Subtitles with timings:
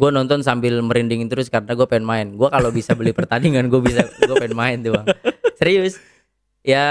[0.00, 2.26] gue nonton sambil merindingin terus karena gue pengen main.
[2.32, 5.06] Gue kalau bisa beli pertandingan gue bisa gue pengen main tuh bang.
[5.60, 6.00] Serius?
[6.64, 6.88] Ya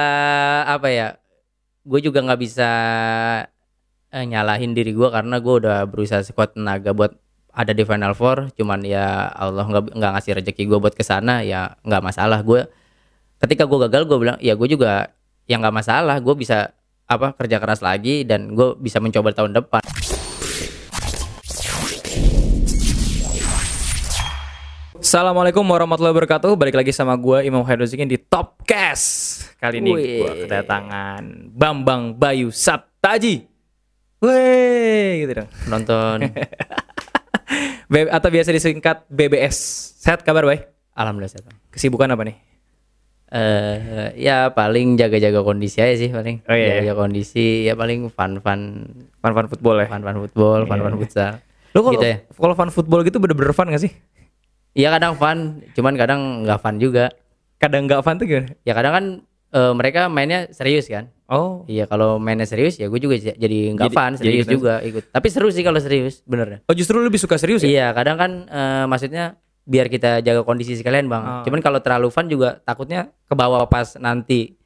[0.69, 1.17] apa ya?
[1.81, 2.69] Gue juga nggak bisa
[4.13, 7.17] eh, nyalahin diri gue karena gue udah berusaha sekuat tenaga buat
[7.49, 8.53] ada di Final Four.
[8.53, 12.45] Cuman ya Allah nggak nggak ngasih rezeki gue buat ke sana ya nggak masalah.
[12.45, 12.69] Gue
[13.41, 15.09] ketika gue gagal gue bilang ya gue juga
[15.49, 16.21] ya nggak masalah.
[16.21, 16.77] Gue bisa
[17.09, 19.81] apa kerja keras lagi dan gue bisa mencoba tahun depan
[25.09, 26.53] Assalamualaikum warahmatullahi wabarakatuh.
[26.53, 29.41] Balik lagi sama gue Imam Haidozikin di Topcast.
[29.57, 33.41] Kali ini gue kedatangan Bambang Bayu Saptaji.
[34.21, 35.49] Weh, gitu dong.
[35.65, 36.29] nonton
[38.21, 39.57] atau biasa disingkat BBS.
[39.97, 40.69] Sehat kabar, Bay?
[40.93, 41.57] alhamdulillah sehat.
[41.73, 42.37] Kesibukan apa nih?
[43.33, 48.61] eh ya paling jaga-jaga kondisi aja sih paling Oh, iya, jaga kondisi ya paling fun-fun
[49.25, 49.89] Fun-fun football ya?
[49.89, 51.41] fun-fun football fun-fun futsal
[51.73, 53.93] Lu kalau gitu ya kalau fun football gitu bener-bener fun gak sih?
[54.71, 55.37] Iya kadang fun
[55.71, 57.09] cuman kadang nggak fun juga
[57.57, 58.55] Kadang nggak fun tuh gimana?
[58.61, 59.05] ya kadang kan
[59.49, 61.61] eh, mereka mainnya serius kan Oh.
[61.65, 63.37] iya kalau mainnya serius ya gue juga jadi
[63.71, 66.73] nggak Jadi- fun jadi serius kita- juga ikut tapi seru sih kalau serius bener Oh
[66.73, 67.69] justru lebih suka serius ya?
[67.69, 71.43] iya kadang kan eh, maksudnya biar kita jaga kondisi sekalian bang Oh.
[71.43, 74.57] cuman kalau terlalu fun juga takutnya ke bawah pas nanti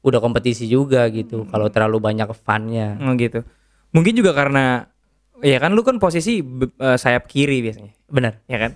[0.00, 1.48] udah kompetisi juga gitu Hmm.
[1.48, 3.42] kalau terlalu banyak funnya Oh gitu.
[3.88, 4.86] Mungkin juga karena
[5.38, 7.92] ya kan lu kan posisi eh, sayap kiri biasanya.
[8.06, 8.72] bener ya kan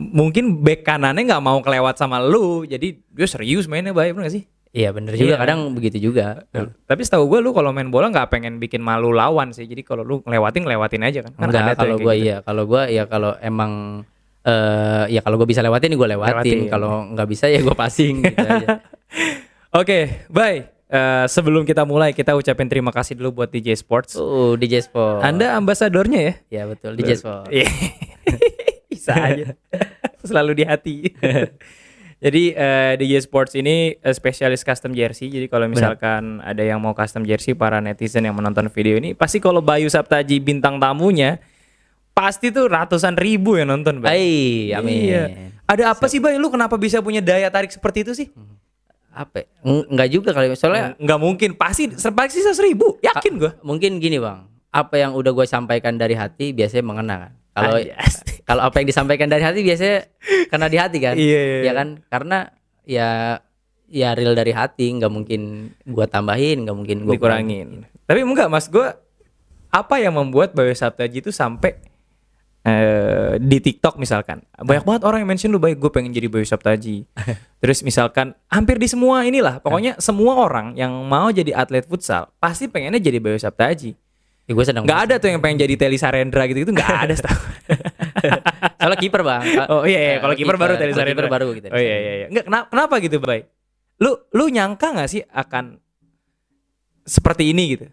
[0.00, 4.34] mungkin back kanannya nggak mau kelewat sama lu jadi dia serius mainnya baik bener gak
[4.34, 5.36] sih Iya bener juga Iya.
[5.36, 6.46] kadang begitu juga.
[6.86, 10.00] tapi setahu gue lu kalau main bola nggak pengen bikin malu lawan sih jadi kalau
[10.00, 12.24] lu ngelewatin ngelewatin aja kan Kan Enggak kalau gua kayak gitu.
[12.24, 13.72] iya, kalau gua ya kalau emang
[14.40, 16.60] eh ya kalau gua bisa lewatin gua lewatin, Lewatin.
[16.70, 18.78] kalau nggak bisa ya gua passing gitu aja.
[19.74, 24.54] oke bye Eh, sebelum kita mulai kita ucapin terima kasih dulu buat DJ Sports Uh,
[24.54, 25.22] DJ Sport.
[25.22, 27.46] anda ambasadornya ya Ya betul, DJ Sport.
[29.00, 29.08] Iya.
[29.08, 29.46] bisa aja
[30.28, 30.96] selalu di hati
[32.24, 36.92] jadi eh, DJ Sports ini eh, spesialis custom jersey jadi kalau misalkan ada yang mau
[36.92, 41.40] custom jersey para netizen yang menonton video ini pasti kalau Bayu Saptaji bintang tamunya
[42.12, 44.10] pasti tuh ratusan ribu yang nonton Bay.
[44.10, 44.28] Hai,
[44.76, 45.00] amin.
[45.08, 45.22] Iya.
[45.64, 48.28] ada apa sih Bay lu kenapa bisa punya daya tarik seperti itu sih
[49.10, 49.42] Apa?
[49.64, 54.20] Eng- Enggak juga kali soalnya nggak mungkin pasti pasti seratus ribu yakin gua mungkin gini,
[54.20, 54.46] Bang.
[54.70, 57.32] Apa yang udah gue sampaikan dari hati biasanya mengena kan.
[57.50, 58.14] Kalau Anjas.
[58.48, 59.98] kalau apa yang disampaikan dari hati biasanya
[60.50, 61.14] kena di hati kan.
[61.18, 61.72] Iya, iya, Ya iya.
[61.74, 61.88] kan?
[62.06, 62.38] Karena
[62.86, 63.08] ya
[63.90, 67.90] ya real dari hati, nggak mungkin gua tambahin, nggak mungkin gua dikurangin.
[68.06, 68.86] Tapi enggak Mas, gue
[69.70, 71.78] apa yang membuat Bayu Saptaji itu sampai
[72.66, 76.42] eh, di TikTok misalkan banyak banget orang yang mention lu baik gue pengen jadi Bayu
[76.42, 77.06] Saptaji.
[77.62, 82.66] Terus misalkan hampir di semua inilah, pokoknya semua orang yang mau jadi atlet futsal pasti
[82.66, 83.94] pengennya jadi Bayu Saptaji.
[84.50, 87.14] Ya, gue sedang Nggak ada tuh yang pengen jadi Teli Sarendra gitu itu nggak ada
[87.14, 87.38] setahu.
[88.82, 89.42] Soalnya kiper bang.
[89.72, 90.16] oh iya, iya.
[90.18, 91.14] kalau kiper baru Teli Sarendra.
[91.22, 91.66] kiper baru gitu.
[91.70, 92.26] Oh iya iya iya.
[92.34, 93.46] Nggak kenapa, kenapa gitu, Bay?
[94.02, 95.78] Lu lu nyangka nggak sih akan
[97.06, 97.86] seperti ini gitu?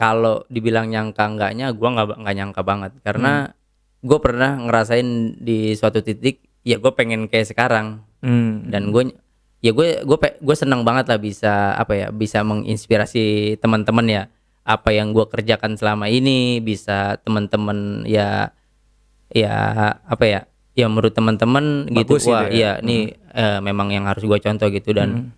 [0.00, 3.52] Kalau dibilang nyangka enggaknya, gue nggak nggak nyangka banget karena
[4.00, 8.68] gue pernah ngerasain di suatu titik, ya gue pengen kayak sekarang Hmm.
[8.68, 9.16] dan gue
[9.64, 14.22] ya gue gue gue senang banget lah bisa apa ya bisa menginspirasi teman-teman ya
[14.62, 18.52] apa yang gue kerjakan selama ini bisa teman-teman ya
[19.28, 19.54] ya
[20.00, 20.40] apa ya
[20.72, 22.50] ya menurut teman-teman gitu wah gitu ya.
[22.50, 25.28] iya ini eh, memang yang harus gue contoh gitu dan Hmm.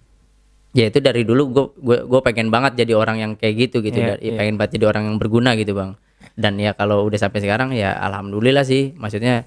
[0.72, 3.94] ya itu dari dulu gue gue gue pengen banget jadi orang yang kayak gitu gitu
[3.94, 5.92] Iya, Dan- ya, pengen banget jadi orang yang berguna gitu bang
[6.32, 9.44] dan ya kalau udah sampai sekarang ya alhamdulillah sih maksudnya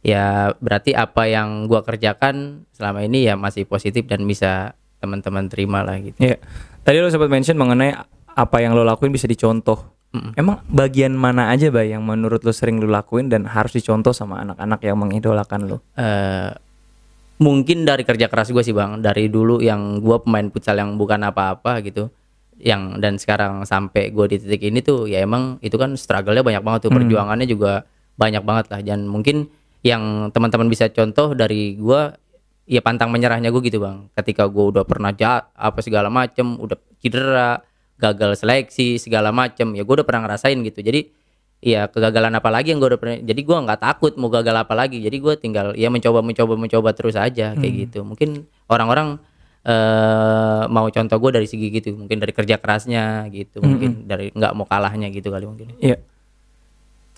[0.00, 0.24] ya
[0.54, 5.96] berarti apa yang gua kerjakan selama ini ya masih positif dan bisa teman-teman terima lah
[5.96, 6.36] gitu Iya.
[6.82, 7.94] Tadi lo sempat mention mengenai
[8.34, 9.94] apa yang lo lakuin bisa dicontoh.
[10.38, 14.46] Emang bagian mana aja, Bay, yang menurut lo sering lo lakuin dan harus dicontoh sama
[14.46, 15.82] anak-anak yang mengidolakan lo?
[15.98, 16.54] eh
[17.42, 19.02] mungkin dari kerja keras gue sih bang.
[19.02, 22.10] Dari dulu yang gua pemain futsal yang bukan apa-apa gitu
[22.62, 26.62] yang dan sekarang sampai gue di titik ini tuh ya emang itu kan struggle-nya banyak
[26.62, 26.92] banget tuh.
[26.94, 27.82] Perjuangannya juga
[28.14, 28.80] banyak banget lah.
[28.86, 29.50] Dan mungkin
[29.82, 32.14] yang teman-teman bisa contoh dari gua
[32.64, 34.06] ya pantang menyerahnya gue gitu bang.
[34.14, 37.60] Ketika gue udah pernah jahat apa segala macem udah cedera
[38.10, 39.72] gagal seleksi segala macem.
[39.72, 40.84] Ya gue udah pernah ngerasain gitu.
[40.84, 41.08] Jadi
[41.64, 44.74] ya kegagalan apa lagi yang gue udah pernah jadi gue nggak takut mau gagal apa
[44.76, 45.00] lagi.
[45.00, 48.04] Jadi gue tinggal ya mencoba mencoba mencoba terus aja kayak gitu.
[48.04, 49.16] Mungkin orang-orang
[49.64, 51.96] eh mau contoh gue dari segi gitu.
[51.96, 53.64] Mungkin dari kerja kerasnya gitu.
[53.64, 55.72] Mungkin dari nggak mau kalahnya gitu kali mungkin.
[55.80, 55.96] Iya.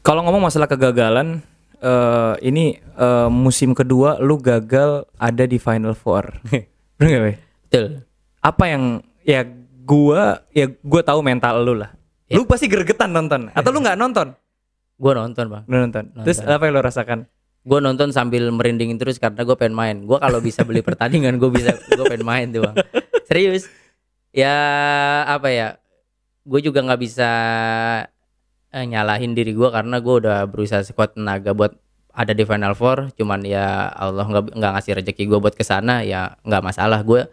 [0.07, 1.43] Kalau ngomong masalah kegagalan,
[1.83, 6.39] eh ini eh, musim kedua lu gagal ada di Final Four.
[6.97, 7.23] Bener gak,
[7.69, 7.87] betul.
[8.41, 9.43] Apa yang ya
[9.87, 11.95] gua ya gua tahu mental lu lah.
[12.27, 12.43] Ya.
[12.43, 14.35] Lu pasti gregetan nonton atau lu nggak nonton?
[14.97, 16.05] gue nonton bang Lu nonton.
[16.25, 17.29] Terus apa yang lu rasakan?
[17.67, 21.51] gue nonton sambil merinding terus karena gue pengen main gue kalau bisa beli pertandingan gue
[21.51, 22.79] bisa gue pengen main tuh bang
[23.27, 23.67] serius
[24.31, 24.55] ya
[25.27, 25.69] apa ya
[26.47, 27.31] gue juga nggak bisa
[28.71, 31.75] eh, nyalahin diri gue karena gue udah berusaha sekuat tenaga buat
[32.15, 36.07] ada di Final Four cuman ya Allah nggak nggak ngasih rezeki gue buat ke sana
[36.07, 37.27] ya nggak masalah gue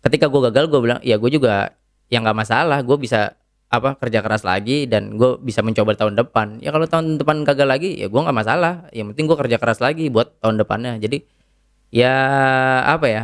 [0.00, 1.74] ketika gue gagal gue bilang ya gue juga
[2.08, 3.34] ya nggak masalah gue bisa
[3.68, 6.56] apa kerja keras lagi dan gue bisa mencoba tahun depan.
[6.64, 8.88] Ya kalau tahun depan gagal lagi ya gue nggak masalah.
[8.96, 10.96] Yang penting gue kerja keras lagi buat tahun depannya.
[10.96, 11.20] Jadi
[11.92, 12.14] ya
[12.84, 13.22] apa ya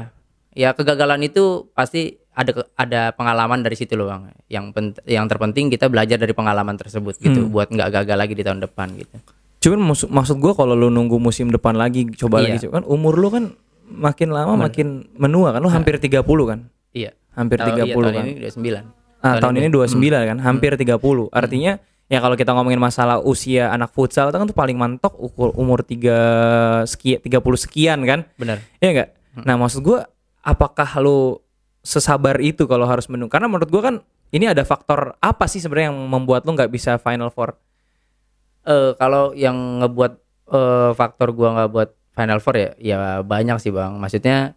[0.53, 4.37] ya kegagalan itu pasti ada ada pengalaman dari situ loh bang.
[4.53, 8.45] Yang pent- yang terpenting kita belajar dari pengalaman tersebut gitu buat nggak gagal lagi di
[8.45, 9.17] tahun depan gitu.
[9.65, 12.61] Cuman maksud maksud gua kalau lu nunggu musim depan lagi coba Iya.
[12.61, 16.61] lagi kan umur lu kan makin lama makin menua kan lu hampir 30 kan.
[16.91, 18.25] iya Hampir Tahun- 30 iya, tahun kan.
[18.25, 18.85] ini udah sembilan
[19.19, 21.01] Ah, tahun ini 29 kan, hampir 30.
[21.33, 25.51] Artinya ya kalau kita ngomongin masalah usia anak futsal itu kan tuh paling mantok ukur
[25.57, 28.29] umur 3 sekian 30 sekian kan.
[28.37, 29.09] benar Iya enggak?
[29.43, 30.05] Nah, maksud gua
[30.39, 31.41] apakah lu
[31.81, 33.33] sesabar itu kalau harus menunggu?
[33.33, 33.95] Karena menurut gua kan
[34.29, 37.57] ini ada faktor apa sih sebenarnya yang membuat lu nggak bisa final four?
[38.63, 40.13] eh kalau yang ngebuat
[40.49, 43.99] eh, faktor gua nggak buat Final Four ya, ya banyak sih bang.
[43.99, 44.55] Maksudnya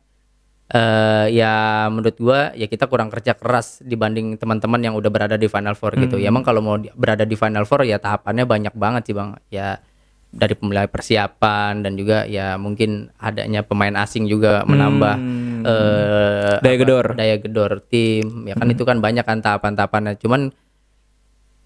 [0.67, 5.47] eh ya menurut gua ya kita kurang kerja keras dibanding teman-teman yang udah berada di
[5.47, 6.19] Final Four gitu.
[6.19, 9.33] Ya emang kalau mau di- berada di Final Four ya tahapannya banyak banget sih bang.
[9.47, 9.79] Ya
[10.27, 15.63] dari mulai persiapan dan juga ya mungkin adanya pemain asing juga menambah Hmm.
[15.63, 17.05] eh Daya apa, gedor.
[17.15, 18.43] daya gedor tim.
[18.43, 20.19] Ya kan itu kan banyak kan tahapan-tahapannya.
[20.19, 20.51] Cuman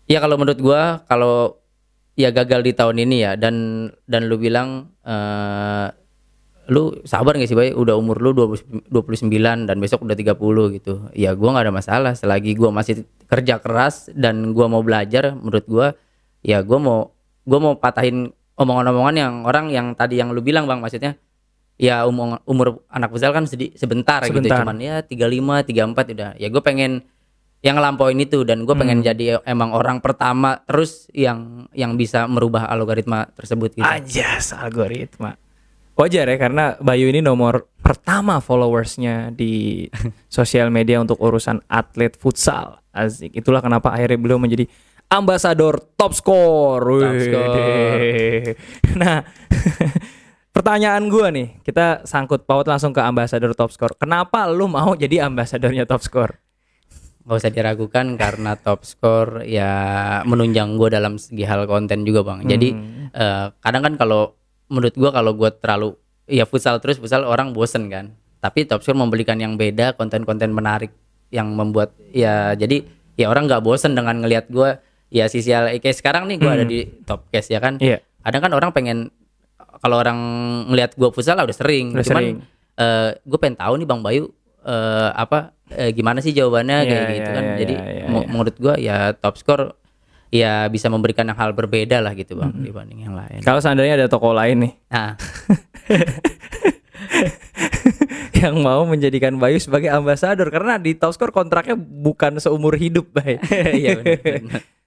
[0.06, 1.58] ya kalau menurut gua kalau
[2.16, 3.31] ya gagal di tahun ini ya.
[3.40, 5.88] Dan dan lu bilang eh
[6.72, 7.75] lu sabar gak sih Bay?
[7.75, 10.94] Udah umur lu 20 29 dan besok udah 30 gitu.
[11.12, 12.13] Ya gua nggak ada masalah.
[12.16, 15.88] Selagi gua masih kerja keras dan gua mau belajar menurut gua
[16.46, 17.00] ya gua mau
[17.44, 20.80] gua mau patahin omongan-omongan yang orang yang tadi yang lu bilang Bang.
[20.80, 21.19] Maksudnya
[21.81, 24.38] ya umur umur anak futsal kan sedi- sebentar, gitu.
[24.38, 24.62] Sebentar.
[24.62, 26.31] cuman ya 35 34 udah.
[26.38, 27.04] Ya gue pengen
[27.62, 28.81] yang ngelampoin itu dan gue Hmm.
[28.81, 33.86] pengen jadi emang orang pertama terus yang yang bisa merubah algoritma tersebut gitu.
[33.86, 35.38] Anjas algoritma.
[35.94, 39.86] Wajar ya karena Bayu ini nomor pertama followersnya di
[40.31, 42.81] sosial media untuk urusan atlet futsal.
[42.90, 43.38] Asik.
[43.38, 44.66] Itulah kenapa akhirnya beliau menjadi
[45.07, 46.81] ambasador top score.
[46.81, 48.02] Top score.
[48.98, 49.24] Nah,
[50.56, 53.96] pertanyaan gua nih, kita sangkut paut langsung ke ambasador top score.
[53.96, 56.34] Kenapa lu mau jadi ambasadornya top score?
[57.21, 59.71] Gak usah diragukan karena top score ya
[60.23, 62.39] menunjang gue dalam segi hal konten juga bang.
[62.44, 63.07] Jadi Hmm.
[63.12, 64.33] eh, kadang kan kalau
[64.68, 65.89] menurut gue kalau gue terlalu
[66.25, 68.15] ya futsal terus futsal orang bosen kan.
[68.39, 70.89] Tapi top score memberikan yang beda konten-konten menarik
[71.29, 72.83] yang membuat ya jadi
[73.13, 76.65] ya orang nggak bosen dengan ngelihat gue ya sisi hal- kayak sekarang nih gue ada
[76.65, 77.77] di top case ya kan.
[77.77, 77.85] Hmm.
[77.85, 77.97] Iya.
[78.21, 78.97] Kadang kan orang pengen
[79.77, 80.18] kalau orang
[80.68, 81.94] ngelihat gue futsal lah udah sering.
[81.94, 82.38] Udah Cuman sering.
[83.21, 84.25] gue pengen tahu nih bang Bayu
[84.63, 87.44] eh, apa eh, gimana sih jawabannya Iya, kayak gitu iya, kan.
[87.44, 88.28] iya, Jadi iya, mo- iya.
[88.28, 89.74] menurut gua ya top score
[90.30, 92.63] ya bisa memberikan yang hal berbeda lah gitu bang Hmm.
[92.63, 93.42] dibanding yang lain.
[93.42, 95.12] Kalau seandainya ada toko lain nih Nah,
[98.34, 103.38] yang mau menjadikan Bayu sebagai ambasador karena di top score kontraknya bukan seumur hidup, Bay.
[103.75, 104.00] iya.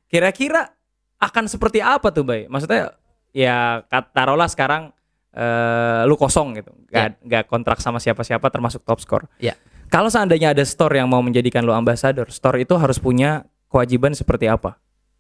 [0.07, 0.75] Kira-kira
[1.19, 2.47] akan seperti apa tuh, Bay?
[2.47, 2.95] Maksudnya
[3.31, 4.91] ya kat- taruhlah sekarang
[5.31, 9.27] eh, lu kosong gitu, gak, gak kontrak sama siapa-siapa termasuk top score.
[9.37, 9.59] Ya.
[9.87, 14.47] Kalau seandainya ada store yang mau menjadikan lu ambasador, store itu harus punya kewajiban seperti
[14.47, 14.77] apa?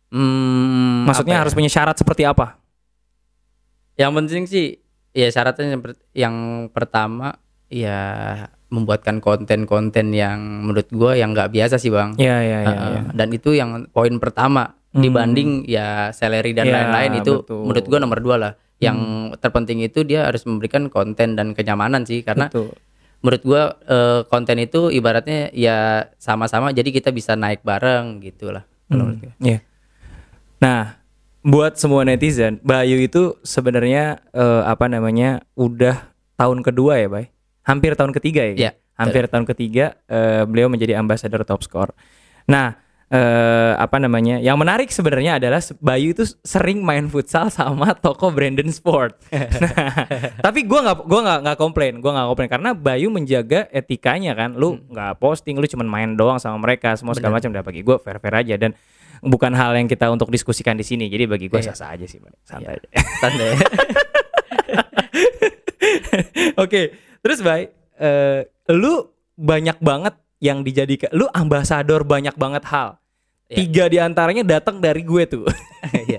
[0.09, 1.43] Hmm, Maksudnya apa ya?
[1.43, 2.59] harus punya syarat seperti apa?
[3.95, 4.67] Yang penting sih
[5.11, 6.37] ya syaratnya yang, per- yang
[6.71, 7.99] pertama ya
[8.67, 12.15] membuatkan konten-konten yang menurut gua yang nggak biasa sih bang.
[12.17, 12.69] Iya, iya, iya.
[12.69, 12.89] Heeh.
[12.91, 13.01] iya.
[13.13, 15.03] Dan itu yang poin pertama Hmm.
[15.03, 17.59] dibanding ya salary dan Ya, lain-lain itu betul.
[17.59, 17.67] Hmm.
[17.67, 18.53] menurut gua nomor dua lah.
[18.79, 18.99] Yang
[19.39, 22.71] terpenting itu dia harus memberikan konten dan kenyamanan sih karena Betul.
[23.25, 28.69] Menurut gua eh, konten itu ibaratnya ya sama-sama jadi kita bisa naik bareng gitulah.
[28.85, 29.35] kalau menurut gua.
[29.41, 29.59] Iya.
[30.61, 31.01] Nah,
[31.41, 37.33] buat semua netizen, Bayu itu sebenarnya eh, apa namanya udah tahun kedua ya, Bay.
[37.65, 38.55] Hampir tahun ketiga ya.
[38.55, 41.97] Iya, Hampir tahun ketiga eh, beliau menjadi ambasador top score.
[42.45, 42.77] Nah,
[43.15, 44.43] eh, apa namanya?
[44.43, 49.15] Yang menarik sebenarnya adalah Bayu itu sering main futsal sama toko Brandon Sport.
[49.63, 49.73] nah,
[50.43, 54.59] tapi gua nggak gua nggak nggak komplain, gua nggak komplain karena Bayu menjaga etikanya kan.
[54.59, 57.55] Lu nggak posting, lu cuman main doang sama mereka, semua segala macam.
[57.55, 58.75] Udah bagi gua fair fair aja dan
[59.23, 61.07] bukan hal yang kita untuk diskusikan di sini.
[61.07, 61.71] Jadi bagi gua Iya.
[61.71, 62.35] sah-sah aja sih, Bay.
[62.43, 62.89] santai aja.
[63.23, 63.49] Santai.
[66.63, 73.01] Oke, terus Bay, eh, lu banyak banget yang dijadikan, lu ambasador banyak banget hal.
[73.45, 73.57] Iya.
[73.61, 75.45] Tiga di antaranya datang dari gue tuh.
[75.85, 76.19] Iya.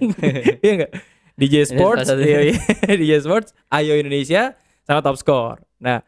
[0.62, 0.92] Iya nggak?
[1.36, 2.56] DJ Sports, iya, iya.
[3.02, 4.56] DJ Sports, Ayo Indonesia,
[4.88, 5.60] sama Top Score.
[5.84, 6.00] Nah,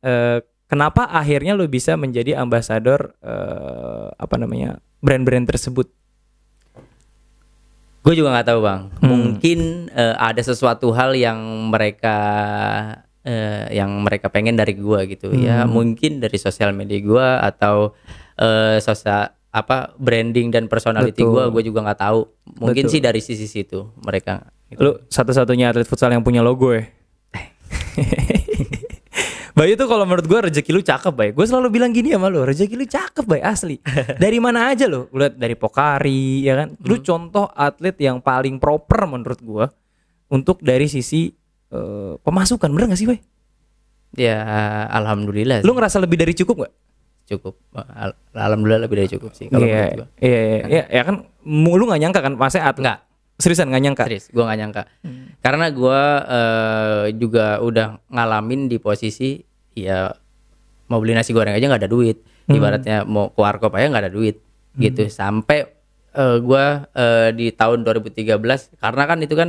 [0.00, 5.86] eh, kenapa akhirnya lu bisa menjadi ambasador eh, apa namanya brand-brand tersebut?
[8.02, 8.80] Gue juga nggak tahu bang.
[8.98, 9.06] Hmm.
[9.06, 9.60] Mungkin
[9.94, 11.38] eh, ada sesuatu hal yang
[11.70, 12.16] mereka
[13.22, 15.30] eh, yang mereka pengen dari gua gitu.
[15.30, 15.70] Ya Hmm.
[15.70, 17.94] mungkin dari sosial media gua atau
[18.34, 21.52] eh, sosial apa branding dan personality gua.
[21.52, 22.24] Gue juga nggak tahu.
[22.56, 22.92] Mungkin Betul.
[22.96, 24.48] sih dari sisi situ mereka.
[24.72, 24.80] gitu.
[24.80, 26.88] Lu satu-satunya atlet futsal yang punya logo ya.
[29.52, 31.28] Bayu tuh kalau menurut gua rezeki lu cakep, Bay.
[31.36, 33.76] Gue selalu bilang gini sama lu, rezeki lu cakep, Bay, asli.
[34.24, 35.12] Dari mana aja lo?
[35.12, 36.72] Lu lihat dari Pokari, ya kan?
[36.80, 39.68] Lu contoh atlet yang paling proper menurut gua
[40.32, 41.28] untuk dari sisi
[41.68, 43.20] eh, pemasukan, bener gak sih, Bay?
[44.16, 44.40] Ya
[44.88, 45.60] alhamdulillah.
[45.60, 46.72] Lu ngerasa lebih dari cukup gak?
[47.26, 47.54] Cukup.
[47.74, 49.46] Al- alhamdulillah lebih dari cukup sih.
[49.46, 50.08] Kalau Iya, menurut gua.
[50.18, 52.82] iya, iya, iya, ya kan mu- lu gak nyangka kan, masa atlet?
[52.84, 52.98] Nggak.
[53.38, 54.04] Seriusan gak nyangka?
[54.06, 54.82] Serius, gue gak nyangka.
[55.40, 59.40] Karena gue eh, juga udah ngalamin di posisi
[59.72, 60.12] ya
[60.86, 62.20] mau beli nasi goreng aja nggak ada duit.
[62.44, 64.36] Ibaratnya mau ke warkop aja nggak ada duit
[64.76, 65.08] gitu.
[65.08, 65.64] Sampai
[66.12, 68.38] eh, gue eh, di tahun 2013
[68.76, 69.48] karena kan itu kan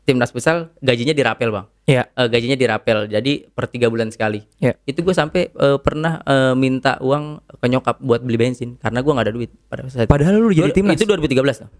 [0.00, 1.66] timnas futsal gajinya dirapel bang.
[1.84, 2.02] Iya.
[2.08, 4.42] Eh, gajinya dirapel jadi per tiga bulan sekali.
[4.56, 4.78] Iya.
[4.82, 9.12] Itu gue sampai eh, pernah eh, minta uang ke nyokap buat beli bensin karena gue
[9.12, 10.06] nggak ada duit pada saat.
[10.06, 10.94] Padahal lu jadi timnas.
[10.94, 11.70] Itu 2013 tuh.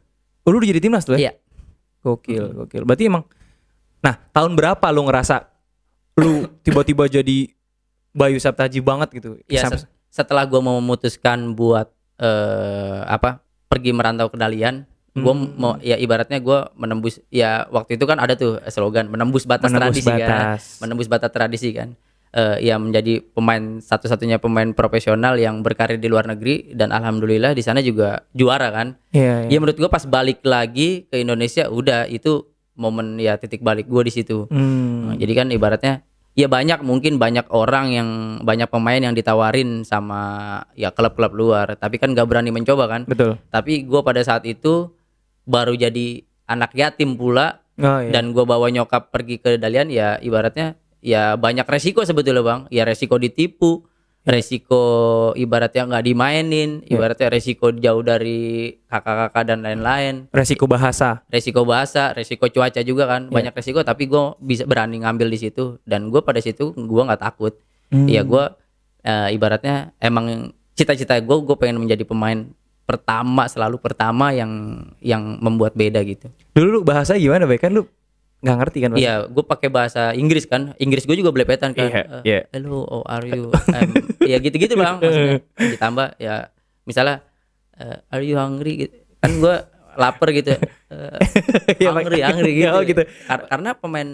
[0.44, 1.28] Oh, lu udah jadi timnas tuh ya?
[1.28, 1.32] Iya.
[2.00, 2.84] Gokil, gokil.
[2.84, 3.24] Berarti emang
[4.00, 5.48] Nah, tahun berapa lu ngerasa
[6.20, 7.48] lu tiba-tiba jadi
[8.12, 9.40] Bayu Saptaji banget gitu?
[9.48, 13.42] Ya Sam- se- setelah gue mau memutuskan buat eh apa
[13.74, 15.54] pergi merantau ke Dalian, gue Hmm.
[15.54, 19.98] mau ya ibaratnya gue menembus ya waktu itu kan ada tuh slogan menembus batas Menembus
[19.98, 20.18] tradisi kan,
[20.54, 20.62] batas.
[20.78, 21.98] menembus batas tradisi kan.
[22.30, 27.62] Eh ya menjadi pemain satu-satunya pemain profesional yang berkarir di luar negeri dan alhamdulillah di
[27.62, 28.98] sana juga juara kan.
[29.10, 29.54] Iya, iya.
[29.54, 32.42] Ya menurut gue pas balik lagi ke Indonesia udah itu
[32.74, 34.50] momen ya titik balik gue di situ.
[34.50, 35.14] Hmm.
[35.14, 36.02] Jadi kan ibaratnya
[36.34, 38.08] ya banyak mungkin banyak orang yang
[38.42, 43.02] banyak pemain yang ditawarin sama ya klub-klub luar, tapi kan nggak berani mencoba kan.
[43.06, 43.38] Betul.
[43.50, 44.90] Tapi gue pada saat itu
[45.46, 48.14] baru jadi anak yatim pula Oh, iya.
[48.14, 52.60] dan gue bawa nyokap pergi ke Dalian ya ibaratnya ya banyak resiko sebetulnya bang.
[52.70, 53.82] Ya resiko ditipu,
[54.24, 54.82] resiko
[55.36, 61.20] ibaratnya nggak dimainin, ibaratnya resiko jauh dari kakak-kakak dan lain-lain resiko bahasa.
[61.28, 65.76] resiko bahasa, resiko cuaca juga kan banyak resiko tapi gue bisa berani ngambil di situ
[65.84, 67.54] dan gue pada situ gue nggak takut
[67.92, 68.08] Hmm.
[68.08, 68.44] Iya gue
[69.04, 72.48] ibaratnya emang cita-cita gue gue pengen menjadi pemain
[72.88, 77.60] pertama selalu pertama yang yang membuat beda gitu Dulu lu bahasa gimana, Bay?
[77.60, 77.84] Kan lu
[78.44, 82.02] nggak ngerti kan iya gue pakai bahasa Inggris kan Inggris gue juga belepetan kan Iya,
[82.04, 82.40] Eh, iya.
[82.52, 83.90] hello how are you Um,
[84.22, 85.40] ya gitu-gitu bang maksudnya
[85.72, 86.52] ditambah ya
[86.84, 87.24] misalnya
[87.74, 88.94] eh, are you hungry gitu.
[89.18, 89.54] kan gue
[89.94, 90.52] lapar gitu
[91.74, 91.94] Iya, Pak.
[91.96, 92.70] hungry hungry gitu.
[92.70, 93.02] Oh, gitu.
[93.24, 94.08] Kar- karena pemain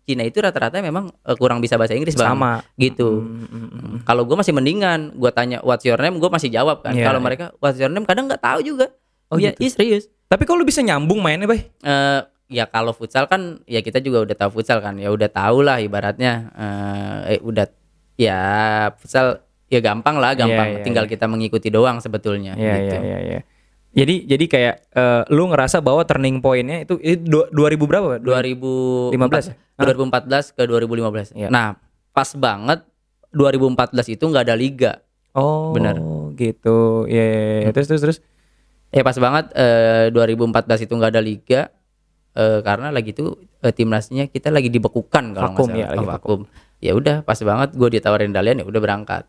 [0.00, 2.62] Cina itu rata-rata memang eh, kurang bisa bahasa Inggris bang Sama.
[2.74, 3.96] gitu Hmm, hmm, hmm.
[4.02, 7.20] kalau gue masih mendingan gue tanya what's your name gue masih jawab kan Iya, kalau
[7.20, 7.24] iya.
[7.24, 8.88] mereka what's your name kadang nggak tahu juga
[9.26, 9.74] Oh, Iya, gitu.
[9.74, 11.68] serius Tapi kalau lu bisa nyambung mainnya, Bay?
[11.78, 15.60] Eh, ya kalau futsal kan ya kita juga udah tahu futsal kan ya udah tahu
[15.60, 17.66] lah ibaratnya eh, eh, udah
[18.14, 18.40] ya
[18.94, 21.12] futsal ya gampang lah gampang Iya, iya, tinggal iya.
[21.12, 22.96] kita mengikuti doang sebetulnya Iya, gitu.
[22.96, 23.40] iya, iya, iya.
[23.94, 28.06] Jadi jadi kayak eh, lu ngerasa bahwa turning pointnya itu, itu du- 2000 berapa?
[28.12, 28.20] Pak?
[28.22, 29.54] 2015 ya?
[29.76, 31.48] 2014 ke 2015 Iya.
[31.48, 31.74] nah
[32.10, 32.82] pas banget
[33.30, 33.74] 2014
[34.08, 34.92] itu nggak ada liga
[35.34, 35.98] Oh, Benar.
[36.34, 37.10] gitu.
[37.10, 37.70] Iya, iya, iya.
[37.74, 38.18] Terus terus terus.
[38.94, 41.60] ya pas banget eh, 2014 itu nggak ada liga
[42.34, 46.40] eh, karena lagi itu eh, timnasnya kita lagi dibekukan kalau Vakum, ya, lagi vakum
[46.78, 49.24] ya udah pas banget gue ditawarin Dalian ya udah berangkat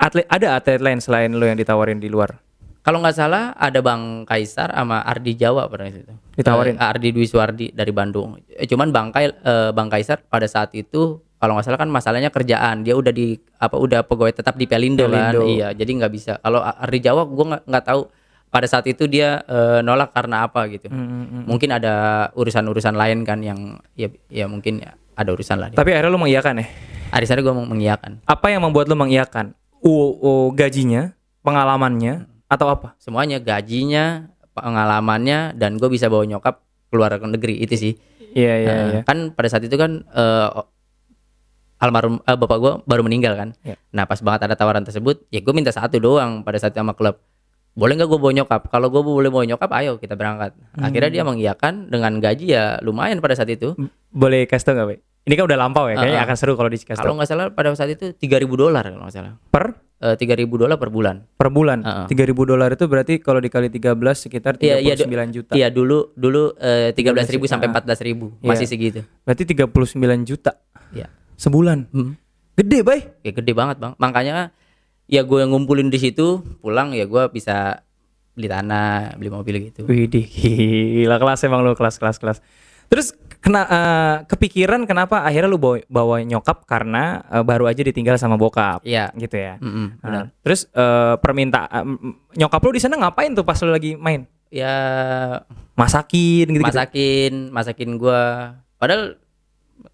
[0.00, 2.40] Atlet ada atlet lain selain lu yang ditawarin di luar?
[2.80, 6.00] Kalau nggak salah ada Bang Kaisar sama Ardi Jawa pernah itu.
[6.32, 6.80] Ditawarin?
[6.80, 8.40] Eh, Ardi Dwi Suwardi dari Bandung.
[8.48, 12.32] Eh, Cuman Bang Kai, eh, Bang Kaisar pada saat itu kalau nggak salah kan masalahnya
[12.32, 12.80] kerjaan.
[12.80, 15.36] Dia udah di apa udah pegawai tetap di Pelindo, kan.
[15.36, 15.44] Pelindo.
[15.44, 16.32] Iya, jadi nggak bisa.
[16.40, 18.00] Kalau Ardi Jawa gue nggak nggak tahu
[18.50, 20.90] pada saat itu dia eh, nolak karena apa gitu.
[20.90, 21.94] Hmm, Mungkin ada
[22.34, 23.58] urusan-urusan lain kan yang
[23.94, 24.82] ya ya mungkin
[25.14, 25.68] ada urusan lah.
[25.70, 25.78] dia.
[25.78, 26.66] Tapi akhirnya lu mengiyakan ya?
[27.10, 29.54] Arisana gue mengiyakan Apa yang membuat lu mengiyakan?
[29.82, 32.94] U, u- gajinya, pengalamannya, atau apa?
[32.98, 37.92] semuanya gajinya, pengalamannya dan gue bisa bawa nyokap keluar ke negeri itu sih.
[38.30, 39.00] Iya, iya, Nah, iya.
[39.02, 40.48] kan pada saat itu kan eh,
[41.80, 43.48] almarhum eh, bapak gue baru meninggal kan.
[43.62, 43.74] Iya.
[43.90, 47.18] Nah pas banget ada tawaran tersebut, ya gue minta satu doang pada saat sama klub.
[47.80, 48.60] Boleh nggak gue bawa nyokap?
[48.68, 50.52] Kalau gue boleh bawa nyokap, ayo kita berangkat.
[50.76, 53.72] Akhirnya dia mengiyakan dengan gaji ya lumayan pada saat itu.
[54.12, 54.98] Boleh kasih tau gak, Bay?
[55.24, 56.26] Ini kan udah lampau ya, kayaknya ah.
[56.28, 57.16] akan seru kalau dikasih Kalau tau.
[57.20, 59.32] nggak salah pada saat itu 3.000 dolar kalau nggak salah.
[59.52, 59.64] Per
[60.00, 61.28] eh, tiga ribu dolar per bulan.
[61.36, 61.84] Per bulan.
[61.84, 62.06] Heeh.
[62.08, 65.52] 3000 dolar itu berarti kalau dikali 13 sekitar 39 Iya, iya, du- juta.
[65.56, 66.56] Iya dulu dulu
[66.96, 68.48] tiga belas ribu sampai empat belas ribu Iya.
[68.48, 69.00] masih segitu.
[69.24, 70.56] Berarti 39 juta
[70.90, 71.06] Ya,
[71.36, 71.86] sebulan.
[71.94, 72.18] Hmm.
[72.58, 73.00] Gede, Bay.
[73.22, 73.92] ya gede banget bang.
[73.96, 74.50] Makanya
[75.10, 77.82] ya gue ngumpulin di situ, pulang ya gue bisa
[78.38, 79.82] beli tanah, beli mobil gitu.
[79.90, 82.38] Widih, gila kelas emang lu kelas kelas kelas.
[82.86, 88.16] Terus kena eh, kepikiran kenapa akhirnya lu bawa, bawa nyokap karena eh, baru aja ditinggal
[88.22, 88.86] sama bokap.
[88.86, 89.10] Iya.
[89.18, 89.58] Gitu ya.
[89.58, 90.14] Mm-mm, benar.
[90.14, 91.84] Nah, terus eh, permintaan
[92.38, 94.30] nyokap lu di sana ngapain tuh pas lu lagi main?
[94.50, 94.74] Ya
[95.74, 96.62] Masakin gitu.
[96.62, 98.22] masakin, masakin gue.
[98.76, 99.16] Padahal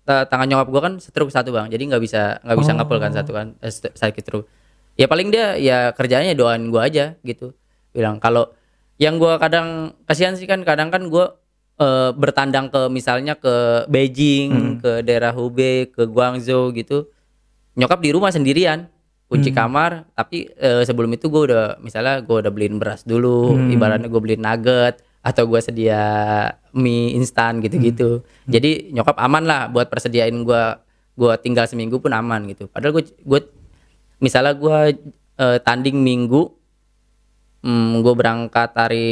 [0.02, 3.12] ta- tangan nyokap gue kan stroke satu bang, jadi nggak bisa nggak bisa ngapel kan
[3.14, 4.48] satu kan eh, sakit stroke.
[4.96, 7.52] Ya paling dia ya kerjanya doain gue aja gitu.
[7.92, 8.52] Bilang kalau
[8.96, 11.26] yang gue kadang kasihan sih kan kadang kan gue
[11.76, 17.12] eh, bertandang ke misalnya ke Beijing, ke daerah Hubei, ke Guangzhou gitu.
[17.76, 18.88] Nyokap di rumah sendirian,
[19.28, 20.08] kunci kamar.
[20.16, 24.40] Tapi eh, sebelum itu gue udah misalnya gue udah beliin beras dulu, ibaratnya gue beliin
[24.40, 26.00] nugget atau gue sedia
[26.72, 28.24] mie instan gitu-gitu.
[28.48, 30.62] Jadi nyokap aman lah buat persediain gue
[31.16, 32.64] gue tinggal seminggu pun aman gitu.
[32.70, 33.40] Padahal gue gue
[34.18, 34.78] misalnya gue
[35.36, 36.56] eh, tanding minggu
[37.66, 39.08] Hmm, gue berangkat hari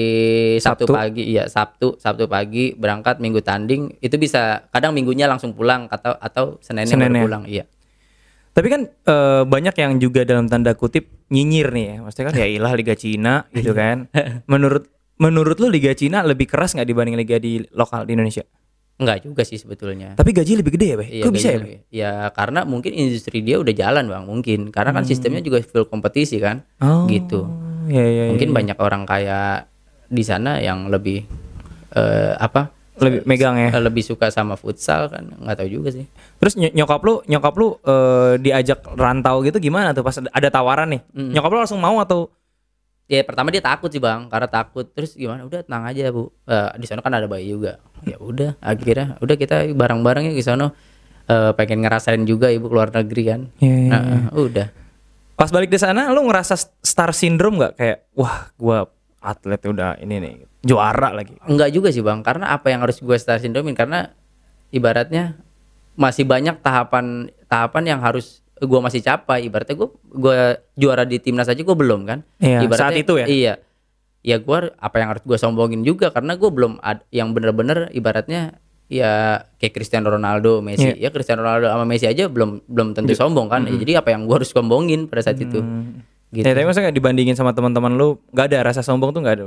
[0.63, 0.95] Sabtu, Sabtu.
[0.95, 6.15] pagi, iya Sabtu, Sabtu pagi berangkat, Minggu tanding, itu bisa kadang minggunya langsung pulang atau
[6.23, 7.25] atau Seninnya, baru Seninnya.
[7.27, 7.65] pulang, iya.
[8.55, 11.97] Tapi kan eh, banyak yang juga dalam tanda kutip nyinyir nih ya.
[12.07, 14.07] Maksudnya kan ya ilah Liga Cina gitu kan.
[14.53, 14.87] Menurut
[15.19, 18.47] menurut lu Liga Cina lebih keras nggak dibanding liga di lokal di Indonesia?
[18.95, 20.15] Enggak juga sih sebetulnya.
[20.15, 21.09] Tapi gaji lebih gede ya, Bay?
[21.11, 24.91] Iya, Kok bisa ya, lebih- Ya karena mungkin industri dia udah jalan bang, mungkin karena
[24.93, 26.87] kan sistemnya juga full kompetisi kan, Hmm.
[26.87, 27.43] Oh, gitu.
[27.85, 28.31] Iya, iya, iya.
[28.31, 29.67] Mungkin banyak orang kaya
[30.07, 31.27] di sana yang lebih
[31.91, 32.71] eh, apa?
[32.95, 33.75] lebih megang ya.
[33.77, 36.07] Lebih suka sama futsal kan, nggak tahu juga sih.
[36.39, 40.87] Terus ny- nyokap lu, nyokap lu eh, diajak rantau gitu gimana tuh pas ada- tawaran
[40.89, 41.03] nih?
[41.11, 41.35] Hmm.
[41.35, 42.31] Nyokap lu langsung mau atau
[43.05, 44.87] ya pertama dia takut sih bang karena takut.
[44.93, 45.45] Terus gimana?
[45.45, 46.33] Udah tenang aja bu.
[46.49, 47.81] Eh, di sana kan ada bayi juga.
[48.05, 50.73] Ya udah akhirnya udah kita bareng-bareng ya di sana.
[51.25, 53.41] Eh, pengen ngerasain juga ibu keluar negeri kan?
[53.57, 54.69] Iya, iya, Nah, udah.
[55.35, 57.73] Pas balik di sana lu ngerasa star syndrome nggak?
[57.81, 58.87] Kayak wah gua
[59.25, 61.33] atlet udah ini nih juara lagi.
[61.49, 63.73] enggak juga sih bang karena apa yang harus gue star syndromein?
[63.73, 64.13] Karena
[64.69, 65.41] ibaratnya
[65.97, 69.47] masih banyak tahapan tahapan yang harus gue masih capai.
[69.49, 70.39] Ibaratnya gue gue
[70.77, 72.19] juara di timnas aja gue belum kan?
[72.41, 73.27] Iya, ibaratnya saat itu ya?
[73.27, 73.55] iya.
[74.25, 78.57] Ya gue apa yang harus gue sombongin juga karena gue belum ad, yang bener-bener ibaratnya
[78.89, 80.93] ya kayak Cristiano Ronaldo Messi.
[80.97, 81.09] Iya.
[81.09, 83.69] ya Cristiano Ronaldo sama Messi aja belum belum tentu sombong kan?
[83.69, 85.61] Ya, jadi apa yang gue harus sombongin pada saat itu?
[86.35, 86.45] Gitu.
[86.45, 89.45] Ya, tapi maksudnya nggak dibandingin sama teman-teman lu nggak ada rasa sombong tuh nggak ada.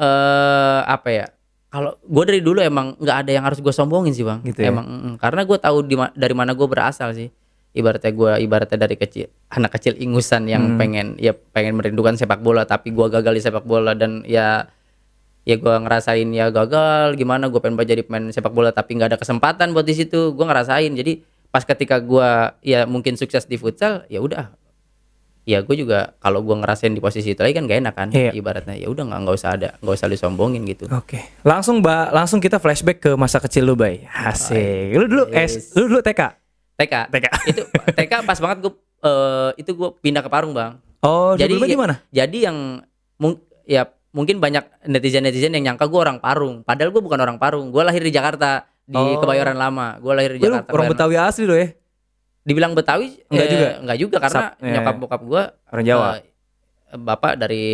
[0.00, 1.26] Eh apa ya?
[1.70, 4.42] Kalau gue dari dulu emang nggak ada yang harus gue sombongin sih bang.
[4.42, 4.74] Gitu ya?
[4.74, 7.30] emang mm, karena gue tahu di dari mana gue berasal sih
[7.70, 12.66] ibaratnya gue ibaratnya dari kecil anak kecil ingusan yang pengen ya pengen merindukan sepak bola
[12.66, 14.66] tapi gue gagal di sepak bola dan ya
[15.46, 19.18] ya gue ngerasain ya gagal gimana gue pengen jadi pemain sepak bola tapi nggak ada
[19.18, 22.28] kesempatan buat di situ gue ngerasain jadi pas ketika gue
[22.62, 24.54] ya mungkin sukses di futsal ya udah
[25.48, 28.30] ya gue juga kalau gue ngerasain di posisi itu lagi kan gak enak kan Iya.
[28.36, 31.18] ibaratnya ya udah nggak nggak usah ada nggak usah disombongin gitu Oke.
[31.42, 34.06] Langsung ba langsung kita flashback ke masa kecil lu, Bay.
[34.06, 34.94] Asik.
[34.94, 36.39] Lu dulu S, lu dulu TK.
[36.80, 37.26] TK TK.
[37.46, 37.62] itu
[37.92, 41.76] TK pas banget gue eh, itu gue pindah ke Parung bang Oh, jadi jadi di
[41.76, 41.94] mana?
[42.10, 42.84] jadi yang
[43.16, 47.36] mung- ya mungkin banyak netizen netizen yang nyangka gue orang Parung padahal gue bukan orang
[47.36, 49.16] Parung gue lahir di Jakarta di Oh.
[49.16, 51.70] Kebayoran Lama gue lahir di Lu Jakarta orang Betawi asli lo ya?
[52.42, 53.68] dibilang Betawi Enggak eh, juga?
[53.78, 56.08] enggak juga karena Sap- eh, nyokap bokap gue Orang Jawa.
[56.90, 57.64] bapak dari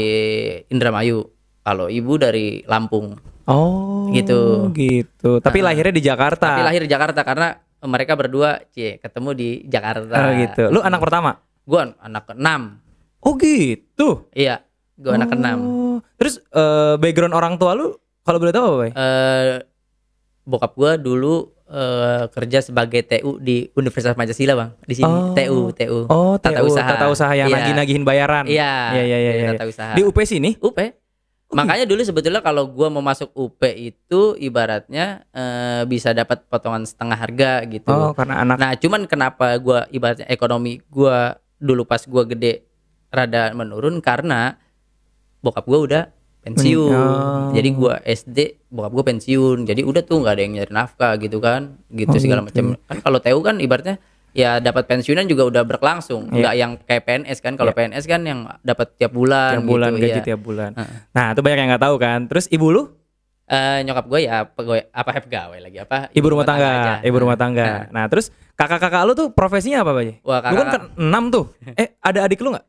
[0.68, 1.24] Indramayu
[1.62, 3.16] kalau ibu dari Lampung
[3.46, 4.70] Oh, Gitu.
[4.72, 5.38] Gitu.
[5.38, 5.70] Tapi Nah.
[5.70, 6.46] lahirnya di Jakarta.
[6.52, 7.54] tapi lahir di Jakarta karena
[7.86, 10.64] mereka berdua cie ketemu di Jakarta Oh, gitu.
[10.68, 11.40] Lu anak pertama?
[11.62, 12.78] gue anak keenam
[13.18, 14.30] Oh, gitu.
[14.30, 14.62] iya
[14.94, 15.98] gue anak keenam Oh.
[16.14, 18.90] Terus eh, background orang tua lu kalau boleh tahu apa, Bay?
[18.92, 19.54] eh
[20.42, 21.34] bokap gue dulu
[21.66, 25.34] eh, kerja sebagai TU di Universitas Pancasila bang di sini Oh.
[25.34, 27.56] TU TU Oh, tata TU, usaha tata usaha yang Iya.
[27.56, 28.44] nagih-nagihin bayaran.
[28.46, 29.50] iya Iya, iya, iya, iya.
[29.52, 30.54] tata usaha Di UP sini?
[30.56, 30.78] UP
[31.48, 37.14] makanya dulu sebetulnya kalau gua mau masuk UP itu ibaratnya eh, bisa dapat potongan setengah
[37.14, 42.22] harga gitu Oh, karena anak nah cuman kenapa gua ibaratnya ekonomi gua dulu pas gua
[42.22, 42.66] gede
[43.08, 44.02] rada menurun?
[44.02, 44.58] Karena
[45.38, 46.02] bokap gua udah
[46.42, 46.92] pensiun.
[46.92, 47.50] Oh.
[47.54, 49.64] jadi gua SD bokap gua pensiun.
[49.64, 52.60] Jadi udah tuh nggak ada yang nyari nafkah gitu kan gitu Oh, segala gitu.
[52.60, 53.96] macam kan kalau TU kan ibaratnya
[54.36, 56.36] ya dapat pensiunan juga udah berlangsung Iya.
[56.36, 60.02] nggak yang kayak PNS kan kalau PNS kan yang dapat tiap bulan tiap bulan gitu,
[60.02, 60.26] gaji iya.
[60.26, 60.70] tiap bulan.
[60.72, 60.96] Heeh.
[61.10, 62.20] Nah, itu banyak yang nggak tahu kan.
[62.26, 62.82] Terus ibu lu?
[63.46, 66.92] Eh, nyokap gue ya pegawai apa pegawai lagi apa Ibu rumah tangga, aja.
[67.00, 67.64] ibu rumah tangga.
[67.64, 70.18] Nah, Nah, terus kakak-kakak lu tuh profesinya apa, Bay?
[70.20, 71.44] Wah, Lu kan kakak- enam tuh.
[71.72, 72.66] Eh, ada adik lu nggak?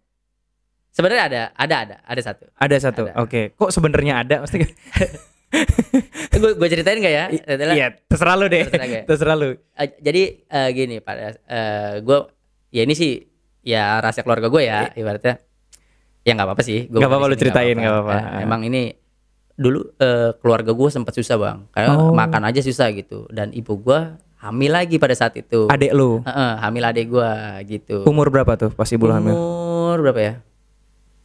[0.94, 2.46] Sebenarnya ada, ada, ada, ada satu.
[2.54, 3.04] Ada satu.
[3.18, 3.54] Oke.
[3.54, 4.42] Kok sebenarnya ada?
[4.42, 4.58] Mesti
[6.42, 7.26] gue gue ceritain gak ya?
[7.72, 8.68] Iya, terserah lu deh.
[8.68, 9.02] Terserah gue.
[9.08, 9.50] Terserah lu.
[9.56, 11.34] eh, jadi eh, gini pada
[12.00, 12.18] gue
[12.70, 13.24] ya ini sih
[13.64, 15.40] ya rahasia keluarga gue ya ibaratnya
[16.24, 16.92] ya nggak apa-apa sih.
[16.92, 18.14] Gua Nggak apa-apa, lu ceritain, nggak apa-apa.
[18.14, 18.92] Eh, emang ini
[19.56, 22.12] dulu eh, keluarga gue sempat susah bang, karena Oh.
[22.12, 24.00] makan aja susah gitu dan ibu gue
[24.38, 25.72] hamil lagi pada saat itu.
[25.72, 26.20] Adek lu.
[26.22, 27.32] Heeh, hamil adik gue
[27.66, 28.04] gitu.
[28.04, 29.34] Umur berapa tuh pas ibu lu hamil?
[29.34, 30.34] Umur berapa ya?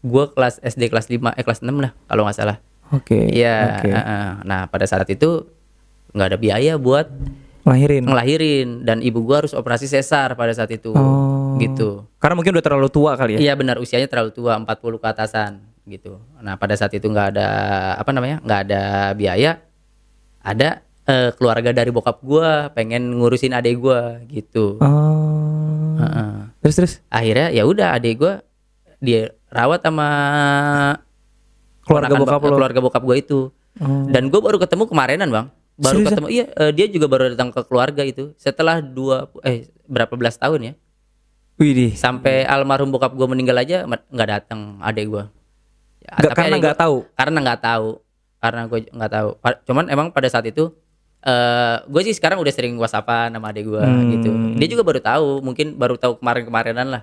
[0.01, 2.57] Gue kelas SD kelas 5 eh kelas 6 lah kalau nggak salah.
[2.93, 3.19] Oke.
[3.33, 3.81] Iya.
[3.81, 3.89] Oke.
[3.89, 4.29] heeh.
[4.45, 5.49] Nah pada saat itu
[6.13, 7.09] nggak ada biaya buat
[7.65, 8.05] Lahirin.
[8.05, 10.93] ngelahirin dan ibu gua harus operasi sesar pada saat itu.
[10.93, 11.57] Oh.
[11.57, 12.05] Gitu.
[12.21, 13.51] Karena mungkin udah terlalu tua kali ya.
[13.51, 15.53] Iya benar usianya terlalu tua 40 ke atasan
[15.89, 16.21] gitu.
[16.45, 17.49] Nah pada saat itu nggak ada
[17.97, 18.83] apa namanya nggak ada
[19.17, 19.63] biaya.
[20.43, 24.77] Ada eh, keluarga dari bokap gua pengen ngurusin adik gua gitu.
[24.83, 25.97] Oh.
[26.03, 26.51] Heeh.
[26.63, 28.43] Terus terus Akhirnya ya udah adik gua
[29.03, 30.09] dia rawat sama
[31.83, 33.41] keluarga bokap keluarga bokap gue itu.
[33.81, 34.07] Oh.
[34.09, 35.47] Dan gue baru ketemu kemarinan bang.
[35.73, 36.09] Baru Seriusan?
[36.13, 40.37] ketemu iya eh, dia juga baru datang ke keluarga itu setelah dua eh berapa belas
[40.37, 40.75] tahun ya
[41.57, 41.97] Widih.
[41.97, 45.25] sampai almarhum bokap gue meninggal aja nggak datang adik gue.
[46.03, 46.97] Ya, karena nggak tahu.
[47.15, 47.89] Karena nggak tahu.
[48.37, 49.29] Karena gue nggak tahu.
[49.65, 50.75] Cuman emang pada saat itu
[51.23, 54.11] eh gue sih sekarang udah sering whatsappan sama adik gue Hmm.
[54.13, 54.31] gitu.
[54.59, 57.03] Dia juga baru tahu, mungkin baru tahu kemarin-kemarinan lah.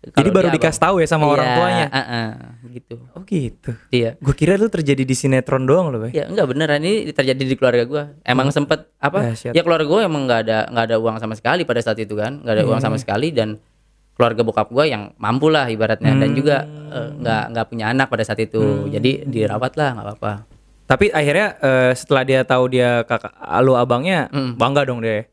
[0.00, 1.86] Jadi Kalau baru dikasih tahu ya sama orang Iya, tuanya.
[1.92, 2.30] uh-uh,
[2.72, 2.96] gitu.
[3.12, 3.70] Oh gitu.
[3.92, 4.16] Iya.
[4.16, 6.16] Gue kira lu terjadi di sinetron doang loh, Bay.
[6.16, 8.04] Ya enggak beneran ini terjadi di keluarga gua.
[8.24, 9.28] Emang sempet apa?
[9.28, 9.52] Dahsyat.
[9.52, 12.40] Ya keluarga gua emang nggak ada nggak ada uang sama sekali pada saat itu kan,
[12.40, 13.60] nggak ada uang sama sekali dan
[14.16, 18.24] keluarga bokap gua yang mampu lah ibaratnya dan juga eh, nggak nggak punya anak pada
[18.24, 18.88] saat itu.
[18.88, 20.32] Jadi dirawat lah nggak apa-apa.
[20.88, 25.28] Tapi akhirnya eh, setelah dia tahu dia kakak lu abangnya, bangga dong dia.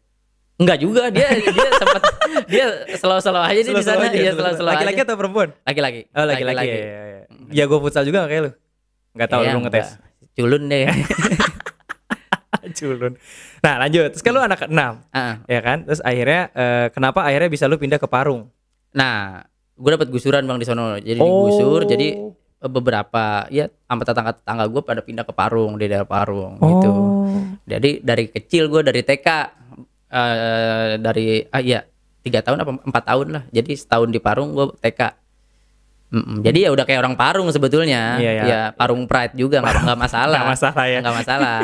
[0.58, 2.02] Enggak juga dia dia sempat
[2.50, 2.65] dia
[2.98, 5.50] selalu-selalu aja dia di sana aja, iya selalu-selalu Laki-laki atau perempuan?
[5.62, 6.02] Laki-laki.
[6.12, 6.65] Oh, laki-laki.
[6.65, 7.22] Ya, ya, ya.
[7.54, 8.52] Jago futsal juga kayak lu?
[9.13, 9.88] Nggak tahu Iya, lu ngetes.
[9.93, 10.34] enggak.
[10.34, 10.86] Culun deh.
[12.78, 13.13] Culun.
[13.63, 14.10] Nah, lanjut.
[14.12, 15.86] Terus kan lu anak enam, Ah, ya kan?
[15.86, 18.50] Terus akhirnya eh, kenapa akhirnya bisa lu pindah ke Parung?
[18.91, 20.98] Nah, gue dapat gusuran bang di sono.
[20.98, 21.48] Jadi Oh.
[21.48, 21.86] digusur.
[21.86, 22.08] Jadi
[22.58, 26.89] eh, beberapa ya sama tetangga tetangga gue pada pindah ke Parung di daerah Parung gitu.
[26.89, 27.41] Oh.
[27.63, 29.28] Jadi dari kecil gue dari TK
[30.12, 31.84] eh, dari ah iya
[32.24, 33.43] tiga tahun apa empat tahun lah.
[33.52, 35.02] Jadi setahun di Parung gue TK.
[36.08, 36.39] Mm-mm.
[36.39, 38.15] Jadi ya udah kayak orang Parung sebetulnya.
[38.20, 38.43] Iya, iya.
[38.48, 40.38] Ya Parung Pride juga nggak nggak masalah.
[40.39, 41.00] Nggak masalah ya.
[41.04, 41.60] Nggak masalah.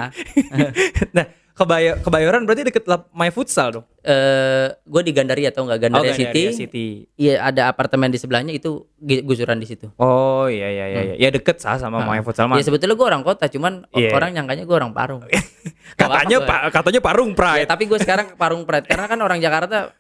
[1.16, 2.82] nah, Kebayo kebayoran berarti deket
[3.14, 3.86] My Futsal dong.
[4.02, 6.26] eh gue di Gandaria atau nggak Gandaria, Oh, City.
[6.44, 6.88] Gandaria City.
[7.14, 8.90] Iya ada apartemen di sebelahnya itu
[9.22, 9.94] gusuran di situ.
[9.96, 11.16] Oh iya iya iya iya.
[11.16, 12.58] Ya deket sah sama My Futsal mah.
[12.58, 14.12] Ya sebetulnya gue orang kota, cuman Iya.
[14.12, 15.22] orang nyangkanya gue orang Parung.
[16.02, 17.68] Katanya pak katanya Parung Ya, Pride.
[17.70, 19.94] tapi gue sekarang Parung Pride karena kan orang Jakarta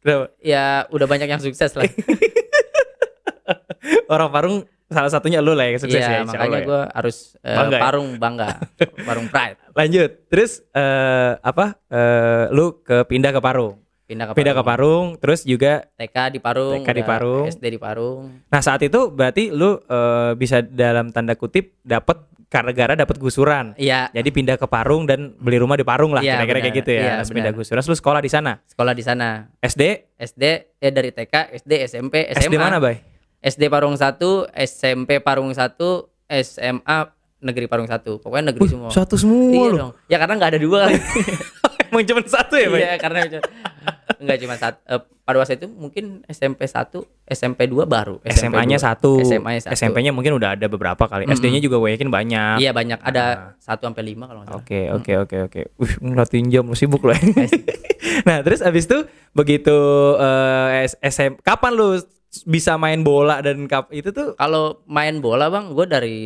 [0.00, 0.32] Kenapa?
[0.40, 1.84] ya udah banyak yang sukses lah.
[4.08, 6.06] Orang Parung salah satunya lu lah yang sukses ya.
[6.06, 6.66] Iya, insya makanya Allah ya.
[6.66, 7.82] gue harus eh, Bangga ya?
[7.82, 8.48] Parung bangga,
[9.08, 9.56] Parung Pride.
[9.72, 10.10] Lanjut.
[10.26, 11.66] Terus eh apa?
[11.86, 13.82] Eh lu ke pindah ke Parung.
[14.06, 17.44] Pindah ke Pindah ke Parung, terus juga TK di Parung, TK di Parung.
[17.50, 18.38] SD di Parung.
[18.46, 23.74] nah saat itu berarti lu eh, bisa dalam tanda kutip dapat karena gara dapat gusuran.
[23.74, 26.90] Iya, Jadi pindah ke Parung dan beli rumah di Parung lah, Iya, kira-kira kayak gitu
[26.94, 27.02] ya.
[27.02, 28.62] Iya, Terus pindah gusuran, terus lu sekolah di sana.
[28.62, 29.50] sekolah di sana.
[29.58, 29.82] SD,
[30.14, 30.44] SD
[30.78, 32.46] eh dari TK, SD, SMP, SMA.
[32.46, 33.02] SD mana, Bay?
[33.38, 34.16] SD Parung 1,
[34.56, 35.76] SMP Parung 1,
[36.42, 36.98] SMA
[37.38, 38.00] Negeri Parung 1.
[38.18, 38.90] Pokoknya negeri semua.
[38.90, 39.76] Satu semua Iya lu.
[39.76, 39.92] dong.
[40.06, 40.96] Ya karena nggak ada dua kali.
[41.86, 42.82] Emang cuma satu ya, Bay?
[42.82, 43.18] Iya, karena
[44.18, 44.78] enggak cuma satu.
[44.84, 48.18] eh, pada waktu itu mungkin SMP 1, SMP 2 baru.
[48.26, 48.82] SMA-nya 2.
[48.82, 49.10] satu.
[49.22, 49.74] SMA-nya satu.
[49.76, 51.30] SMP-nya mungkin udah ada beberapa kali.
[51.30, 52.58] SD-nya juga gue yakin banyak.
[52.58, 54.58] Iya banyak, ada 1 sampai 5 kalau nggak salah.
[54.58, 55.60] Oke oke oke oke.
[55.78, 57.14] Wih ngeliatin jam lu sibuk lo.
[58.26, 58.98] nah terus abis itu
[59.30, 59.76] begitu
[60.18, 62.02] eh, S- SM kapan lu
[62.44, 66.18] bisa main bola dan kap itu tuh Kalau main bola bang, gue dari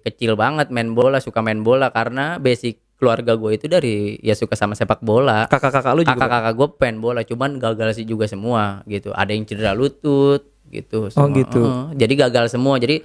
[0.00, 4.56] kecil banget main bola, suka main bola karena basic keluarga gue itu dari ya suka
[4.56, 5.44] sama sepak bola.
[5.52, 6.16] kakak-kakak lu juga.
[6.16, 9.12] Kakak-kakak gue pengen bola, cuman gagal sih juga semua gitu.
[9.12, 11.12] Ada yang cedera lutut gitu.
[11.12, 11.36] Oh, semua.
[11.36, 11.62] gitu.
[11.62, 11.84] Heeh.
[12.00, 12.80] jadi gagal semua.
[12.80, 13.04] Jadi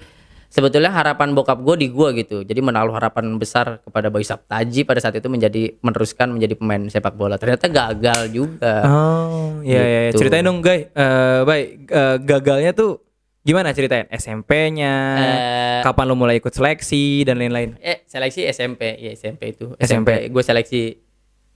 [0.51, 2.43] sebetulnya harapan bokap gue di gue gitu.
[2.43, 7.15] Jadi menaruh harapan besar kepada Boy Saptaji pada saat itu menjadi meneruskan menjadi pemain sepak
[7.15, 7.39] bola.
[7.39, 8.83] Ternyata gagal juga.
[8.83, 10.01] Oh iya iya.
[10.11, 10.27] Gitu.
[10.27, 10.91] Ceritain dong guys.
[10.91, 12.99] Eh baik eh, gagalnya tuh
[13.41, 14.05] gimana ceritain?
[14.11, 14.95] SMP-nya.
[15.17, 17.79] Eh, kapan lu mulai ikut seleksi dan lain-lain?
[17.81, 19.73] Eh, seleksi SMP, ya SMP itu.
[19.81, 20.29] SMP.
[20.29, 20.99] Gue seleksi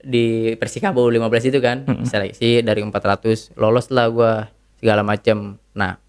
[0.01, 1.85] di Persikabo 15 itu kan.
[2.07, 4.33] Seleksi dari 400 lolos lah gue
[4.81, 5.61] segala macem.
[5.77, 5.99] Nah,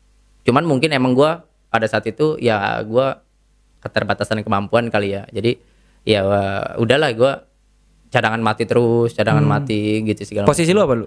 [0.48, 1.32] cuman mungkin emang gue
[1.70, 3.06] pada saat itu ya gue
[3.82, 5.26] keterbatasan kemampuan kali ya.
[5.30, 5.58] Jadi
[6.06, 7.32] ya wah, udahlah gue
[8.10, 11.06] cadangan mati terus, cadangan mati gitu segala Posisi lu apa lu?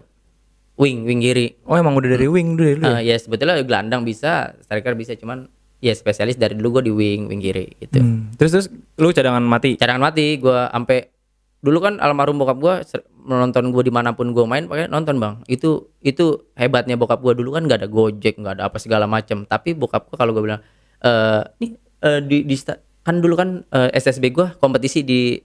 [0.79, 1.59] wing wing kiri.
[1.67, 3.03] Oh emang udah dari wing dulu ya?
[3.03, 5.51] Eh, ya sebetulnya gelandang bisa, striker bisa, cuman
[5.83, 8.31] ya spesialis dari dulu gue di wing wing kiri gitu Hmm.
[8.39, 9.75] Terus terus lu cadangan mati.
[9.75, 11.18] cadangan mati gue sampai
[11.59, 12.73] dulu kan almarhum bokap gue
[13.19, 15.43] menonton gue di mana pun gue main pakai nonton bang.
[15.45, 19.43] Itu itu hebatnya bokap gue dulu kan nggak ada gojek nggak ada apa segala macam
[19.43, 20.61] tapi bokap gue kalau gue bilang
[20.99, 21.71] eh nih
[22.03, 22.55] eh, di, di
[23.03, 25.35] kan dulu kan eh, SSB gue kompetisi di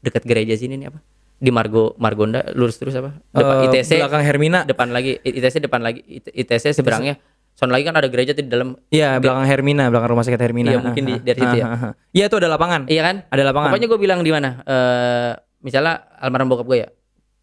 [0.00, 1.02] dekat gereja sini nih apa?
[1.40, 3.16] Di Margo Margonda lurus terus apa?
[3.32, 4.60] Depan Eh, ITC belakang Hermina.
[4.62, 7.16] depan lagi ITC depan lagi IT- ITC seberangnya
[7.60, 10.72] sono lagi kan ada gereja tuh di dalam Iya, belakang Hermina, belakang rumah sakit Hermina.
[10.72, 11.92] Iya, mungkin di- dari situ ya.
[12.16, 12.88] Iya, itu ada lapangan.
[12.88, 13.68] iya kan Ada lapangan.
[13.68, 14.50] Pokoknya gue bilang di mana?
[14.64, 16.88] Eh misalnya almarhum bokap gue ya.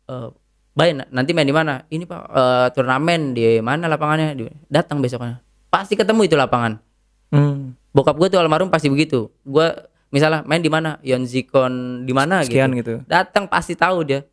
[0.09, 0.29] Eh
[0.73, 1.85] Bay, na- nanti main di mana?
[1.85, 4.33] Ini Pak eh, turnamen di mana lapangannya?
[4.65, 5.37] Datang besoknya.
[5.69, 6.81] Pasti ketemu itu lapangan.
[7.29, 7.77] Hmm.
[7.93, 9.29] Bokap gue tuh almarhum pasti begitu.
[9.41, 9.69] Gue
[10.09, 10.97] misalnya main di mana?
[11.01, 13.01] Yonzikon di mana Sekian gitu.
[13.01, 13.05] gitu.
[13.05, 14.25] Datang pasti tahu dia.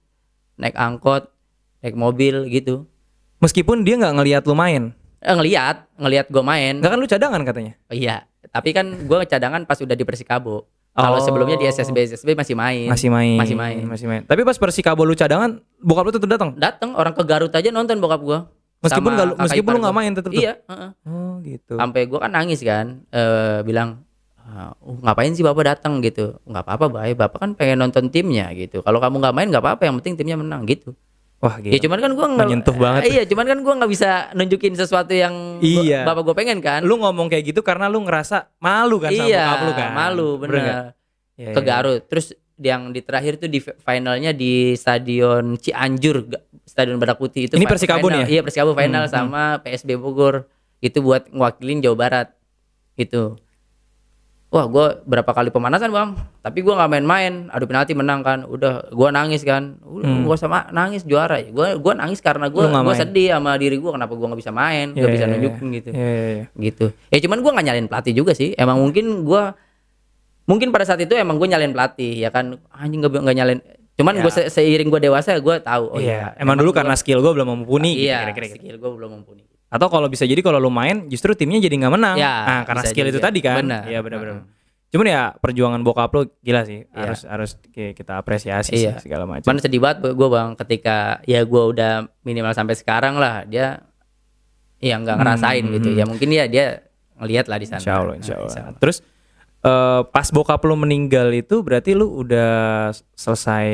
[0.56, 1.28] Naik angkot,
[1.80, 2.88] naik mobil gitu.
[3.40, 4.96] Meskipun dia nggak ngelihat lu main.
[5.24, 6.76] Eh, ngelihat, ngelihat gue main.
[6.76, 7.72] Enggak kan lu cadangan katanya.
[7.88, 10.68] Oh, iya, tapi kan gue cadangan pas udah di Persikabo.
[10.92, 11.24] Kalau Oh.
[11.24, 12.86] sebelumnya di SSB SSB masih main.
[12.86, 13.34] Masih main.
[13.34, 13.82] Masih main.
[13.82, 14.22] Masih main.
[14.22, 16.50] Tapi pas Persikabo lu cadangan, bokap lu tetap datang.
[16.54, 18.38] datang orang ke Garut aja nonton bokap gua
[18.78, 20.36] Meskipun kakak meskipun lu nggak main tetep tuh?
[20.36, 20.90] iya heeh.
[21.08, 21.74] Oh, gitu.
[21.74, 24.04] sampai gua kan nangis kan eh bilang
[24.36, 28.84] "Ah, uh, ngapain sih bapak datang gitu nggak apa-apa bapak kan pengen nonton timnya gitu
[28.84, 30.92] kalau kamu nggak main nggak apa-apa yang penting timnya menang gitu
[31.36, 31.84] Wah, ya gitu.
[31.84, 33.02] cuman kan gua nggak Menyentuh banget.
[33.06, 36.00] iya cuman kan gua nggak bisa nunjukin sesuatu yang gua- Iya.
[36.02, 39.44] bapak gua pengen kan Lu ngomong kayak gitu karena lu ngerasa malu kan sama iya
[39.44, 39.90] bokap lu kan.
[39.92, 40.40] malu nggak?
[40.40, 40.54] bener
[41.34, 41.66] Iya, ke iya.
[41.66, 46.30] Garut terus yang di terakhir tuh di finalnya di stadion Cianjur
[46.64, 48.24] stadion Badak Putih itu Ini Persikabo ya?
[48.24, 50.46] iya Persikabo final Hmm, sama PSB Bogor
[50.78, 52.28] itu buat ngewakilin Jawa Barat
[52.94, 53.34] itu
[54.54, 56.14] wah gue berapa kali pemanasan bang.
[56.38, 57.50] Tapi gue nggak main-main.
[57.50, 58.46] Adu penalti menang kan.
[58.46, 59.82] Udah gue nangis kan.
[59.82, 60.22] Udah Hmm.
[60.22, 61.42] gua sama nangis juara.
[61.42, 64.54] Ya gue gua nangis karena gue gue sedih sama diri gue kenapa gue nggak bisa
[64.54, 64.94] main?
[64.94, 65.74] Iya, nggak bisa iya, nunjukin iya.
[65.74, 65.88] gitu.
[65.90, 66.44] Iya, iya, iya.
[66.62, 66.86] gitu.
[67.10, 68.54] Ya cuman gue nggak nyalain pelatih juga sih.
[68.54, 69.42] Emang mungkin gue
[70.44, 72.54] mungkin pada saat itu emang gue nyalain pelatih ya kan.
[72.70, 73.60] Anjing nggak nggak nyalain.
[73.94, 74.22] Cuman Ya.
[74.22, 77.30] gue seiring gue dewasa gue tahu oh Iya, iya emang dulu gua- karena skill gue
[77.30, 78.58] belum mumpuni gitu, iya gitu.
[78.58, 79.42] skill gue belum mumpuni
[79.74, 82.14] Atau kalau bisa jadi kalau lu main justru timnya jadi nggak menang.
[82.14, 83.26] Ya, nah, karena skill itu juga.
[83.26, 83.58] tadi kan.
[83.58, 83.82] Benar.
[83.84, 84.46] Iya, benar-benar.
[84.86, 86.86] Cuman ya perjuangan bokap lu gila sih.
[86.86, 86.94] Iya.
[87.02, 88.94] Harus harus ki- kita apresiasi Iya.
[88.94, 89.42] sih segala macam.
[89.42, 93.82] cuman sedih banget gue bang ketika ya gue udah minimal sampai sekarang lah dia
[94.78, 98.14] ya nggak ngerasain Hmm, gitu ya mungkin ya dia ngelihat lah di sana Insya Allah,
[98.14, 98.78] insya Nah, Allah.
[98.78, 98.96] Terus
[99.60, 102.52] eh, pas bokap lu meninggal itu berarti lu udah
[103.10, 103.66] selesai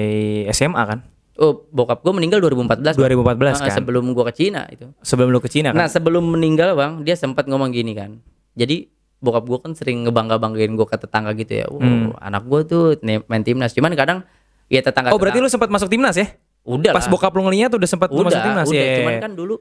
[0.50, 1.04] SMA kan?
[1.40, 2.94] Oh bokap gue meninggal 2014 Bang.
[2.94, 3.70] 2014 Heeh, kan?
[3.74, 5.88] sebelum gue ke Cina itu Sebelum lu ke Cina Nah kan?
[5.90, 8.20] sebelum meninggal bang, dia sempat ngomong gini kan.
[8.53, 8.87] Jadi
[9.18, 11.66] bokap gue kan sering ngebangga banggain gue ke tetangga gitu ya.
[11.66, 12.12] Wow, Hmm.
[12.14, 13.72] anak gue tuh main timnas.
[13.72, 14.24] Cuman kadang
[14.66, 15.11] ya tetangga.
[15.11, 16.29] oh, berarti lu sempat masuk timnas ya?
[16.61, 17.11] udah Pas lah.
[17.11, 18.76] bokap lu ngeliat udah sempat udah, masuk timnas udah.
[18.76, 18.96] ya?
[18.98, 19.55] Cuman kan dulu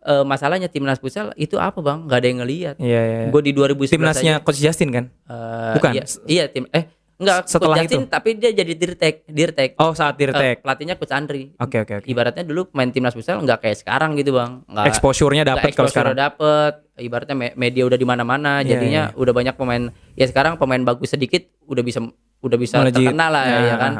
[0.00, 1.98] eh, masalahnya timnas futsal itu apa bang?
[2.04, 2.74] Gak ada yang ngelihat.
[2.80, 3.20] Iya, iya.
[3.28, 5.04] Gue di 2011 Timnasnya Coach Justin kan?
[5.22, 5.90] aja, eh, bukan?
[5.92, 6.64] Iya, iya tim.
[6.72, 6.88] Eh
[7.20, 7.40] enggak.
[7.44, 8.08] Setelah Coach Justin, itu?
[8.08, 9.70] Tapi dia jadi dirtek, dirtek.
[9.76, 10.60] Oh, saat dirtek.
[10.60, 11.52] pelatihnya Coach Andri.
[11.54, 12.06] Oke, oke, oke.
[12.06, 14.64] Ibaratnya dulu main timnas futsal nggak kayak sekarang gitu bang.
[14.66, 16.16] Nggak, Exposure-nya dapat kalau sekarang.
[16.16, 20.80] dapet ibaratnya me- media udah di mana-mana Iya, jadinya udah banyak pemain ya sekarang pemain
[20.80, 22.00] bagus sedikit udah bisa
[22.40, 23.04] udah bisa Melejit.
[23.04, 23.92] terkenal lah ya, Nah, kan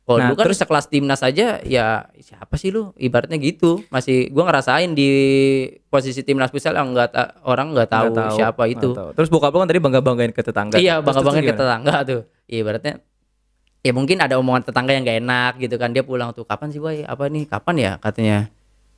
[0.00, 4.26] kalau Nah, dulu kan terus- sekelas timnas aja ya siapa sih lu ibaratnya gitu masih
[4.28, 5.10] gua ngerasain di
[5.84, 9.10] posisi timnas futsal yang nggak ta- orang nggak tahu, Nggak siapa itu tahu.
[9.12, 10.76] Terus bokap lu kan tadi bangga-banggain ke tetangga.
[10.76, 13.02] iya Terus- bangga terus bangga ke tetangga tuh Iya, ibaratnya
[13.86, 15.94] ya mungkin ada omongan tetangga yang gak enak gitu kan.
[15.94, 17.06] Dia pulang tuh kapan sih boy?
[17.06, 17.46] Apa nih?
[17.46, 17.92] Kapan ya?
[18.02, 18.50] Katanya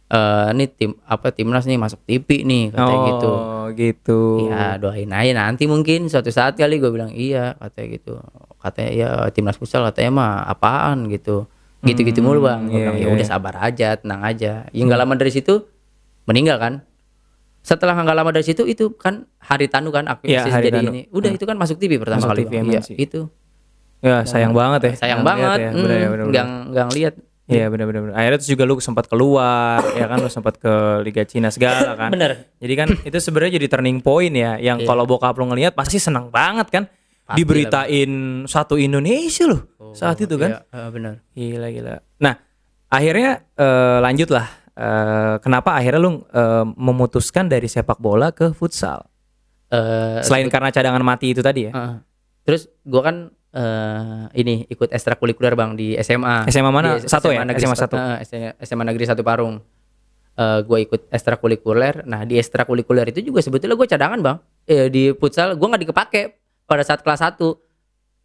[0.09, 3.33] eh ini tim apa timnas nih masuk TV nih katanya gitu
[3.69, 4.49] Oh, gitu.
[4.49, 8.13] Ya doain aja nanti mungkin suatu saat kali gue bilang iya katanya gitu.
[8.57, 11.45] Katanya ya timnas futsal katanya mah apaan gitu.
[11.85, 12.65] Gitu gitu mulu bang.
[12.73, 13.33] Gue iya, bilang ya udah iya.
[13.37, 14.65] sabar aja tenang aja.
[14.73, 15.69] Ya nggak lama dari situ
[16.25, 16.75] meninggal kan
[17.69, 20.89] setelah nggak lama dari situ itu kan hari tanu kan aku Hari jadi Tanu.
[20.89, 22.97] ini udah itu kan masuk TV pertama Masuk kali TV sih.
[22.97, 23.29] itu
[23.99, 24.93] Ya, sayang banget ya.
[24.97, 25.71] sayang Nggak banget lihat ya.
[25.71, 27.15] hmm, Bener, ya, bener, nggak nggak ngeliat
[27.49, 28.01] Iya benar benar.
[28.05, 28.15] benar.
[28.15, 32.13] Akhirnya terus juga lu sempat keluar, ya kan lu sempat ke Liga Cina segala kan.
[32.13, 34.85] bener Jadi kan itu sebenarnya jadi turning point ya, yang Iya.
[34.85, 36.85] kalau bokap lu ngelihat pasti senang banget kan.
[37.25, 38.11] Pasti Diberitain
[38.45, 40.61] satu Indonesia loh saat itu kan.
[40.61, 41.95] Iya, eh, bener Gila gila.
[42.19, 42.35] Nah
[42.87, 44.47] akhirnya eh, lanjut lah.
[44.79, 49.03] Eh, kenapa akhirnya lu eh, memutuskan dari sepak bola ke futsal?
[49.69, 51.73] Eh, Selain karena cadangan mati itu tadi ya.
[51.75, 51.97] Heeh.
[52.47, 53.17] terus gua kan
[53.51, 56.47] eh, ini ikut ekstrakurikuler bang di SMA.
[56.49, 56.97] SMA mana?
[56.97, 57.43] Di Satu ya?
[57.43, 57.97] Negeri SMA Sat- satu.
[57.99, 59.59] eh, SMA SMA Negeri Satu Parung.
[60.33, 62.07] Eh gue ikut ekstrakurikuler.
[62.07, 64.37] Nah di ekstrakurikuler itu juga sebetulnya gue cadangan bang.
[64.64, 66.23] Eh, di futsal gue nggak dikepake
[66.64, 67.43] pada saat kelas 1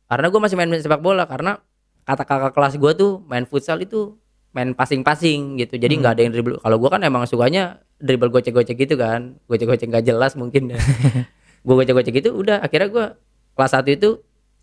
[0.06, 1.58] karena gue masih main sepak bola karena
[2.04, 4.13] kata kakak kelas gue tuh main futsal itu
[4.54, 5.76] main passing-passing gitu.
[5.76, 6.58] Jadi nggak ada yang dribble.
[6.58, 7.63] Kalau gue kan emang sukanya
[7.98, 9.36] dribble gocek-gocek gitu kan.
[9.46, 10.80] Gocek-gocek nggak jelas mungkin ya.
[11.66, 12.60] Gue gocek-gocek gitu udah.
[12.60, 13.06] Akhirnya gue
[13.54, 14.10] kelas satu itu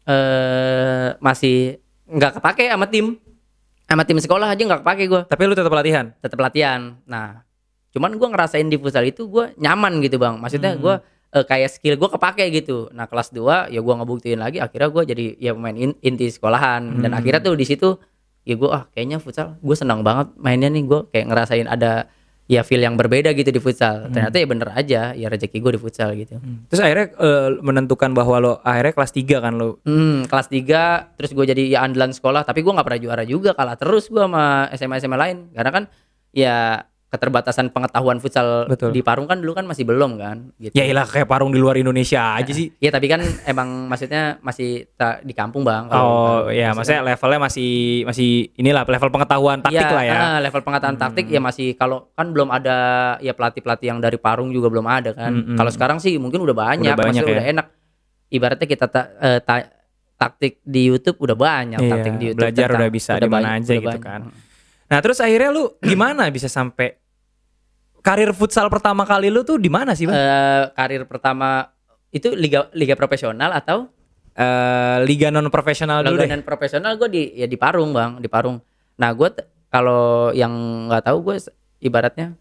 [0.05, 3.17] eh masih nggak kepake sama tim.
[3.85, 6.15] Sama tim sekolah aja nggak kepake gue Tapi lu tetap latihan.
[6.17, 6.95] tetap latihan.
[7.05, 7.43] Nah
[7.91, 10.37] cuman gue ngerasain di futsal itu gue nyaman gitu bang.
[10.37, 10.81] Maksudnya Hmm.
[10.81, 10.95] gue
[11.31, 12.87] eh, kayak skill gue kepake gitu.
[12.91, 14.59] Nah kelas 2 ya gue ngebuktiin lagi.
[14.59, 17.01] Akhirnya gue jadi ya pemain in- inti sekolahan.
[17.01, 17.19] Dan Hmm.
[17.19, 17.99] akhirnya tuh di situ
[18.45, 19.57] ya gue ah kayaknya futsal.
[19.61, 22.09] Gue senang banget mainnya nih gue kayak ngerasain ada
[22.51, 24.11] ya feel yang berbeda gitu di futsal.
[24.11, 24.13] Hmm.
[24.13, 26.43] ternyata ya bener aja ya rezeki gue di futsal gitu.
[26.67, 29.79] Terus akhirnya eh, menentukan bahwa lo akhirnya kelas 3 kan lo.
[29.87, 32.43] Hmm, kelas 3 terus gue jadi ya andalan sekolah.
[32.43, 35.39] Tapi gue nggak pernah juara juga kalah terus gue sama SMA SMA lain.
[35.55, 35.85] Karena kan
[36.35, 38.95] ya keterbatasan pengetahuan futsal Betul.
[38.95, 40.71] di Parung kan dulu kan masih belum kan gitu.
[40.73, 42.71] Ya ilah kayak parung di luar Indonesia aja sih.
[42.79, 44.87] Iya tapi kan emang maksudnya masih
[45.21, 45.91] di kampung bang.
[45.91, 46.15] Oh kalau
[46.49, 47.71] ya, maksudnya levelnya masih
[48.07, 50.15] masih inilah level pengetahuan taktik Iya, lah ya.
[50.15, 50.23] Hmm.
[50.23, 52.79] ah, level pengetahuan taktik ya masih kalau kan belum ada
[53.19, 55.35] ya pelatih-pelatih yang dari Parung juga belum ada kan.
[55.35, 55.57] Mm-mm.
[55.59, 57.37] Kalau sekarang sih mungkin udah banyak, Udah banyak maksudnya ya.
[57.37, 57.67] udah enak.
[58.31, 59.71] Ibaratnya kita ta- eh, ta-
[60.15, 62.39] taktik di YouTube udah banyak Iya, taktik di YouTube.
[62.47, 64.05] belajar tentang- udah bisa di mana aja udah gitu banyak.
[64.07, 64.21] kan.
[64.87, 67.00] Nah terus akhirnya lu gimana bisa sampai
[68.01, 70.17] karir futsal pertama kali lu tuh di mana sih bang?
[70.17, 71.71] Eh, karir pertama
[72.11, 73.89] itu liga liga profesional atau
[74.41, 76.25] Eh, liga non profesional dulu deh.
[76.25, 78.63] Langganan profesional gue di ya di Parung bang di Parung
[78.95, 79.27] nah gue
[79.73, 80.53] kalau yang
[80.89, 81.37] nggak tahu gue
[81.83, 82.39] ibaratnya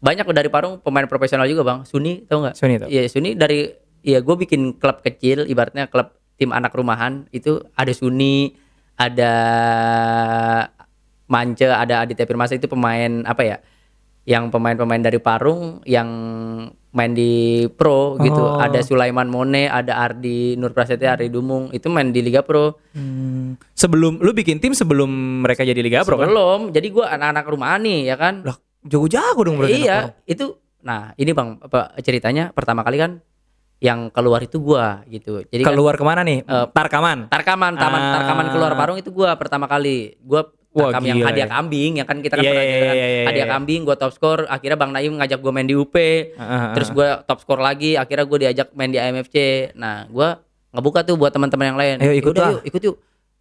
[0.00, 2.88] banyak dari Parung pemain profesional juga bang Suni tau nggak Suni tau.
[2.88, 3.68] Iya Suni dari
[4.00, 8.56] ya gue bikin klub kecil ibaratnya klub tim anak rumahan itu ada Suni
[8.96, 9.32] ada
[11.28, 13.56] Mance ada Aditya Firmasa itu pemain apa ya
[14.26, 16.08] yang pemain-pemain dari Parung yang
[16.90, 17.32] main di
[17.70, 18.58] pro gitu Oh.
[18.58, 23.54] ada Sulaiman Mone ada Ardi Nur Prasetya Ardi Dumung itu main di Liga Pro Hmm,
[23.70, 25.06] Sebelum lu bikin tim sebelum
[25.40, 26.26] mereka jadi liga pro kan?
[26.26, 29.78] belum jadi gua anak-anak rumahan nih ya kan Lah jago-jago dong berarti.
[29.78, 33.12] iya itu nah ini bang apa ceritanya pertama kali kan
[33.76, 36.40] yang keluar itu gua gitu jadi kan Keluar ke mana nih?
[36.40, 37.28] Eh, Tarkaman.
[37.28, 38.12] Tarkaman taman Ah.
[38.16, 41.50] Tarkaman keluar Parung itu gua pertama kali gua Wah, Tarkam yang hadiah ya.
[41.50, 43.54] kambing ya kan kita kan Iya, pernah kan, iya, iya, hadiah iya.
[43.56, 45.96] kambing gua top skor akhirnya Bang Naim ngajak gua main di UP
[46.36, 49.36] Ah, terus gua top skor lagi akhirnya gua diajak main di AMFC
[49.72, 52.50] nah gua ngebuka tuh buat teman-teman yang lain Ayo, ikut lah.
[52.52, 52.96] yuk ikut yuk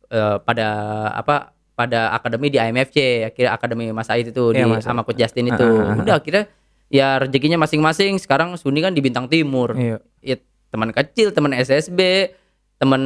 [0.06, 0.68] Eh, pada
[1.12, 5.02] apa pada akademi di AMFC akhirnya akademi Mas Ait itu Iya, di Mas sama.
[5.02, 5.98] Coach Justin itu ah, ah.
[5.98, 6.46] udah akhirnya
[6.88, 9.98] ya rezekinya masing-masing sekarang Suni kan di Bintang Timur Iya.
[10.22, 10.38] ya
[10.70, 12.32] teman kecil teman SSB
[12.78, 13.02] teman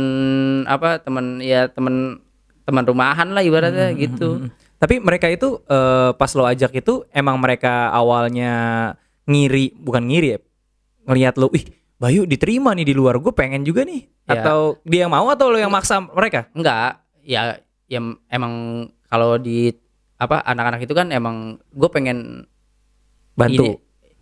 [0.66, 2.20] apa teman ya teman
[2.70, 4.54] teman rumahan lah ibaratnya gitu Hmm.
[4.80, 8.54] Tapi mereka itu eh, pas lo ajak itu emang mereka awalnya
[9.28, 10.40] ngiri, bukan ngiri ya.
[11.04, 11.68] Ngelihat lo, "Ih,
[12.00, 13.20] Bayu diterima nih di luar.
[13.20, 14.40] Gue pengen juga nih." Ya.
[14.40, 16.48] Atau dia yang mau atau lo yang maksa mereka?
[16.56, 17.60] enggak ya
[17.92, 18.00] ya
[18.32, 18.54] emang
[19.12, 19.76] kalau di
[20.16, 22.48] apa anak-anak itu kan emang gue pengen
[23.36, 23.60] Bantu.
[23.60, 23.72] ini,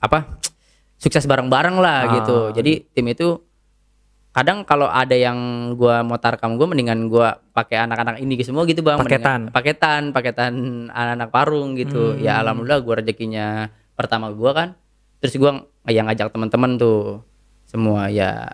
[0.02, 0.42] apa
[0.98, 2.12] sukses bareng-bareng lah Ah.
[2.18, 3.46] gitu jadi tim itu
[4.38, 5.34] kadang kalau ada yang
[5.74, 9.50] gua mau tarkam gue mendingan gua pakai anak-anak ini semua gitu bang Paketan.
[9.50, 10.54] Mendingan- paketan paketan
[10.88, 12.22] anak-anak parung gitu Hmm.
[12.22, 14.68] ya alhamdulillah gua rezekinya pertama gua kan
[15.18, 17.26] terus gua yang ngajak teman-teman tuh
[17.66, 18.54] semua ya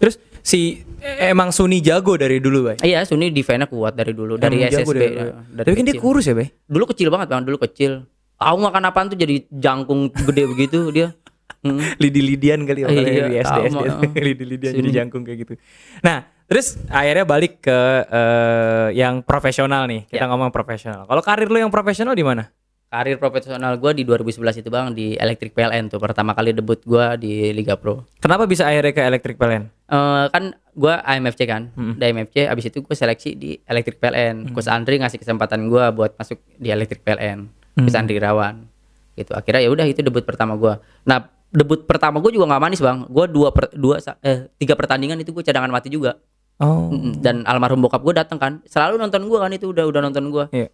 [0.00, 2.80] Terus si eh, emang Suni jago dari dulu, Bay.
[2.80, 5.32] iya Suni defense kuat dari dulu dari Emang SSB dari ya, dulu.
[5.52, 6.48] dari Tapi kan dia kurus ya, Bay.
[6.64, 11.12] dulu kecil banget bang dulu kecil tahu makan apaan tuh jadi jangkung gede begitu dia
[11.60, 11.80] Hmm.
[12.02, 13.74] Lidi-lidian kali Iya, makanya di SD SD.
[13.74, 13.82] mau.
[14.16, 15.52] Lidi-lidian jadi jangkung kayak gitu.
[16.00, 20.06] Nah, terus akhirnya balik ke eh, yang profesional nih.
[20.06, 20.28] Kita Ya.
[20.28, 21.04] ngomong profesional.
[21.04, 22.48] Kalau karir lo yang profesional di mana?
[22.86, 27.14] Karir profesional gue di 2011 itu bang di Electric PLN tuh pertama kali debut gua
[27.14, 28.02] di Liga Pro.
[28.18, 29.62] Kenapa bisa akhirnya ke Electric PLN?
[29.86, 31.94] Eh kan gua AMFC kan, Hmm.
[31.94, 34.50] di AMFC abis itu gue seleksi di Electric PLN.
[34.50, 37.46] Coach Andri ngasih kesempatan gua buat masuk di Electric PLN.
[37.76, 38.00] Coach Hmm.
[38.02, 38.66] Andri Rawan.
[39.12, 39.30] Gitu.
[39.30, 40.82] Akhirnya ya udah itu debut pertama gua.
[41.04, 43.06] Nah debut pertama gue juga nggak manis bang.
[43.10, 46.18] Gua dua per, dua eh tiga pertandingan itu gue cadangan mati juga.
[46.60, 46.92] Oh.
[47.20, 50.46] Dan almarhum bokap gue datang kan, selalu nonton gua kan itu udah udah nonton gua.
[50.52, 50.68] Iya.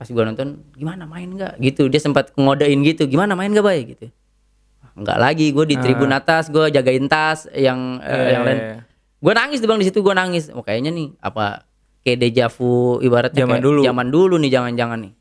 [0.00, 1.60] Pas gua nonton, gimana main nggak?
[1.60, 4.06] Gitu dia sempat ngodain gitu, gimana main gak baik gitu.
[4.96, 8.16] Enggak lagi, gue di tribun atas, gue jagain tas yang eh, Ah.
[8.16, 8.58] Iya, yang iya, lain.
[8.58, 8.76] iya.
[9.20, 10.44] Gue nangis tuh bang di situ gue nangis.
[10.50, 11.68] Oh kayaknya nih apa
[12.00, 13.80] kayak dejavu ibaratnya Zaman dulu.
[13.84, 15.12] Zaman dulu nih jangan-jangan nih.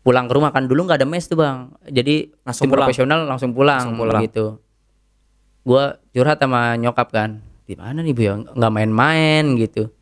[0.00, 1.68] Pulang ke rumah kan dulu nggak ada mes tuh bang.
[1.84, 2.86] Jadi Langsung tim pulang.
[2.88, 4.22] profesional langsung pulang, Langsung pulang.
[4.24, 4.46] gitu.
[5.60, 7.30] Gue curhat sama nyokap kan.
[7.64, 9.92] Di mana nih bu ya nggak main-main gitu.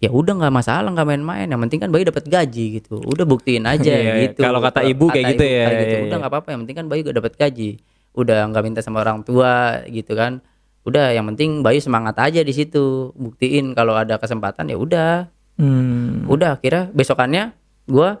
[0.00, 1.48] Ya udah nggak masalah nggak main-main.
[1.48, 3.00] Yang penting kan bayi dapat gaji gitu.
[3.00, 4.14] Udah buktiin aja Iya, iya.
[4.28, 4.40] gitu.
[4.40, 6.16] Kalau kata ibu kayak gitu ya, kayak iya, Udah iya.
[6.20, 6.48] nggak apa-apa.
[6.52, 7.70] Yang penting kan bayi gak dapat gaji.
[8.10, 9.52] Udah nggak minta sama orang tua
[9.88, 10.44] gitu kan.
[10.80, 13.12] Udah yang penting Bayu semangat aja di situ.
[13.12, 15.28] Buktiin kalau ada kesempatan ya udah.
[15.56, 16.24] Hmm.
[16.24, 17.52] Udah akhirnya besokannya
[17.84, 18.20] gua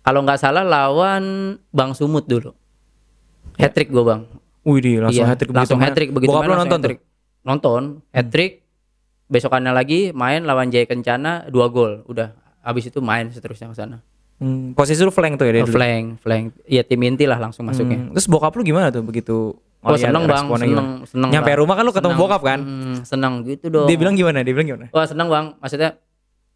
[0.00, 1.24] kalau nggak salah lawan
[1.68, 2.52] Bang Sumut dulu.
[3.56, 4.22] Hat trick gua Bang.
[4.60, 6.72] Wih, di langsung Iya, hat trick langsung hat trick begitu Bokap nonton tuh.
[6.76, 7.00] hat-trick.
[7.40, 8.52] Nonton, hat trick.
[9.26, 12.04] Besokannya lagi main lawan Jaya Kencana dua gol.
[12.04, 14.02] Udah habis itu main seterusnya ke sana.
[14.36, 15.76] Hmm, posisi lu flank tuh ya dari dulu?
[15.76, 16.44] flank, flank.
[16.64, 18.00] Iya tim inti lah langsung masuknya.
[18.00, 20.92] Hmm, Terus bokap lu gimana tuh begitu Oh seneng bang, seneng, gimana?
[21.04, 21.30] seneng.
[21.30, 22.20] Nyampe rumah kan lu ketemu Seneng.
[22.20, 22.60] bokap kan?
[22.60, 23.88] Hmm, seneng gitu dong.
[23.88, 24.40] Dia bilang gimana?
[24.40, 24.86] Dia bilang gimana?
[24.90, 25.96] Wah seneng bang, maksudnya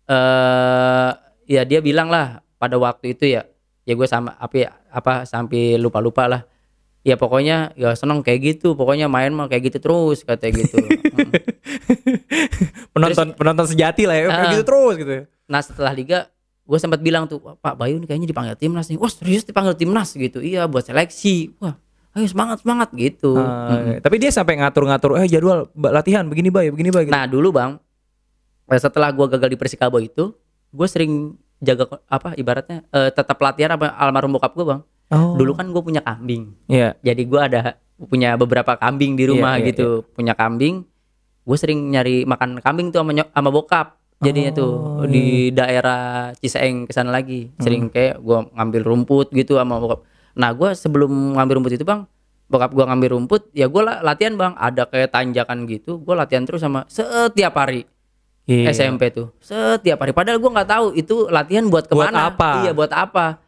[0.04, 1.10] eh
[1.46, 3.44] ya dia bilang lah pada waktu itu ya,
[3.84, 6.42] ya gue sama apa ya, apa sampai lupa lupa lah.
[7.04, 10.80] Ya pokoknya ya seneng kayak gitu, pokoknya main mah kayak gitu terus katanya gitu.
[10.80, 11.28] Mm.
[12.96, 14.52] penonton penonton sejati lah ya kayak Ah.
[14.52, 15.12] gitu terus gitu.
[15.44, 16.18] Nah setelah liga,
[16.64, 18.96] gue sempat bilang tuh, "Wah, Pak Bayu nih kayaknya dipanggil timnas nih.
[18.96, 20.40] Wah serius dipanggil timnas gitu.
[20.40, 21.52] Iya buat seleksi.
[21.60, 21.76] Wah
[22.14, 23.34] ayo semangat semangat gitu.
[23.36, 27.12] Ah, Tapi dia sampai ngatur-ngatur eh jadwal latihan begini bay, begini bay gitu.
[27.12, 27.74] Nah dulu bang,
[28.64, 30.30] eh, setelah gua gagal di Persikabo itu,
[30.70, 31.34] gue sering
[31.64, 34.80] jaga apa ibaratnya eh, tetap latihan apa almarhum bokap gue bang.
[35.12, 35.36] Oh.
[35.36, 36.96] Dulu kan gue punya kambing, Iya.
[37.00, 37.76] jadi gua ada
[38.08, 40.84] punya beberapa kambing di rumah Iya, iya, gitu, punya kambing.
[41.44, 44.00] Gue sering nyari makan kambing tuh sama, sama bokap.
[44.24, 44.72] Jadinya Oh, tuh
[45.06, 50.00] di daerah Ciseeng ke sana lagi, sering kayak gua ngambil rumput gitu sama bokap.
[50.40, 52.08] Nah gue sebelum ngambil rumput itu bang,
[52.48, 54.56] bokap gua ngambil rumput, ya gue latihan bang.
[54.56, 57.84] Ada kayak tanjakan gitu, gue latihan terus sama setiap hari.
[58.44, 58.70] Iya.
[58.70, 62.50] SMP tuh setiap hari padahal gua nggak tahu itu latihan buat Buat ke mana apa?
[62.60, 63.40] iya buat apa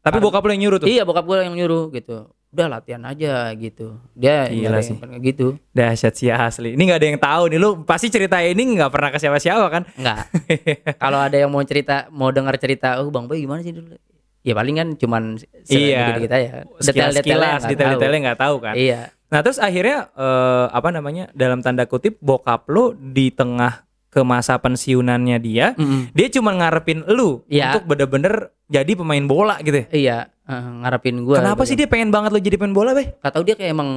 [0.00, 0.86] Tapi bokap lu yang nyuruh tuh.
[0.86, 4.94] iya bokap gua yang nyuruh gitu udah latihan aja gitu dia Gila sih.
[5.20, 6.72] gitu Dahsyat sih asli.
[6.72, 9.82] Ini nggak ada yang tahu nih lu pasti cerita ini nggak pernah ke siapa-siapa kan?
[9.92, 10.18] nggak
[11.02, 13.98] kalau ada yang mau cerita mau dengar cerita oh bang boy gimana sih dulu
[14.40, 15.22] ya paling kan cuman
[15.64, 16.14] Iya.
[16.16, 18.74] kita ya Sekilas-sekilas, detail-detailnya nggak tahu kan.
[18.74, 23.82] iya Nah terus akhirnya eh, apa namanya dalam tanda kutip bokap lu di tengah
[24.14, 26.14] ke masa pensiunannya dia, Mm-mm.
[26.14, 27.74] dia cuma ngarepin lu Iya.
[27.74, 28.34] untuk bener-bener
[28.64, 29.74] jadi pemain bola gitu.
[29.76, 29.86] ya.
[29.90, 31.68] iya eh, ngarepin gua Kenapa gitu.
[31.68, 33.10] sih dia pengen banget lu jadi pemain bola, Bay?
[33.12, 33.90] Gak tau dia kayak emang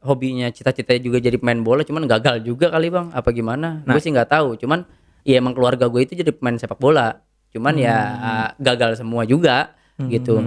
[0.00, 3.92] hobinya cita-citanya juga jadi pemain bola cuman gagal juga kali bang apa gimana Nah.
[3.92, 4.88] gue sih nggak tahu cuman
[5.22, 8.48] ya emang keluarga gue itu jadi pemain sepak bola cuman ya Hmm.
[8.58, 10.40] gagal semua juga gitu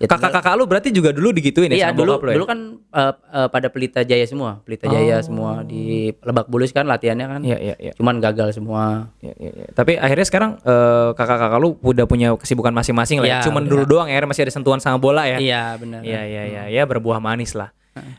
[0.00, 2.36] Ya, Kakak-kakak lu berarti juga dulu digituin ya iya sama dulu bokap lu ya?
[2.40, 6.88] dulu kan eh, eh, pada Pelita Jaya semua Pelita Jaya semua di Lebak Bulus kan
[6.88, 7.48] latihannya kan Oh.
[7.52, 7.92] Iya, iya, iya.
[8.00, 9.66] cuman gagal semua Iya, iya, iya.
[9.76, 13.36] Tapi akhirnya sekarang eh, kakak-kakak lu udah punya kesibukan masing-masing lah ya.
[13.44, 13.72] Iya, Cuman udah.
[13.76, 15.36] dulu doang ya masih ada sentuhan sama bola ya.
[15.36, 17.68] iya benar Iya iya iya ya berbuah manis lah.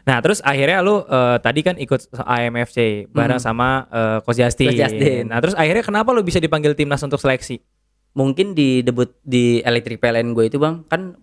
[0.05, 4.69] Nah terus akhirnya lu eh, tadi kan ikut IMFC bareng sama eh, Coach Justin.
[4.69, 5.33] Coach Justin.
[5.33, 7.57] Nah terus akhirnya kenapa lu bisa dipanggil timnas untuk seleksi?
[8.11, 11.15] mungkin di debut di Electric PLN gue itu bang kan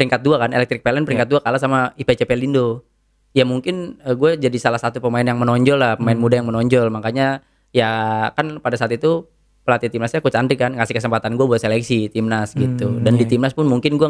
[0.00, 1.32] peringkat dua kan Electric PLN peringkat Iya.
[1.36, 2.88] dua kalah sama IPC Pelindo
[3.30, 6.24] ya mungkin eh, gue jadi salah satu pemain yang menonjol lah pemain Hmm.
[6.24, 7.90] muda yang menonjol makanya ya
[8.32, 9.28] kan pada saat itu
[9.60, 13.22] pelatih timnasnya coach Andri kan ngasih kesempatan gue buat seleksi timnas gitu Hmm, dan di
[13.22, 13.30] iya.
[13.30, 14.08] timnas pun mungkin gue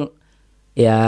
[0.72, 0.99] ya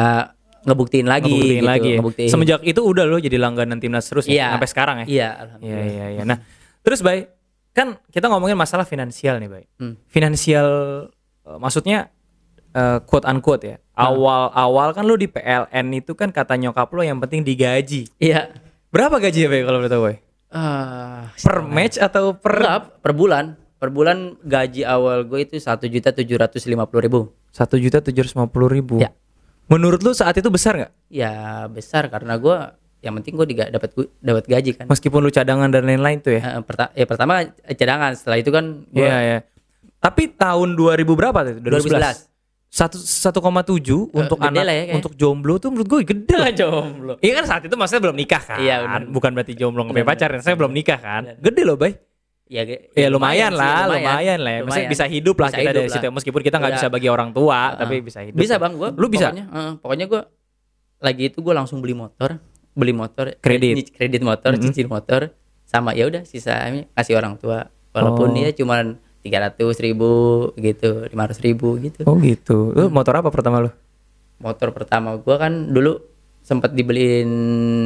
[0.63, 1.89] ngebuktiin lagi Ngebuktiin gitu, lagi.
[1.89, 1.99] ya.
[1.99, 2.29] ngebuktiin.
[2.29, 4.47] Semenjak itu udah lo jadi langganan timnas terus ya Iya.
[4.53, 5.07] sampai sekarang ya.
[5.07, 5.29] iya
[5.59, 6.23] Iya iya iya.
[6.23, 6.39] Nah
[6.81, 7.31] terus Bay
[7.73, 9.65] kan kita ngomongin masalah finansial nih Bay.
[9.75, 9.97] Hmm.
[10.07, 10.69] Finansial
[11.43, 12.13] eh, maksudnya
[12.73, 13.77] eh, quote unquote ya.
[13.93, 18.09] Awal-awal kan lu di PLN itu kan kata nyokap lo yang penting digaji.
[18.17, 18.51] iya
[18.89, 20.17] Berapa gaji ya kalau boleh tahu Bay?
[20.51, 23.45] Ah, Per match atau per enggak, per bulan
[23.75, 27.99] per bulan gaji awal gue itu satu juta tujuh ratus lima puluh ribu Satu juta
[27.99, 28.97] tujuh ratus lima puluh ribu.
[28.97, 29.11] Ya.
[29.67, 30.93] Menurut lu saat itu besar nggak?
[31.09, 31.33] ya
[31.67, 32.57] besar karena gue
[33.01, 36.41] yang penting gue diga- dapat dapat gaji kan Meskipun lu cadangan dan lain-lain tuh ya.
[36.53, 39.39] Eh, perta- ya pertama eh, cadangan setelah itu kan Iya ya.
[39.99, 41.55] Tapi tahun 2000 berapa tuh?
[41.59, 42.32] 2011.
[42.73, 46.35] Satu satu koma tujuh untuk gede anak lah ya untuk jomblo tuh menurut gue gede
[46.35, 46.49] lah.
[46.57, 48.57] jomblo Iya kan saat itu maksudnya belum nikah kan.
[48.57, 48.77] Iya.
[49.05, 50.29] Bukan berarti jomblo nggak punya pacar.
[50.41, 51.37] Saya belum nikah kan.
[51.37, 52.01] Gede loh, Bay.
[52.45, 54.53] ya, ge- Ya, lumayan, sih, lah, lumayan, lah.
[54.53, 54.61] ya.
[54.61, 54.89] Maksudnya Lumayan.
[54.91, 55.97] bisa hidup lah Bisa kita hidup dari lah.
[55.99, 56.09] situ.
[56.11, 56.81] Meskipun kita nggak Udah.
[56.81, 57.77] bisa bagi orang tua, Heeh.
[57.77, 58.39] tapi bisa hidup.
[58.39, 59.27] bisa bang gue Lu bisa?
[59.27, 60.21] pokoknya, eh, pokoknya gue
[60.99, 62.31] lagi itu gue langsung beli motor
[62.73, 63.73] beli motor Kredit.
[63.75, 64.63] eh, kredit motor Mhm.
[64.63, 65.29] cicil motor
[65.63, 68.35] sama ya udah sisanya kasih orang tua walaupun Oh.
[68.35, 70.11] dia cuman tiga ratus ribu
[70.55, 72.71] gitu lima ratus ribu gitu Oh gitu.
[72.71, 73.71] Lu motor apa pertama lu?
[74.37, 76.03] motor pertama gua kan dulu
[76.41, 77.31] sempat dibeliin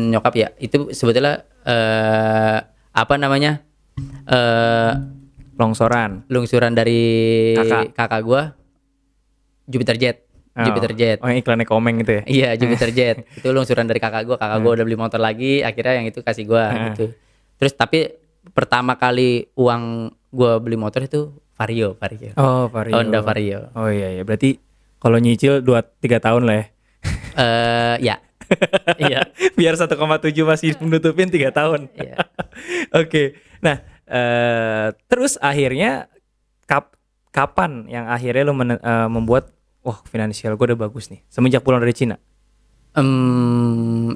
[0.08, 2.58] nyokap ya itu sebetulnya eh
[2.90, 3.60] apa namanya
[4.24, 4.92] eh
[5.54, 6.24] Longsoran.
[6.26, 7.04] lungsuran dari
[7.54, 7.92] Kakak.
[7.92, 8.42] kakak gua
[9.64, 10.18] Jupiter Jet
[10.54, 10.64] Oh.
[10.64, 12.22] Jupiter Jet Oh, yang iklannya komeng gitu ya.
[12.24, 16.00] iya Jupiter Jet itu lungsuran dari kakak gua kakak gua udah beli motor lagi akhirnya
[16.00, 16.84] yang itu kasih gua Hmm.
[16.90, 17.12] gitu
[17.56, 18.16] terus tapi
[18.48, 22.92] pertama kali uang gua beli motor itu Vario Vario Oh, Vario.
[22.94, 24.22] Honda Vario Oh iya iya.
[24.22, 24.60] Berarti
[24.98, 26.66] kalau nyicil 2 3 tahun lah ya.
[27.36, 28.16] eh ya
[29.02, 29.20] iya
[29.52, 29.90] Biar 1,7
[30.42, 31.88] masih menutupin 3 tahun.
[31.92, 32.20] iya
[33.00, 33.34] Oke.
[33.58, 36.06] Nah, eh terus akhirnya
[36.62, 36.94] kap,
[37.30, 41.78] kapan yang akhirnya lu men- eh, membuat wah finansial gue udah bagus nih semenjak pulang
[41.78, 42.16] dari Cina?
[42.96, 43.06] Em,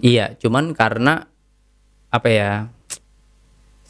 [0.00, 1.28] iya, cuman karena
[2.08, 2.50] apa ya?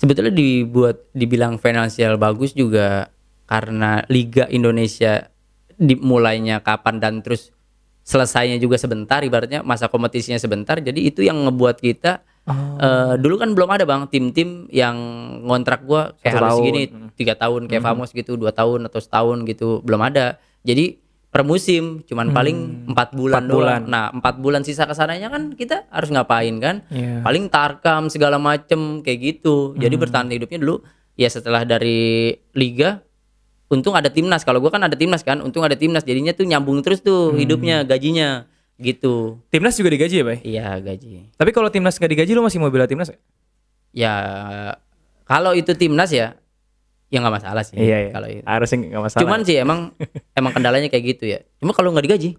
[0.01, 3.13] Sebetulnya dibuat dibilang finansial bagus juga
[3.45, 5.29] karena Liga Indonesia
[5.77, 7.53] dimulainya kapan dan terus
[8.01, 10.81] selesainya juga sebentar ibaratnya masa kompetisinya sebentar.
[10.81, 12.25] Jadi itu yang ngebuat kita
[12.81, 14.97] eh, dulu kan belum ada Bang tim-tim yang
[15.45, 16.61] ngontrak gua kayak Satu harus tahun.
[16.65, 16.83] segini
[17.21, 20.41] tiga tahun kayak Famos gitu, dua tahun atau setahun gitu belum ada.
[20.65, 20.97] Jadi
[21.31, 23.81] per musim cuman paling empat bulan Empat bulan.
[23.81, 23.83] doang.
[23.87, 26.83] Nah empat bulan sisa ke sananya kan kita harus ngapain kan?
[26.91, 27.22] Iya.
[27.22, 29.78] Paling tarkam segala macem kayak gitu.
[29.78, 30.83] Jadi bertahan hidupnya dulu
[31.14, 32.99] ya setelah dari liga
[33.70, 34.43] untung ada timnas.
[34.43, 36.03] Kalau gua kan ada timnas kan, untung ada timnas.
[36.03, 38.51] Jadinya tuh nyambung terus tuh hidupnya, gajinya
[38.83, 39.39] gitu.
[39.55, 40.39] Timnas juga digaji ya, Bay?
[40.43, 41.31] Iya gaji.
[41.39, 43.07] Tapi kalau timnas gak digaji lu masih mau bela timnas?
[43.07, 43.22] nggak?
[43.95, 44.14] Ya
[45.22, 46.35] kalau itu timnas ya
[47.11, 47.75] ya nggak masalah sih.
[47.77, 48.11] Iya, iya.
[48.15, 48.43] Kalau itu.
[48.47, 49.23] Harusnya nggak masalah.
[49.27, 49.79] Cuman sih emang
[50.33, 51.43] emang kendalanya kayak gitu ya.
[51.59, 52.39] Cuma kalau nggak digaji,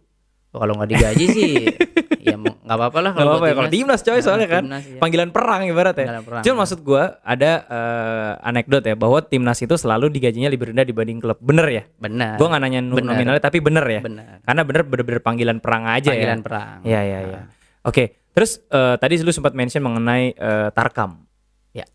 [0.51, 1.51] kalau nggak digaji sih
[2.27, 4.99] ya nggak apa-apa lah kalau apa-apa ya kalau timnas coy Nah, soalnya kan timnas, iya.
[5.01, 6.05] panggilan perang ibarat ya.
[6.05, 6.61] Panggilan perang, Cuman iya.
[6.61, 11.41] maksud gua ada eh, anekdot ya bahwa timnas itu selalu digajinya lebih rendah dibanding klub.
[11.41, 11.83] Bener ya?
[11.97, 12.37] Benar.
[12.37, 13.03] Gua nggak nanya Bener.
[13.09, 14.01] nominalnya tapi bener ya.
[14.05, 14.45] Benar.
[14.45, 16.45] Karena bener bener-bener panggilan perang aja Panggilan ya.
[16.45, 16.77] perang.
[16.85, 17.39] Iya iya iya.
[17.81, 21.25] Oke, terus eh, tadi lu sempat mention mengenai eh, Tarkam.
[21.73, 21.89] Ya.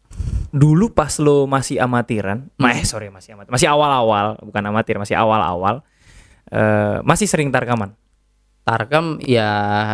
[0.56, 5.12] Dulu pas lo masih amatiran, ma- eh sorry masih amatir, masih awal-awal, bukan amatir, masih
[5.12, 5.84] awal-awal,
[6.48, 7.92] eh, masih sering tarkaman.
[8.64, 9.50] Tarkam ya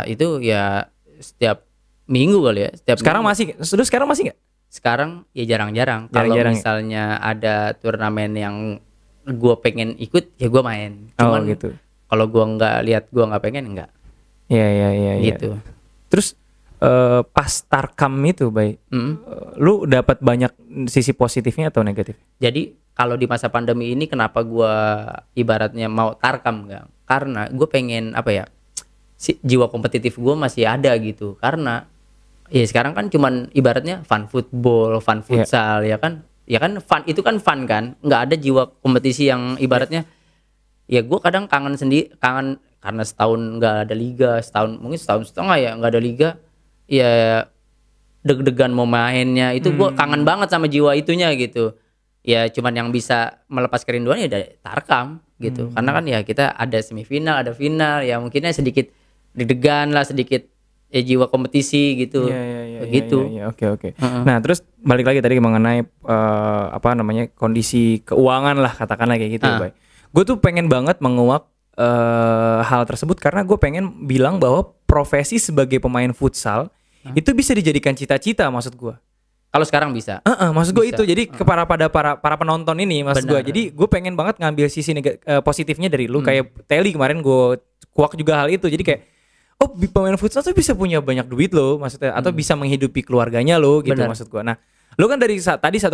[0.06, 0.86] itu ya
[1.18, 1.66] setiap
[2.06, 2.70] minggu kali ya.
[2.72, 3.58] Setiap Sekarang minggu.
[3.58, 4.38] masih, lu sekarang masih nggak?
[4.72, 6.08] sekarang ya jarang-jarang.
[6.08, 6.48] Kalau ya?
[6.48, 8.56] misalnya ada turnamen yang
[9.36, 11.12] gua pengen ikut ya gua main.
[11.20, 11.76] Oh Cuman gitu.
[12.08, 13.90] kalau gua nggak lihat gua nggak pengen nggak
[14.48, 15.12] Iya iya iya.
[15.20, 15.24] iya.
[15.28, 15.60] gitu.
[16.08, 16.40] Terus
[16.82, 19.12] eh, pas tarkam itu, baik, Mm.
[19.62, 20.50] lu dapat banyak
[20.90, 22.18] sisi positifnya atau negatif?
[22.42, 26.84] Jadi kalau di masa pandemi ini kenapa gua ibaratnya mau tarkam nggak?
[27.06, 28.44] Karena gue pengen apa ya?
[29.14, 31.38] Si jiwa kompetitif gua masih ada gitu.
[31.38, 31.86] Karena
[32.50, 35.26] ya sekarang kan cuman ibaratnya fun football, fun Iya.
[35.46, 36.26] futsal ya kan?
[36.44, 37.94] Ya kan fun itu kan fun kan?
[38.02, 40.04] nggak ada jiwa kompetisi yang ibaratnya
[40.90, 45.56] ya gue kadang kangen sendiri kangen karena setahun nggak ada liga setahun mungkin setahun setengah
[45.56, 46.28] ya nggak ada liga
[46.86, 47.44] ya
[48.22, 49.50] deg-degan mau mainnya.
[49.52, 51.74] Itu gue kangen banget sama jiwa itunya gitu.
[52.22, 55.74] Ya cuman yang bisa melepas kerinduan ya dari tarkam gitu.
[55.74, 58.06] Karena kan ya kita ada semifinal ada final.
[58.06, 58.86] Ya mungkinnya sedikit
[59.34, 60.46] deg-degan lah sedikit
[60.92, 62.28] ya jiwa kompetisi gitu.
[62.28, 63.18] Iya, iya, iya, begitu.
[63.26, 63.88] iya, iya, Oke oke.
[63.98, 69.48] Nah terus balik lagi tadi mengenai eh, apa namanya kondisi keuangan lah katakanlah kayak gitu,
[69.48, 69.58] Ah.
[69.58, 69.74] baik.
[70.12, 75.80] Gue tuh pengen banget menguak eh, hal tersebut karena gue pengen bilang bahwa profesi sebagai
[75.80, 76.68] pemain futsal
[77.16, 78.92] itu bisa dijadikan cita-cita maksud gue.
[79.48, 80.20] kalau sekarang bisa?
[80.24, 81.02] Heeh, maksud gue itu.
[81.04, 84.92] Jadi kepada pada para para penonton ini maksud gue jadi gue pengen banget ngambil sisi
[84.92, 86.20] eh, positifnya dari lu.
[86.20, 87.60] Kayak Telly kemarin gue
[87.92, 88.68] kuak juga hal itu.
[88.68, 89.00] Jadi kayak
[89.60, 92.16] oh pemain futsal tuh bisa punya banyak duit loh maksudnya.
[92.16, 94.12] Atau bisa menghidupi keluarganya lo gitu Benar.
[94.12, 94.56] maksud gue nah
[94.92, 95.88] lu kan dari tadi 1,7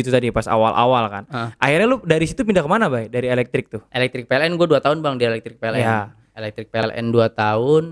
[0.00, 1.24] itu tadi pas awal-awal kan.
[1.28, 1.52] Ah.
[1.60, 3.04] akhirnya lu dari situ pindah ke mana bay?
[3.08, 3.84] Dari elektrik tuh?
[3.92, 6.12] Elektrik PLN gue 2 tahun bang di elektrik PLN Ya.
[6.32, 7.84] elektrik PLN 2 tahun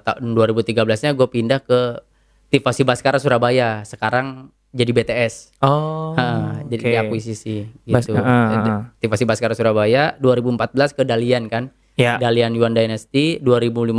[0.00, 2.02] tahun 2013 nya gue pindah ke
[2.48, 3.82] Tivasi Baskara Surabaya.
[3.82, 6.90] Sekarang jadi BTS oh Ha, jadi oke.
[6.90, 8.80] diakuisisi Bas- gitu ah, ah, ah.
[8.98, 11.72] Tivasi Baskara Surabaya 2014 ke Dalian kan?
[11.94, 12.14] Ya.
[12.14, 13.90] Dalian Yuan Dynasty 2015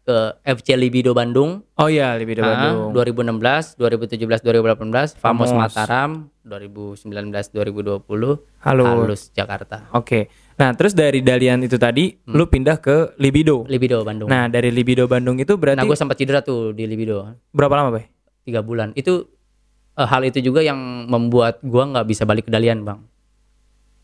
[0.00, 1.66] ke FC Libido Bandung.
[1.74, 2.94] Oh iya Ah, Bandung.
[2.94, 5.50] 2016 2017 2018 Famos Famos.
[5.50, 8.06] Mataram 2019 2020
[8.60, 8.84] Halo.
[8.86, 9.90] Halus Jakarta.
[9.90, 10.30] Oke
[10.60, 15.08] nah terus dari Dalian itu tadi lu pindah ke Libido Libido Bandung Nah dari Libido
[15.08, 17.24] Bandung itu berarti Nah, gue sempat cedera tuh di libido
[17.56, 18.20] berapa lama, Bay?
[18.44, 18.90] tiga bulan.
[18.96, 19.28] Itu
[19.94, 23.00] eh, hal itu juga yang membuat gua nggak bisa balik ke Dalian, bang.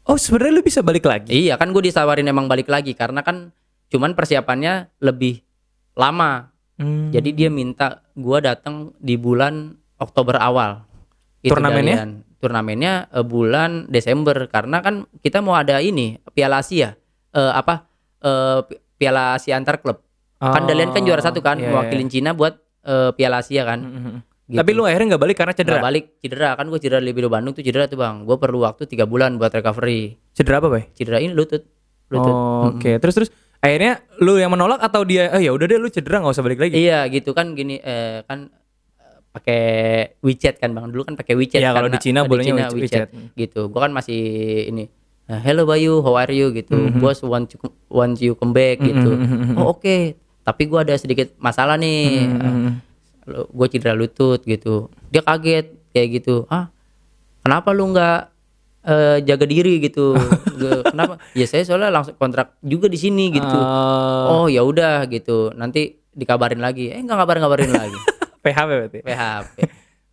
[0.07, 1.35] Oh sebenarnya lu bisa balik lagi?
[1.35, 3.51] Iya kan gue ditawarin emang balik lagi karena kan
[3.91, 5.43] cuman persiapannya lebih
[5.99, 6.55] lama.
[6.79, 7.11] Hmm.
[7.11, 10.87] Jadi dia minta gua datang di bulan Oktober awal.
[11.43, 11.97] Itu Turnamennya?
[11.99, 12.13] Dalian.
[12.37, 16.95] Turnamennya eh, bulan Desember karena kan kita mau ada ini Piala Asia.
[17.31, 17.89] Eh, apa?
[18.19, 20.01] Eh, Pi- Piala Asia antar klub.
[20.37, 23.81] kan Dalian kan juara satu kan, iya, mewakilin Cina buat eh, Piala Asia kan.
[23.81, 24.15] Mhm.
[24.47, 24.63] Gitu.
[24.63, 25.73] Tapi lu akhirnya nggak balik karena cedera.
[25.75, 28.63] Nggak balik cedera kan gue cedera di Libido Bandung tuh cedera tuh bang gue perlu
[28.63, 30.85] waktu tiga bulan buat recovery Cedera apa, Bay?
[30.95, 31.67] cedera ini lutut
[32.07, 35.35] lutut Oh, Oke, terus terus akhirnya lu yang menolak atau dia?
[35.35, 36.79] Oh ya udah deh lu cedera nggak usah balik lagi.
[36.79, 38.47] iya gitu kan gini eh, kan
[39.37, 39.61] pakai
[40.25, 40.89] WeChat kan bang?
[40.89, 43.09] Dulu kan pakai WeChat Iya, kalau di Cina eh, bolehnya Cina WeChat.
[43.37, 43.69] gitu.
[43.69, 44.21] Gue kan masih
[44.73, 44.89] ini
[45.29, 46.49] eh, hello Bayu how are you?
[46.57, 46.73] gitu.
[46.73, 47.05] Mhm.
[47.05, 47.59] bos want you,
[47.93, 49.13] want you come back gitu.
[49.61, 50.17] oh oke.
[50.41, 52.25] Tapi gue ada sedikit masalah nih.
[52.25, 52.71] Mhm.
[53.29, 54.89] gue cedera lutut gitu.
[55.13, 56.49] Dia kaget kayak gitu.
[56.49, 56.73] Ah
[57.45, 58.19] kenapa lu nggak
[58.87, 59.83] eh, jaga diri?
[59.83, 60.15] gitu.
[60.63, 61.21] Gua, kenapa?
[61.37, 63.59] Ya saya soalnya langsung kontrak juga di sini gitu.
[63.59, 65.53] Oh, oh ya udah gitu.
[65.53, 66.89] Nanti dikabarin lagi.
[66.89, 67.99] Eh nggak ngabarin ngabarin lagi
[68.47, 68.99] PHP berarti.
[69.03, 69.57] PHP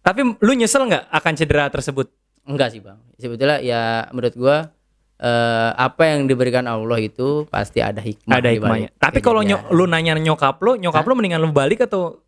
[0.02, 2.10] Tapi lu nyesel nggak akan cedera tersebut?
[2.44, 3.82] enggak sih bang sebetulnya ya
[4.12, 4.68] menurut gua
[5.16, 8.90] eh, apa yang diberikan Allah itu pasti ada hikmah Ada hikmahnya.
[9.00, 12.20] Tapi kalau nyok, lu nanya nyokap lu, nyokap lu mendingan lu balik atau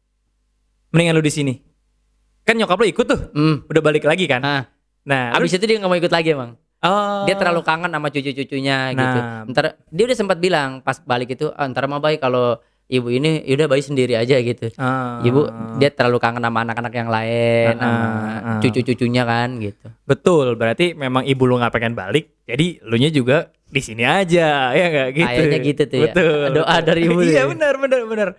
[0.90, 1.54] mendingan lu di sini?
[2.48, 3.68] Kan nyokap lu ikut tuh, Hmm.
[3.68, 4.40] udah balik lagi kan?
[4.40, 4.64] Ah,
[5.04, 8.08] Nah, lu- abis itu dia nggak mau ikut lagi emang oh, dia terlalu kangen sama
[8.08, 9.20] cucu-cucunya gitu.
[9.20, 9.44] Nah.
[9.46, 12.56] Ntar dia udah sempat bilang pas balik itu, ah, ntar mah baik kalau
[12.86, 14.70] ibu ini yaudah bayi sendiri aja gitu.
[14.78, 15.22] Ah.
[15.26, 15.42] Ibu
[15.82, 18.60] dia terlalu kangen sama anak-anak yang lain, sama ah.
[18.62, 19.88] cucu-cucunya kan gitu.
[20.06, 24.72] Betul, berarti memang ibu lu nggak pengen balik, jadi lu nya juga di sini aja,
[24.72, 25.42] ya nggak gitu?
[25.42, 26.04] Kayaknya gitu tuh ya.
[26.14, 26.46] Betul.
[26.62, 27.44] Doa dari ibu Iya ya.
[27.50, 28.30] benar, benar, benar.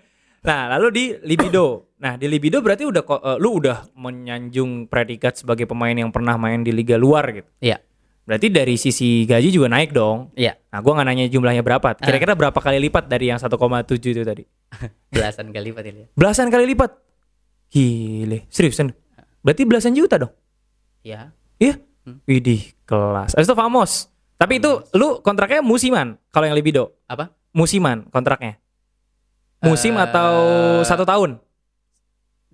[0.47, 1.91] Nah, lalu di libido.
[1.99, 6.63] Nah, di libido berarti udah eh, lu udah menyanjung predikat sebagai pemain yang pernah main
[6.63, 7.49] di liga luar gitu.
[7.59, 7.83] Iya,
[8.27, 10.35] Berarti dari sisi gaji juga naik dong.
[10.35, 10.59] iya.
[10.75, 11.95] Nah, gua nggak nanya jumlahnya berapa.
[11.95, 11.97] Ah.
[11.97, 13.55] Kira-kira berapa kali lipat dari yang 1,7
[14.03, 14.43] itu tadi?
[15.15, 16.03] Belasan kali lipat ini.
[16.19, 16.91] Belasan kali lipat.
[17.71, 18.91] Gile, seriusan.
[19.47, 20.35] Berarti belasan juta dong.
[21.07, 21.31] Iya.
[21.63, 21.79] Iya.
[22.03, 22.19] Hmm.
[22.27, 23.35] Widih, kelas.
[23.39, 24.11] Habis itu Famos.
[24.37, 26.99] Tapi itu lu kontraknya musiman kalau yang libido.
[27.07, 27.31] Apa?
[27.55, 28.59] Musiman kontraknya.
[29.65, 30.31] Musim Eh, atau
[30.85, 31.41] satu tahun?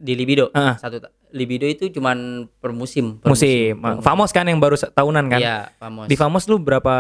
[0.03, 0.51] Di libido.
[0.51, 0.75] Ah.
[0.75, 0.99] Satu
[1.31, 3.23] libido itu cuman per musim.
[3.23, 3.79] Per Musim.
[3.79, 4.03] Per musim.
[4.03, 5.39] Famos kan yang baru tahunan kan?
[5.39, 6.07] Iya, Famos.
[6.11, 6.95] Di Famos lu berapa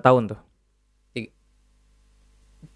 [0.00, 0.40] tahun tuh?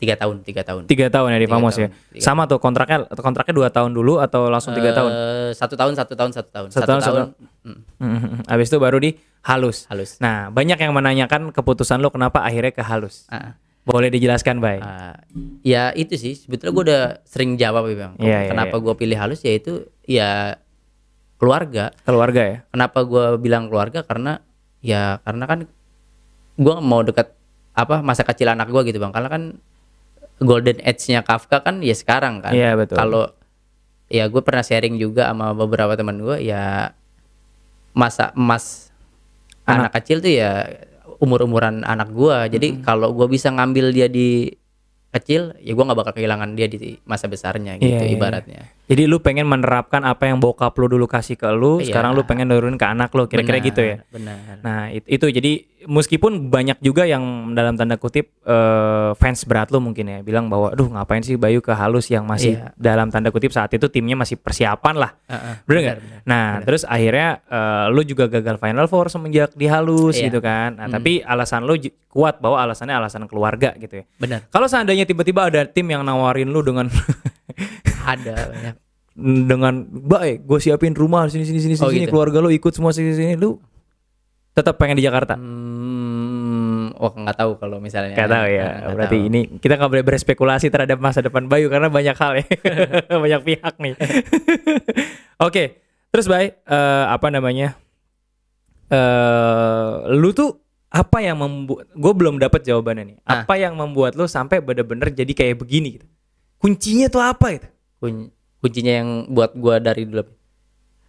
[0.00, 0.88] tiga tahun, tiga tahun.
[0.88, 1.88] Tiga tahun ya di Tiga Famos tahun, ya.
[2.16, 5.10] tiga Sama tuh kontraknya kontraknya dua tahun dulu atau langsung tiga Eh, tahun?
[5.52, 6.68] Satu tahun, satu tahun, satu tahun.
[6.72, 7.20] Satu tahun, satu
[7.68, 9.12] mm, Hmm, Habis itu baru di
[9.44, 9.84] halus.
[9.92, 10.16] halus.
[10.16, 13.28] Nah, banyak yang menanyakan keputusan lu kenapa akhirnya ke halus.
[13.28, 13.60] Ah,
[13.90, 14.78] Boleh dijelaskan, Bay?
[14.78, 15.18] ah,
[15.66, 16.38] ya itu sih.
[16.38, 18.12] Sebetulnya gue udah sering jawab ya bang.
[18.22, 20.56] Iya, iya, Kenapa gue pilih halus ya itu ya
[21.36, 21.90] keluarga.
[22.06, 22.58] Keluarga ya?
[22.70, 24.38] Kenapa gue bilang keluarga karena
[24.80, 25.58] ya karena kan
[26.60, 27.34] gue mau dekat
[27.74, 29.10] apa masa kecil anak gue gitu bang.
[29.10, 29.42] Karena kan
[30.40, 32.54] golden age-nya Kafka kan ya sekarang kan.
[32.54, 32.96] Iya, betul.
[32.96, 33.34] Kalau
[34.10, 36.94] ya gue pernah sharing juga sama beberapa teman gue ya
[37.94, 38.90] masa emas
[39.66, 40.66] anak, kecil tuh ya
[41.20, 42.48] umur-umuran anak gua.
[42.48, 44.50] Jadi kalau gua bisa ngambil dia di
[45.12, 48.62] kecil, ya gua nggak bakal kehilangan dia di masa besarnya gitu Iya, iya, ibaratnya.
[48.90, 51.94] Jadi lu pengen menerapkan apa yang bokap lu dulu kasih ke lu, Iya.
[51.94, 53.96] sekarang lu pengen nurunin ke anak lu, kira-kira Benar, gitu ya.
[54.10, 54.38] Benar.
[54.60, 59.78] Nah, it- itu jadi meskipun banyak juga yang dalam tanda kutip eh, fans berat lu
[59.78, 62.74] mungkin ya bilang bahwa aduh ngapain sih Bayu ke halus yang masih Iya.
[62.74, 65.14] dalam tanda kutip saat itu timnya masih persiapan lah.
[65.24, 65.96] Heeh, Bener nggak?
[65.96, 66.20] benar.
[66.26, 70.28] Nah, terus akhirnya eh, lu juga gagal Final Four semenjak di halus Iya.
[70.28, 70.74] gitu kan.
[70.74, 70.94] Nah, Hmm.
[70.98, 71.78] tapi alasan lu
[72.10, 74.04] kuat bahwa alasannya alasan keluarga gitu ya.
[74.18, 74.50] Benar.
[74.50, 76.90] Kalau seandainya tiba-tiba ada tim yang nawarin lu dengan
[78.02, 78.74] Ada banyak.
[79.20, 82.14] dengan baik, gue siapin rumah sini sini sini Oh, sini, gitu.
[82.14, 83.60] keluarga lu ikut semua sini sini, lu
[84.50, 85.36] tetap pengen di Jakarta.
[85.36, 88.14] Hmm, wah nggak tahu kalau misalnya.
[88.14, 88.64] Gak tahu ya.
[88.64, 89.28] Nggak Berarti tahu.
[89.28, 92.46] ini kita nggak boleh berspekulasi terhadap masa depan Bayu karena banyak hal ya,
[93.24, 93.94] banyak pihak nih.
[95.46, 95.64] Oke,
[96.08, 97.76] terus Bay, eh, apa namanya?
[98.90, 101.86] eh lu tuh apa yang membuat?
[101.92, 103.18] Gue belum dapat jawabannya nih.
[103.22, 103.42] Ah.
[103.42, 106.06] Apa yang membuat lu sampai bener-bener jadi kayak begini gitu?
[106.58, 107.68] Kuncinya tuh apa itu?
[108.00, 110.24] Kun- kuncinya yang buat gua dari dulu.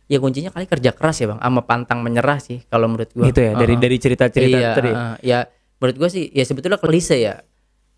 [0.06, 3.26] Ya kuncinya kali kerja keras ya bang, sama pantang menyerah sih kalau menurut gua.
[3.26, 3.56] Gitu ya.
[3.56, 3.82] Dari Heeh.
[3.82, 4.92] dari cerita-cerita iya, tadi.
[4.92, 5.16] heeh.
[5.24, 5.40] ya
[5.78, 7.42] menurut gue sih ya sebetulnya klise ya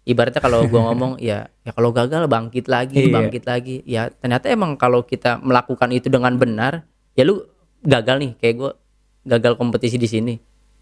[0.04, 3.12] ibaratnya kalau gua ngomong ya ya kalau gagal bangkit lagi Iya.
[3.12, 7.44] bangkit lagi ya ternyata emang kalau kita melakukan itu dengan benar ya lu
[7.82, 8.72] gagal nih kayak gua
[9.24, 10.34] gagal kompetisi di sini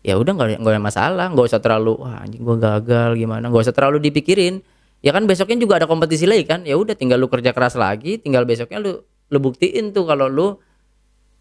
[0.01, 3.64] ya udah nggak nggak ada masalah nggak usah terlalu wah anjing gua gagal gimana nggak
[3.66, 4.62] usah terlalu dipikirin
[5.02, 8.18] ya kan besoknya juga ada kompetisi lagi kan ya udah tinggal lu kerja keras lagi
[8.18, 10.47] tinggal besoknya lu lu buktiin tuh kalau lu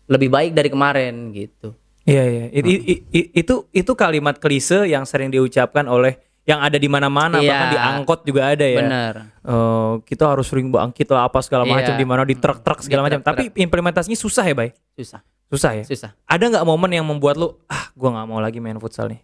[0.08, 2.44] lebih baik dari kemarin gitu Iya iya.
[2.50, 6.16] It- i- i- i- itu itu kalimat klise yang sering diucapkan oleh
[6.48, 7.46] yang ada di mana-mana Iya.
[7.52, 8.80] bahkan di angkot juga ada ya.
[8.80, 11.72] benar Eh, kita harus sering bangkit lah apa segala Iya.
[11.76, 13.20] macam di mana di truk-truk segala macam.
[13.20, 14.72] Tapi implementasinya susah ya, Bay.
[14.96, 15.20] susah
[15.52, 15.84] Susah ya.
[15.84, 19.20] susah Ada nggak momen yang membuat lu ah gua nggak mau lagi main futsal nih.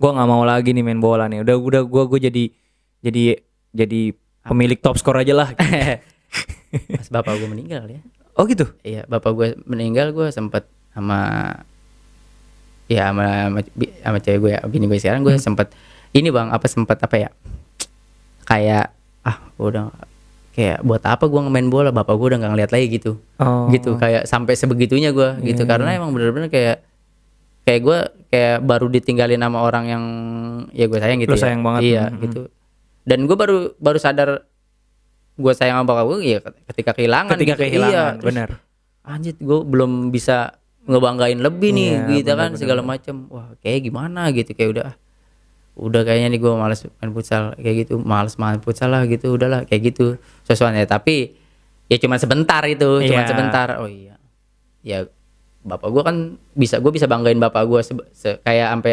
[0.00, 1.44] Gua nggak mau lagi nih main bola nih.
[1.44, 2.48] Udah udah gua gua jadi
[3.00, 3.36] jadi
[3.70, 4.12] jadi
[4.42, 5.48] pemilik top skor aja lah.
[6.70, 8.00] pas bapak gue meninggal ya
[8.34, 8.70] oh gitu.
[8.80, 11.50] iya bapak gue meninggal gue sempet sama
[12.86, 13.58] ya sama
[14.00, 15.70] sama, cewek gue bini gue sekarang gue sempet
[16.10, 17.30] ini bang apa sempet apa ya
[18.44, 18.90] kayak
[19.22, 19.90] ah udah
[20.50, 23.66] kayak buat apa gue ngemain bola bapak gue udah nggak ngeliat lagi gitu Oh.
[23.68, 26.82] gitu kayak sampai sebegitunya gue gitu karena emang bener-bener kayak
[27.62, 27.98] kayak gue
[28.28, 30.04] kayak baru ditinggalin sama orang yang
[30.70, 31.42] ya gue sayang gitu Lu ya.
[31.42, 31.80] sayang banget.
[31.84, 32.18] iya Mhm.
[32.20, 32.42] gitu
[33.02, 34.44] dan gue baru baru sadar
[35.34, 36.38] gue sayang sama bapak gue ya
[36.68, 37.62] ketika kehilangan Ketika gitu.
[37.64, 38.48] kehilangan, iya, benar.
[39.02, 43.48] anjir gue belum bisa ngebanggain lebih nih Iya, gitu benar, kan benar, segala macam wah
[43.60, 44.88] kayak gimana gitu kayak udah
[45.80, 49.64] udah kayaknya nih gue males main futsal kayak gitu males main futsal lah gitu udahlah
[49.64, 51.32] kayak gitu sesuatu tapi
[51.88, 53.28] ya cuma sebentar itu cuma Iya.
[53.28, 54.20] sebentar oh iya
[54.80, 55.08] ya
[55.60, 56.16] bapak gue kan
[56.52, 57.80] bisa gue bisa banggain bapak gue
[58.40, 58.92] kayak sampai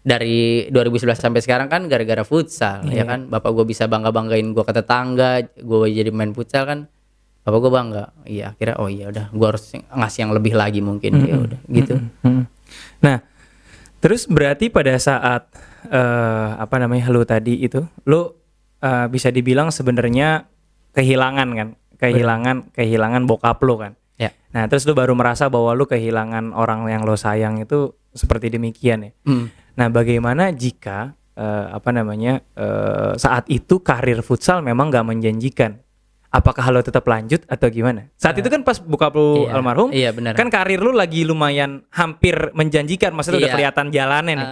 [0.00, 3.04] dari 2011 sampai sekarang kan gara-gara futsal ya Iya.
[3.04, 6.88] kan bapak gue bisa bangga banggain gue ke tetangga gue jadi main futsal kan
[7.40, 11.12] bapak gue bangga iya akhirnya oh iya udah gue harus ngasih yang lebih lagi mungkin
[11.20, 12.44] ya udah gitu Hmm.
[13.00, 13.18] Nah,
[13.98, 15.52] terus berarti pada saat
[15.84, 18.30] eh, apa namanya lu tadi itu, lu
[18.78, 20.46] eh, bisa dibilang sebenarnya
[20.90, 23.92] kehilangan kan, kehilangan kehilangan bokap lu kan.
[24.16, 28.48] ya Nah, terus lu baru merasa bahwa lu kehilangan orang yang lo sayang itu seperti
[28.48, 29.12] demikian ya.
[29.24, 29.48] Hmm.
[29.80, 35.80] Nah, bagaimana jika eh, apa namanya eh, saat itu karir futsal memang nggak menjanjikan?
[36.30, 38.06] Apakah lo tetap lanjut atau gimana?
[38.14, 39.56] Saat itu kan pas buka lu Iya.
[39.56, 40.38] almarhum, Iya, benar.
[40.38, 43.56] kan karir lu lagi lumayan hampir menjanjikan, maksudnya udah Iya.
[43.56, 44.48] kelihatan jalannya nih.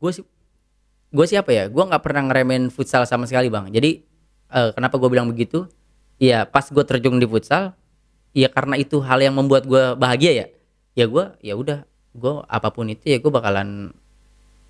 [0.00, 0.24] gue sih
[1.12, 4.00] gue siapa ya gue nggak pernah ngeremehin futsal sama sekali bang jadi
[4.48, 5.68] eh, kenapa gue bilang begitu
[6.16, 7.76] ya pas gue terjun di futsal
[8.32, 10.46] ya karena itu hal yang membuat gue bahagia ya
[10.96, 13.94] ya gue ya udah gue apa pun itu ya gue bakalan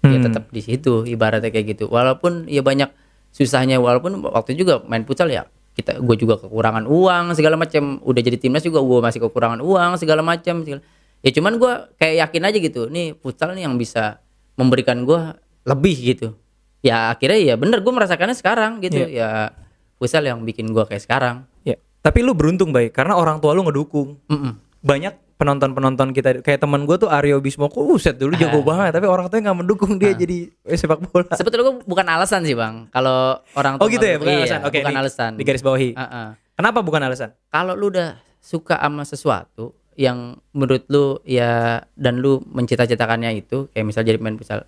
[0.00, 0.24] ya Hmm.
[0.24, 2.88] tetap di situ ibaratnya kayak gitu walaupun ya banyak
[3.30, 8.18] susahnya walaupun waktu juga main futsal ya kita gue juga kekurangan uang segala macam udah
[8.18, 10.84] jadi timnas juga gue masih kekurangan uang segala macam segala-
[11.20, 14.24] ya cuman gue kayak yakin aja gitu nih futsal nih yang bisa
[14.54, 15.20] memberikan gue
[15.62, 16.32] lebih gitu
[16.80, 19.52] ya akhirnya ya bener gue merasakannya sekarang gitu ya
[19.96, 21.76] futsal yang bikin gue kayak sekarang Ya.
[22.00, 24.16] Tapi lu beruntung baik karena orang tua lu ngedukung.
[24.26, 24.56] Mm-mm.
[24.80, 29.26] Banyak penonton-penonton kita kayak teman gue tuh Aryo Bismoko, uset dulu jago banget, tapi orang
[29.26, 31.32] tuanya nggak mendukung dia jadi eh, sepak bola.
[31.32, 34.60] sebetulnya gue bukan alasan sih bang kalau orang Oh gitu ya, bukan iya, alasan.
[34.62, 35.90] Oke, bukan ini alasan Di garis bawahi.
[35.96, 36.28] Heeh.
[36.54, 37.32] Kenapa bukan alasan?
[37.48, 43.84] kalau lu udah suka sama sesuatu yang menurut lu ya dan lu mencita-citakannya itu kayak
[43.84, 44.64] misal jadi pemain futsal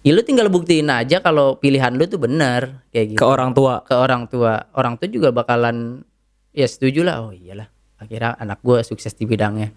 [0.00, 3.84] ya lu tinggal buktiin aja kalau pilihan lu tuh benar kayak gitu Ke orang tua.
[3.86, 6.02] ke orang tua orang tua juga bakalan
[6.50, 7.70] ya setuju lah oh iyalah
[8.00, 9.70] akhirnya anak gue sukses di bidangnya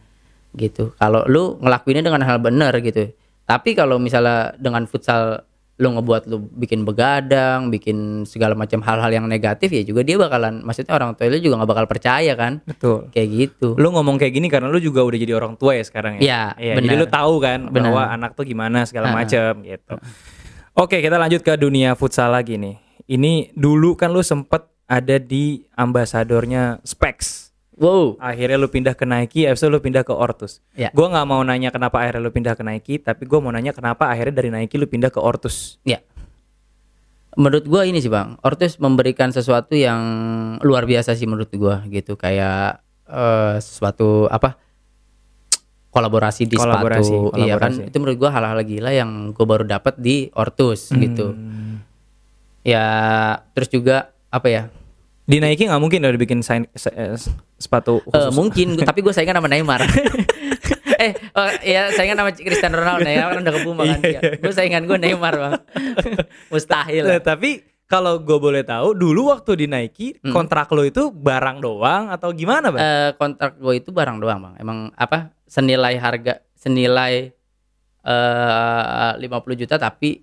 [0.56, 3.12] gitu kalau lu ngelakuinnya dengan hal benar gitu
[3.44, 5.44] tapi kalau misalnya dengan futsal
[5.74, 10.62] lu ngebuat lu bikin begadang bikin segala macam hal-hal yang negatif ya juga dia bakalan
[10.62, 13.10] maksudnya orang tua lu juga nggak bakal percaya kan Betul.
[13.10, 16.22] kayak gitu Lu ngomong kayak gini karena lu juga udah jadi orang tua ya sekarang
[16.22, 16.54] ya.
[16.62, 17.02] Iya, Jadi benar.
[17.02, 17.90] lu tahu kan Benar.
[17.90, 19.18] bahwa anak tuh gimana segala Ha-ha.
[19.26, 19.94] macam gitu.
[20.78, 22.78] Oke, kita lanjut ke dunia futsal lagi nih.
[23.10, 27.53] Ini dulu kan lu sempet ada di ambasadornya Specs.
[27.78, 30.60] Wow Akhirnya lu pindah ke Nike, abis itu lu pindah ke Ortus.
[30.74, 30.90] Ya.
[30.92, 34.08] Gua nggak mau nanya kenapa akhirnya lu pindah ke Nike, tapi gua mau nanya kenapa
[34.08, 35.82] akhirnya dari Nike lu pindah ke Ortus.
[35.84, 35.98] ya
[37.34, 39.98] menurut gua ini sih bang Ortus memberikan sesuatu yang
[40.62, 42.78] luar biasa sih menurut gua gitu kayak
[43.10, 44.54] eh, sesuatu apa
[45.90, 47.90] kolaborasi di Kolaborasi, sepatu iya kan kolaborasi.
[47.90, 51.82] itu menurut gua hal-hal gila yang gua baru dapat di Ortus gitu Hmm.
[52.62, 52.86] ya
[53.58, 54.64] terus juga apa ya
[55.24, 57.16] Di Nike nggak mungkin udah bikin sign, se- eh,
[57.56, 58.34] sepatu Eh, khusus.
[58.34, 59.82] mungkin tapi gue saingan sama Neymar
[61.00, 64.22] eh oh, ya saingan sama Cristiano Ronaldo Neymar kan udah kebuma kan Iya, iya.
[64.36, 65.54] gue saingan gue Neymar bang
[66.52, 70.34] mustahil Nah, tapi kalau gue boleh tahu, dulu waktu di Nike Hmm.
[70.34, 72.82] kontrak lo itu barang doang atau gimana, bang?
[72.82, 77.32] Eh, kontrak gue itu barang doang bang emang apa senilai harga senilai
[78.04, 79.24] eh 50
[79.58, 80.20] juta tapi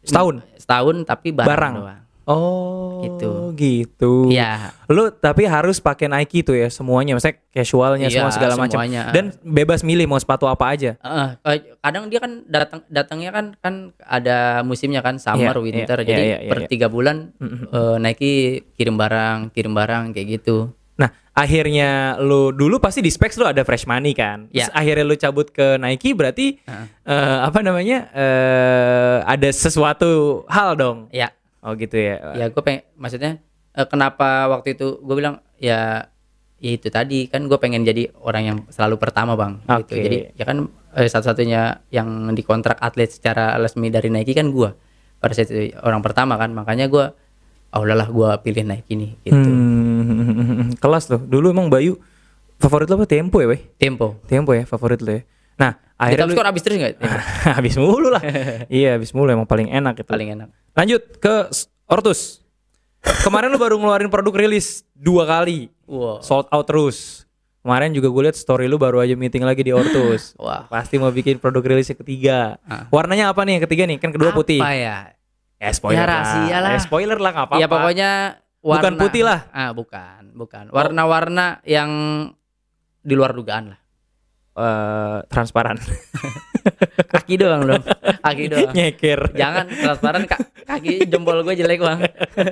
[0.00, 0.40] Setahun?
[0.56, 1.74] setahun tapi barang, Barang.
[1.76, 3.30] doang oh, gitu.
[3.54, 4.12] gitu.
[4.28, 4.70] Iya.
[4.86, 8.78] Lu tapi harus pakai Nike tuh ya semuanya, maksudnya casualnya Iya, semua segala macam.
[9.10, 10.94] Dan bebas milih mau sepatu apa aja.
[10.96, 15.98] Eh, eh, kadang dia kan datang datangnya kan kan ada musimnya kan summer Iya, winter
[16.00, 16.68] iya, jadi iya, iya, per iya.
[16.68, 18.32] tiga bulan eh, Nike
[18.74, 23.64] kirim barang kirim barang kayak gitu Nah, akhirnya lu dulu pasti di Specs lu ada
[23.64, 24.46] fresh money kan.
[24.52, 24.76] Terus Ya.
[24.76, 26.86] akhirnya lu cabut ke Nike berarti Heeh.
[27.08, 28.12] eh, apa namanya?
[28.12, 31.08] eh ada sesuatu hal dong.
[31.10, 32.34] ya Oh gitu ya.
[32.34, 33.38] ya gue pengen maksudnya
[33.72, 36.10] eh, kenapa waktu itu gue bilang ya
[36.58, 40.02] ya itu tadi kan gue pengen jadi orang yang selalu pertama bang gitu Oke.
[40.02, 44.70] jadi ya kan eh, satu-satunya yang dikontrak atlet secara resmi dari Nike kan gue
[45.18, 47.04] pada saat itu orang pertama kan makanya gue
[47.72, 49.50] oh udahlah gue pilih Nike nih gitu
[50.02, 51.22] Hmm, kelas loh.
[51.22, 51.96] Dulu emang Bayu
[52.58, 53.62] favorit lo apa Tempo ya, Bay?
[53.78, 55.22] tempo Tempo ya favorit lo ya.
[55.58, 56.92] Nah, akhirnya top lu score abis terus nggak
[57.58, 58.22] habis mulu lah.
[58.72, 60.08] iya, habis mulu emang paling enak itu.
[60.08, 61.34] paling enak Lanjut ke
[61.84, 62.40] Ortus.
[63.02, 65.68] Kemarin lu baru ngeluarin produk rilis dua kali.
[65.84, 67.26] wow Sold out terus.
[67.60, 70.34] Kemarin juga gue liat story lu baru aja meeting lagi di Ortus.
[70.40, 72.38] wah Pasti mau bikin produk rilis yang ketiga.
[72.62, 72.86] Ah.
[72.88, 73.98] Warnanya apa nih yang ketiga nih?
[73.98, 74.58] Kan kedua putih.
[74.58, 74.98] apa ya
[75.56, 76.70] Ya spoiler Ya, rahasia lah.
[76.72, 77.60] Ya spoiler lah nggak apa-apa.
[77.60, 78.10] ya pokoknya
[78.58, 79.40] warna Bukan putih lah.
[79.50, 81.90] ah bukan bukan warna-warna yang
[82.98, 83.78] di luar dugaan lah
[84.52, 85.80] Eh, transparan.
[87.12, 87.82] kaki doang dong
[88.20, 89.32] kaki doang Nyeker.
[89.32, 92.04] jangan transparan ka- kaki jempol gue jelek bang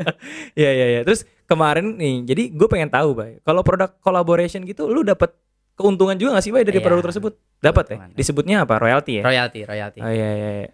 [0.59, 1.01] Iya iya iya.
[1.03, 3.39] Terus kemarin nih, jadi gue pengen tahu, Bay.
[3.41, 5.37] Kalau produk collaboration gitu, lu dapat
[5.75, 6.87] keuntungan juga gak sih, Bay, dari Iya.
[6.87, 7.33] produk tersebut?
[7.59, 7.97] Dapat ya?
[8.11, 8.77] Disebutnya apa?
[8.77, 9.23] Royalty ya?
[9.23, 10.51] royalty royalty Oh iya iya.
[10.59, 10.71] iya.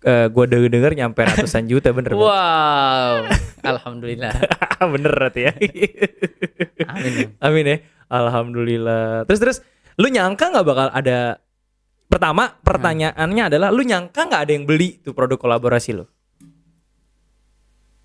[0.00, 3.28] Eh, gue denger denger nyampe ratusan juta bener wow
[3.62, 4.32] alhamdulillah
[4.80, 5.52] bener berarti ya
[6.88, 7.76] amin amin ya
[8.08, 9.58] alhamdulillah terus terus
[9.98, 11.36] lu nyangka nggak bakal ada
[12.06, 16.04] pertama pertanyaannya adalah lu nyangka nggak ada yang beli tuh produk kolaborasi lu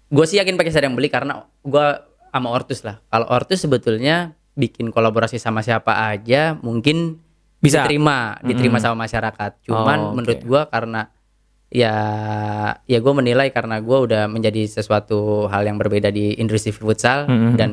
[0.07, 1.85] gue sih yakin pakai yang beli karena gue
[2.31, 7.19] sama Ortus lah kalau Ortus sebetulnya bikin kolaborasi sama siapa aja mungkin
[7.59, 7.83] Bisa.
[7.83, 10.15] diterima diterima sama masyarakat cuman Oh, oke.
[10.15, 11.01] menurut gue karena
[11.67, 11.95] ya
[12.87, 17.59] ya gue menilai karena gue udah menjadi sesuatu hal yang berbeda di industri futsal Mhm.
[17.59, 17.71] dan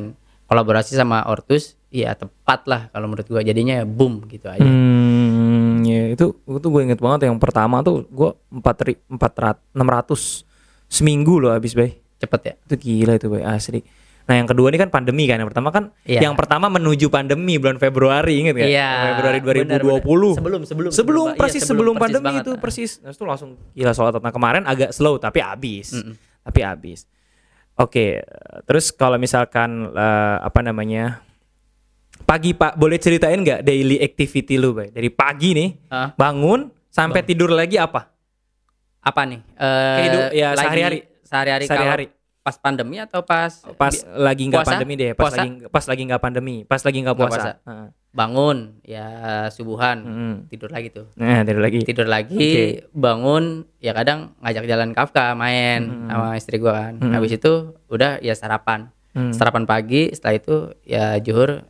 [0.51, 4.59] kolaborasi sama Ortus ya tepat lah kalau menurut gue jadinya ya boom gitu aja.
[4.59, 8.75] Hmm ya itu itu gue inget banget yang pertama tuh gue empat
[9.07, 10.43] empat rat enam ratus
[10.91, 11.95] seminggu loh habis bay.
[12.19, 12.53] Cepet ya?
[12.67, 13.79] Itu gila itu bay asli.
[14.25, 15.37] Nah yang kedua ini kan pandemi kan.
[15.37, 16.25] Yang pertama kan Iya.
[16.25, 19.99] yang pertama menuju pandemi bulan Februari inget gak Iya, Februari 2020 benar, benar.
[20.01, 22.43] Sebelum, sebelum, sebelum sebelum, persis iya, sebelum, sebelum, persis pandemi banget.
[22.43, 22.91] itu persis.
[23.05, 25.93] Nah, itu langsung gila soal tentang kemarin agak slow tapi habis.
[25.93, 26.15] Mm-mm.
[26.43, 27.05] tapi habis.
[27.75, 28.23] Oke
[28.63, 31.24] terus kalau misalkan eh, apa namanya
[32.23, 36.09] pagi pak boleh ceritain nggak daily activity lu bay dari pagi nih Ah.
[36.11, 38.07] bangun sampai tidur lagi apa
[39.01, 40.99] apa nih Eh, Kehidup- ya, sehari-hari.
[41.21, 42.05] sehari-hari Sehari-hari.
[42.41, 44.71] pas pandemi atau pas pas bi- lagi nggak puasa?
[44.71, 45.37] pandemi deh pas Puasa?
[45.39, 47.51] lagi pas lagi nggak pandemi pas lagi nggak puasa, puasa.
[47.63, 47.87] Heeh.
[48.11, 49.07] bangun ya
[49.49, 50.33] subuhan Mm-mm.
[50.47, 52.65] tidur lagi tuh nah tidur lagi tidur lagi Oke.
[52.95, 53.43] bangun
[53.77, 56.07] ya kadang ngajak jalan Kafka main Mm-mm.
[56.07, 57.11] sama istri gua kan Mm-mm.
[57.11, 57.53] habis itu
[57.87, 59.31] udah ya sarapan Hmm.
[59.31, 61.63] sarapan pagi setelah itu ya juhur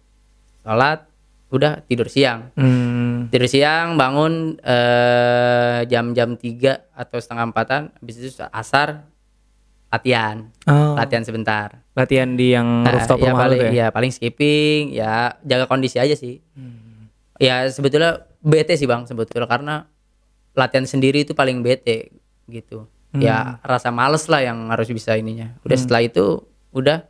[0.66, 1.06] sholat
[1.48, 3.30] udah tidur siang Hmm.
[3.30, 6.42] tidur siang bangun eh, jam-jam 3
[6.92, 9.06] atau setengah empatan habis itu asar
[9.88, 13.72] latihan Oh, latihan sebentar latihan di yang Nah, rooftop ya rumah paling ya?
[13.72, 17.08] ya paling skipping ya jaga kondisi aja sih Hmm.
[17.38, 19.76] ya sebetulnya bete sih bang sebetulnya karena
[20.52, 22.10] latihan sendiri itu paling bete
[22.48, 23.22] gitu Hmm.
[23.22, 26.44] ya rasa males lah yang harus bisa ininya udah setelah itu
[26.74, 27.08] udah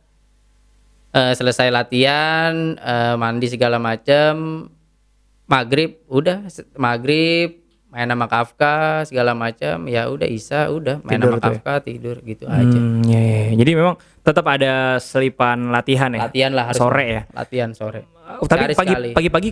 [1.16, 4.68] eh, selesai latihan eh, mandi segala macem
[5.48, 6.44] maghrib udah
[6.76, 11.48] maghrib main sama Kafka segala macam ya udah Isa udah main Tidur sama ya?
[11.48, 13.54] Kafka tidur gitu aja Hmm, ya, ya, ya.
[13.56, 16.28] Jadi memang tetap ada selipan latihan ya.
[16.28, 17.22] latihan lah harus Sore ya.
[17.32, 18.94] latihan sore Tapi Sehari pagi
[19.30, 19.48] pagi-pagi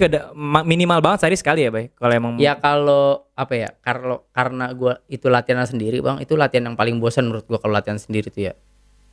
[0.67, 1.95] minimal banget sehari sekali ya, Bay.
[1.95, 3.71] Kalau emang Ya kalau apa ya?
[3.79, 7.71] Kalau karena gua itu latihan sendiri, Bang, itu latihan yang paling bosan menurut gua kalau
[7.71, 8.59] latihan sendiri tuh ya.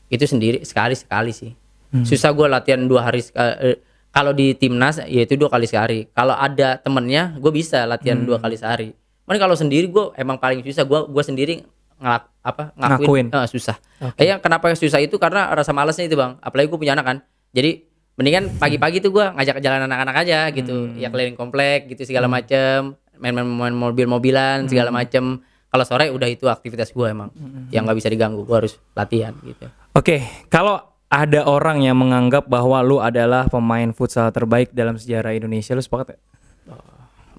[0.09, 1.53] Itu sendiri sekali sekali sih.
[1.91, 2.03] Hmm.
[2.03, 3.79] Susah gua latihan dua hari eh,
[4.09, 6.07] kalau di timnas ya itu dua kali sehari.
[6.09, 8.27] Kalau ada temennya, gue bisa latihan Hmm.
[8.27, 8.91] dua kali sehari.
[9.23, 10.83] Cuman kalau sendiri gua emang paling susah.
[10.83, 11.63] Gua gua sendiri
[11.95, 13.27] ngelak apa Ngakuin.
[13.27, 13.75] ngakuin, eh, susah.
[14.15, 16.35] Eh, ya kenapa susah itu karena rasa malasnya itu bang.
[16.39, 17.17] Apalagi gue punya anak kan.
[17.51, 20.91] Jadi mendingan pagi-pagi tuh gua ngajak jalan anak-anak aja gitu.
[20.91, 20.97] Hmm.
[20.97, 22.95] Ya keliling komplek gitu segala macem.
[23.15, 24.97] Main-main main mobil-mobilan segala Hmm.
[24.97, 25.23] macem.
[25.67, 27.31] Kalau sore udah itu aktivitas gua emang.
[27.69, 28.43] Yang nggak bisa diganggu.
[28.43, 29.71] Gua harus latihan gitu.
[29.91, 35.75] Oke, kalau ada orang yang menganggap bahwa lu adalah pemain futsal terbaik dalam sejarah Indonesia,
[35.75, 36.19] lu sepakat ya?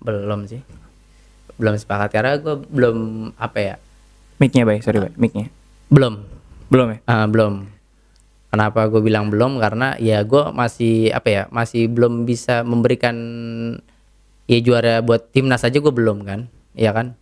[0.05, 0.61] Belum sih.
[1.57, 2.97] Belum sepakat karena gua belum
[3.41, 3.75] apa ya?
[4.37, 4.85] Mic-nya, Bay.
[4.85, 5.13] Sorry, Bay.
[5.17, 5.49] Mic-nya.
[5.89, 6.21] Belum.
[6.69, 6.99] Belum ya?
[7.09, 7.65] Ah, belum.
[8.53, 9.57] Kenapa gue bilang belum?
[9.57, 11.43] Karena ya gue masih apa ya?
[11.49, 13.17] Masih belum bisa memberikan
[14.45, 17.17] ya juara buat timnas aja gue belum kan, ya kan?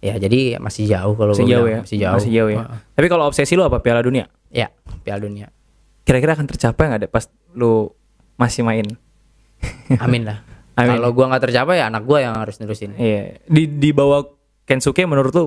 [0.00, 1.80] Ya jadi masih jauh kalau Masih jauh bilang, ya?
[1.84, 2.16] Masih jauh.
[2.16, 2.60] Masih jauh ya.
[2.64, 2.78] Heeh.
[2.96, 3.84] Tapi kalau obsesi lu apa?
[3.84, 4.24] Piala Dunia?
[4.48, 4.72] Ya,
[5.04, 5.52] Piala Dunia.
[6.04, 7.24] Kira-kira akan tercapai nggak deh pas
[7.56, 7.88] lu
[8.36, 8.84] masih main?
[9.98, 10.44] Amin lah.
[10.78, 10.98] Amin.
[10.98, 12.92] Kalau gua nggak tercapai ya anak gua yang harus nerusin.
[12.98, 13.40] Iya.
[13.46, 14.26] Di di bawah
[14.64, 15.46] Kensuke menurut lu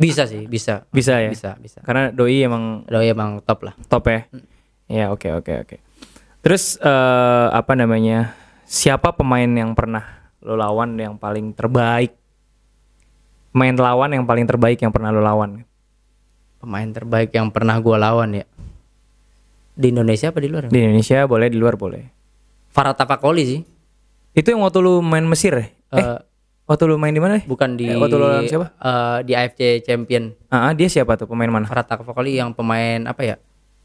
[0.00, 0.88] Bisa sih, bisa.
[0.88, 1.28] bisa ya?
[1.28, 1.84] Bisa, bisa.
[1.84, 3.74] Karena doi emang Doi emang top lah.
[3.88, 4.20] top ya.
[4.88, 5.76] Ya oke oke oke.
[6.40, 8.32] Terus eh, apa namanya?
[8.64, 12.16] Siapa pemain yang pernah lo lawan yang paling terbaik?
[13.52, 15.66] Pemain lawan yang paling terbaik yang pernah lo lawan?
[16.60, 18.44] Pemain terbaik yang pernah gua lawan ya.
[19.80, 20.68] Di Indonesia apa di luar?
[20.68, 22.02] Di Indonesia boleh, di luar boleh.
[22.68, 23.60] Farah Tapakoli sih.
[24.30, 25.66] Itu yang waktu lu main Mesir ya?
[25.90, 26.18] Eh, Eh,
[26.66, 27.40] waktu lu main di mana?
[27.42, 28.66] bukan di Eh, waktu lu lawan siapa?
[28.70, 30.36] eh, di AFC Champion.
[30.46, 31.64] Ah, ah, dia siapa tuh pemain mana?
[31.64, 33.36] Farah Tapakoli yang pemain apa ya?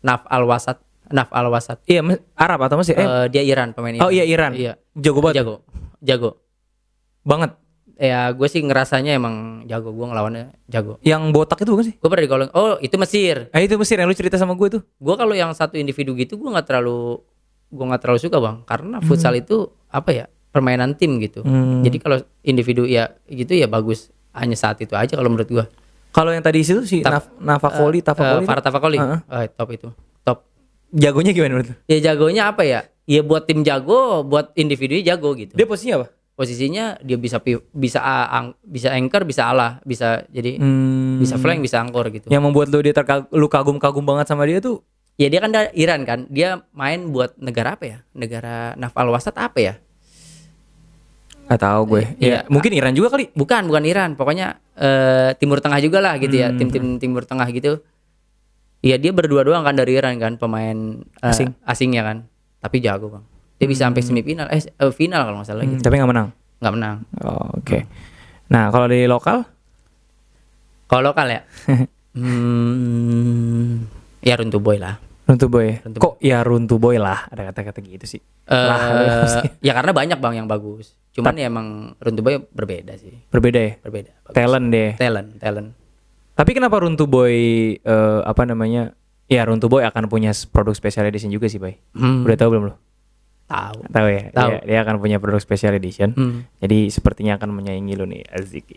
[0.02, 0.78] Naf Al Wasat.
[1.08, 1.80] Naf Al Wasat.
[1.86, 2.04] Iya,
[2.36, 2.94] Arab atau Mesir?
[2.94, 4.52] Eh, Eh, dia Iran pemain oh iya Iran.
[4.54, 4.76] Iya.
[4.94, 5.42] Jago banget.
[5.42, 5.56] Jago.
[6.00, 6.30] Jago.
[7.24, 7.56] Banget.
[7.96, 9.92] Ya gue sih ngerasanya emang jago.
[9.92, 11.00] Gue ngelawannya jago.
[11.00, 11.96] Yang botak itu bukan sih?
[11.96, 12.50] Gue pernah digolong.
[12.52, 13.48] Oh itu Mesir.
[13.50, 14.82] Eh itu Mesir yang lu cerita sama gue tuh.
[15.00, 17.24] Gue kalau yang satu individu gitu gue nggak terlalu
[17.72, 18.58] gue nggak terlalu suka bang.
[18.68, 21.44] Karena futsal itu apa ya permainan tim gitu.
[21.44, 21.84] Hmm.
[21.84, 24.12] Jadi kalau individu ya gitu ya bagus.
[24.36, 25.66] hanya saat itu aja kalau menurut gua.
[26.12, 28.98] Kalau yang tadi itu si Naf Navakoli, Tavakoli, Eh, Farah Tafakoli.
[29.00, 29.20] Heeh.
[29.32, 29.88] Eh, top itu.
[30.28, 30.44] Top.
[30.92, 31.76] jagonya gimana menurut lu?
[31.88, 32.84] Ya jagonya apa ya?
[33.08, 35.56] Ya buat tim jago, buat individu jago gitu.
[35.56, 36.08] Dia posisinya apa?
[36.36, 37.40] Posisinya dia bisa
[37.72, 42.28] bisa ang- bisa anchor, bisa alah, bisa jadi Hmm, bisa flank, bisa angkor gitu.
[42.28, 44.84] Yang membuat lu dia terkag- lu kagum-kagum banget sama dia tuh
[45.16, 46.28] Ya dia kan dari Iran kan.
[46.28, 47.98] Dia main buat negara apa ya?
[48.12, 49.74] Negara Nafal Wasat apa ya?
[51.48, 52.04] Gak tahu gue.
[52.20, 52.28] Iya.
[52.28, 53.32] Ya, mungkin Iran juga kali.
[53.32, 54.20] Bukan, bukan Iran.
[54.20, 56.52] Pokoknya eh, Timur Tengah juga lah gitu ya.
[56.52, 57.80] Tim-tim Timur Tengah gitu.
[58.84, 61.56] Iya dia berdua doang kan dari Iran kan pemain eh, Asing.
[61.64, 62.18] asingnya kan.
[62.60, 63.24] Tapi jago bang.
[63.56, 65.84] Dia bisa sampai semifinal, eh eh, final kalau nggak salah Hmm, gitu.
[65.84, 66.28] tapi nggak menang.
[66.60, 66.96] Nggak menang.
[67.20, 67.88] Oh, Oke.
[68.48, 69.48] Nah kalau di lokal,
[70.86, 71.42] Kalau lokal ya,
[72.16, 73.72] hmm,
[74.22, 75.02] ya Runtuh Boy lah.
[75.26, 75.82] Runtuh Boy.
[75.82, 77.26] Runtuh Kok ya Runtuh Boy lah?
[77.28, 78.22] Ada kata-kata gitu sih.
[78.46, 80.94] Eh, ya karena banyak bang yang bagus.
[81.10, 83.74] Cuman ya emang Runtuh Boy berbeda sih, Berbeda ya.
[83.82, 84.12] berbeda.
[84.22, 84.36] Bagus.
[84.36, 84.92] Talent deh.
[84.96, 85.70] talent, talent.
[86.36, 87.34] Tapi kenapa Runtuh Boy
[87.76, 88.94] eh, apa namanya?
[89.26, 91.82] Ya Runtuh Boy akan punya produk special edition juga sih, Bay.
[91.98, 92.76] Hmm, Udah tahu belum lo?
[93.46, 93.80] Tahu.
[93.88, 94.24] Tahu ya.
[94.30, 94.50] Tahu.
[94.52, 96.14] Dia, dia akan punya produk special edition.
[96.14, 98.74] Hmm, Jadi sepertinya akan menyaingi lo nih, Azik.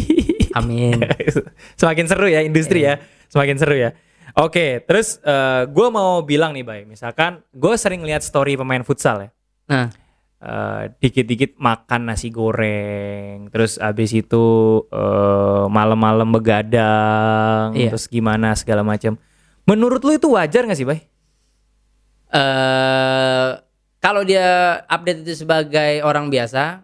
[0.58, 0.98] amin.
[1.80, 2.98] Semakin seru ya industri ya.
[3.28, 3.90] Semakin seru ya.
[4.32, 6.80] Oke, terus eh gue mau bilang nih, Bay.
[6.84, 9.30] Misalkan gue sering lihat story pemain futsal ya.
[9.68, 9.88] Nah,
[10.42, 14.42] Eh, dikit-dikit makan nasi goreng, terus abis itu
[14.90, 17.94] eh, malam-malam begadang, Iya.
[17.94, 19.14] terus gimana segala macam.
[19.70, 21.06] Menurut lu itu wajar gak sih, Bay?
[22.32, 23.50] eh
[24.02, 26.82] kalau dia update itu sebagai orang biasa,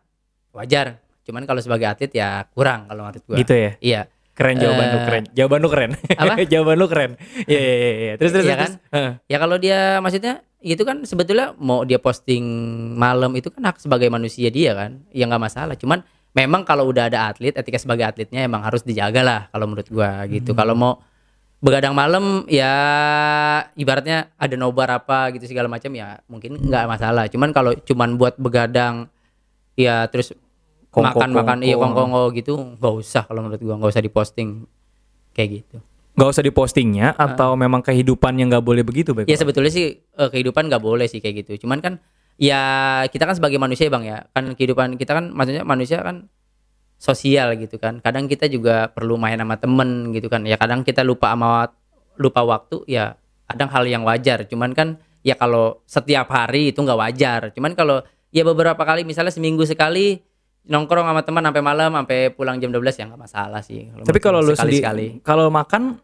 [0.55, 1.03] wajar.
[1.27, 3.37] Cuman kalau sebagai atlet ya kurang kalau menurut gua.
[3.43, 3.73] Gitu ya.
[3.83, 4.03] Iya.
[4.39, 5.25] Keren jawaban lu Eh, keren.
[5.35, 5.91] Jawaban lu keren.
[6.15, 6.35] Apa?
[6.55, 7.11] jawaban lu keren.
[7.51, 8.13] Iya iya iya, iya.
[8.15, 8.75] Terus terus Iya terus.
[8.95, 9.13] Heeh.
[9.27, 12.43] Ya kalau dia maksudnya itu kan sebetulnya mau dia posting
[12.95, 15.75] malam itu kan hak sebagai manusia dia kan, ya nggak masalah.
[15.75, 16.07] Cuman
[16.39, 20.23] memang kalau udah ada atlet, etika sebagai atletnya emang harus dijaga lah kalau menurut gua
[20.31, 20.55] gitu.
[20.55, 21.03] Kalau mau
[21.59, 22.71] begadang malam ya
[23.75, 27.27] ibaratnya ada nobar apa gitu segala macam ya mungkin nggak masalah.
[27.27, 29.11] Cuman kalau cuman buat begadang
[29.75, 30.35] ya terus
[30.89, 31.99] Kongko- makan-makan iya kongko.
[32.01, 34.65] kongko gitu nggak usah kalau menurut gua nggak usah diposting
[35.37, 35.77] kayak gitu.
[36.19, 39.23] Gak usah dipostingnya atau memang kehidupannya nggak boleh begitu, Bay?
[39.31, 41.63] Ya sebetulnya sih eh, kehidupan nggak boleh sih kayak gitu.
[41.63, 42.03] Cuman kan
[42.43, 42.59] ya
[43.07, 46.27] kita kan sebagai manusia bang ya kan kehidupan kita kan maksudnya manusia kan
[46.99, 48.03] sosial gitu kan.
[48.03, 50.43] Kadang kita juga perlu main sama temen gitu kan.
[50.43, 51.71] Ya kadang kita lupa sama
[52.19, 53.15] lupa waktu ya
[53.47, 54.45] kadang hal yang wajar.
[54.51, 57.41] Cuman kan ya kalau setiap hari itu nggak wajar.
[57.55, 58.03] Cuman kalau
[58.35, 60.21] ya beberapa kali misalnya seminggu sekali
[60.69, 63.89] nongkrong sama teman sampai malam sampai pulang jam 12 ya nggak masalah sih.
[64.05, 65.07] Tapi kalau lu sekali sekali.
[65.25, 65.97] kalau makan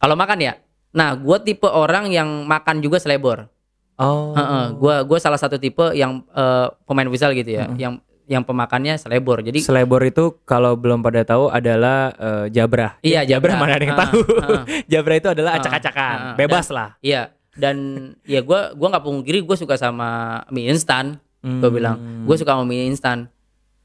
[0.00, 0.56] Kalau makan ya,
[0.96, 3.52] nah gue tipe orang yang makan juga selebor.
[4.00, 8.00] oh Heeh, gua gua salah satu tipe yang eh, pemain futsal gitu ya, yang
[8.30, 9.42] yang pemakannya selebor.
[9.42, 12.94] Jadi Selebor itu kalau belum pada tahu adalah eh, jabrah.
[13.02, 13.58] Iya, jabrah jabrah.
[13.58, 14.18] mana ada yang Ah, tahu.
[14.38, 14.62] ah.
[14.92, 16.88] jabrah itu adalah Ah, acak-acakan, ah, bebas dan- lah.
[17.02, 17.22] iya
[17.52, 17.76] dan
[18.22, 21.18] ya gua gua nggak pungkiri gue suka sama mie instan.
[21.42, 21.74] Gue Hmm.
[21.74, 23.26] bilang gue suka sama mie instan.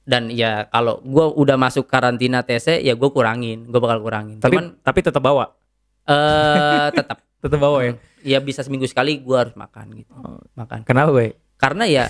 [0.05, 4.37] Dan ya kalau gua udah masuk karantina TC ya gue kurangin, gue bakal kurangin.
[4.37, 5.49] Tapi Cuman tapi tetap bawa,
[6.05, 7.93] eh tetap tetap bawa ya.
[8.21, 10.13] ya bisa seminggu sekali gua harus makan gitu.
[10.53, 10.85] Makan.
[10.85, 11.33] Kenapa, Bay?
[11.55, 12.05] karena ya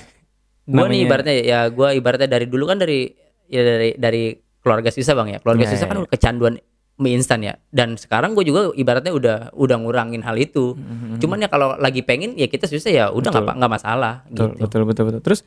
[0.66, 3.10] gua nih ibaratnya ya gua ibaratnya dari dulu kan dari
[3.46, 4.24] ya dari dari
[4.60, 6.02] keluarga susah bang ya keluarga Ya, susah ya, kan ya.
[6.02, 6.54] udah kecanduan
[6.96, 10.80] mie instan ya dan sekarang gue juga ibaratnya udah udah ngurangin hal itu
[11.20, 14.64] cuman ya kalau lagi pengen ya kita susah ya udah nggak nggak masalah Betul, gitu
[14.64, 15.22] betul, betul, betul.
[15.22, 15.40] Terus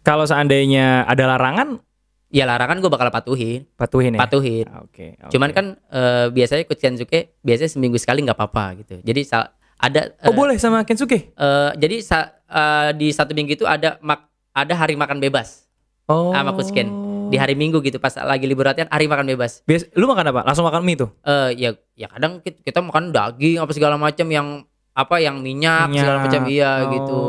[0.00, 1.80] kalau seandainya ada larangan,
[2.32, 4.20] ya larangan gue bakal patuhin patuhin ya.
[4.24, 5.14] patuhin Oke.
[5.14, 5.30] oke.
[5.30, 9.22] cuman kan eh, biasanya coach Kensuke biasanya seminggu sekali nggak apa-apa gitu jadi
[9.78, 11.30] ada Oh eh, boleh sama Kensuke?
[11.30, 15.66] eh, jadi sa- eh, di satu minggu itu ada mak ada hari makan bebas
[16.04, 16.30] Oh.
[16.30, 16.84] sama coach Ken
[17.24, 19.64] di hari Minggu gitu pas lagi libur latihan hari makan bebas.
[19.64, 20.44] Bias, lu makan apa?
[20.44, 21.08] Langsung makan mie tuh?
[21.22, 24.48] Eh ya ya kadang kita, kita makan daging apa segala macam yang
[24.92, 26.24] apa yang minyak, segala Minyak.
[26.28, 26.90] macam iya Oh.
[26.92, 27.20] gitu.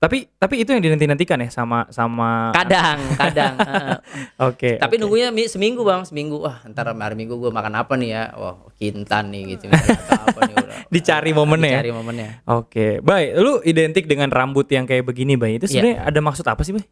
[0.00, 3.52] Tapi tapi itu yang dinanti-nantikan ya sama sama Kadang, kadang.
[4.48, 4.80] Oke.
[4.80, 5.00] Tapi oke.
[5.04, 6.40] nunggunya mi- seminggu bang, seminggu.
[6.40, 8.22] Wah, ntar hari Minggu gue makan apa nih ya?
[8.32, 9.68] Wah, kintan nih gitu.
[9.68, 10.76] Apa nih udah.
[10.96, 11.78] Dicari momennya ya?
[11.84, 12.28] Dicari momennya.
[12.48, 13.28] Oke, baik.
[13.36, 15.60] Lu identik dengan rambut yang kayak begini, Bay.
[15.60, 15.84] Itu Iya.
[15.84, 16.84] sebenarnya ada maksud apa sih, Bay?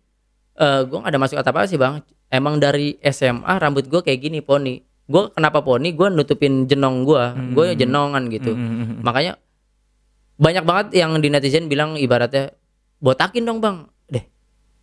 [0.58, 2.04] Eh gue gak ada masuk apa sih bang.
[2.28, 4.84] Emang dari SMA rambut gue kayak gini poni.
[5.08, 5.96] Gue kenapa poni?
[5.96, 7.24] Gue nutupin jenong gue.
[7.56, 8.52] Gue jenongan gitu.
[8.52, 9.40] Hmm, Makanya
[10.36, 12.57] banyak banget yang di netizen bilang ibaratnya
[12.98, 13.86] botakin dong bang.
[14.06, 14.24] Deh,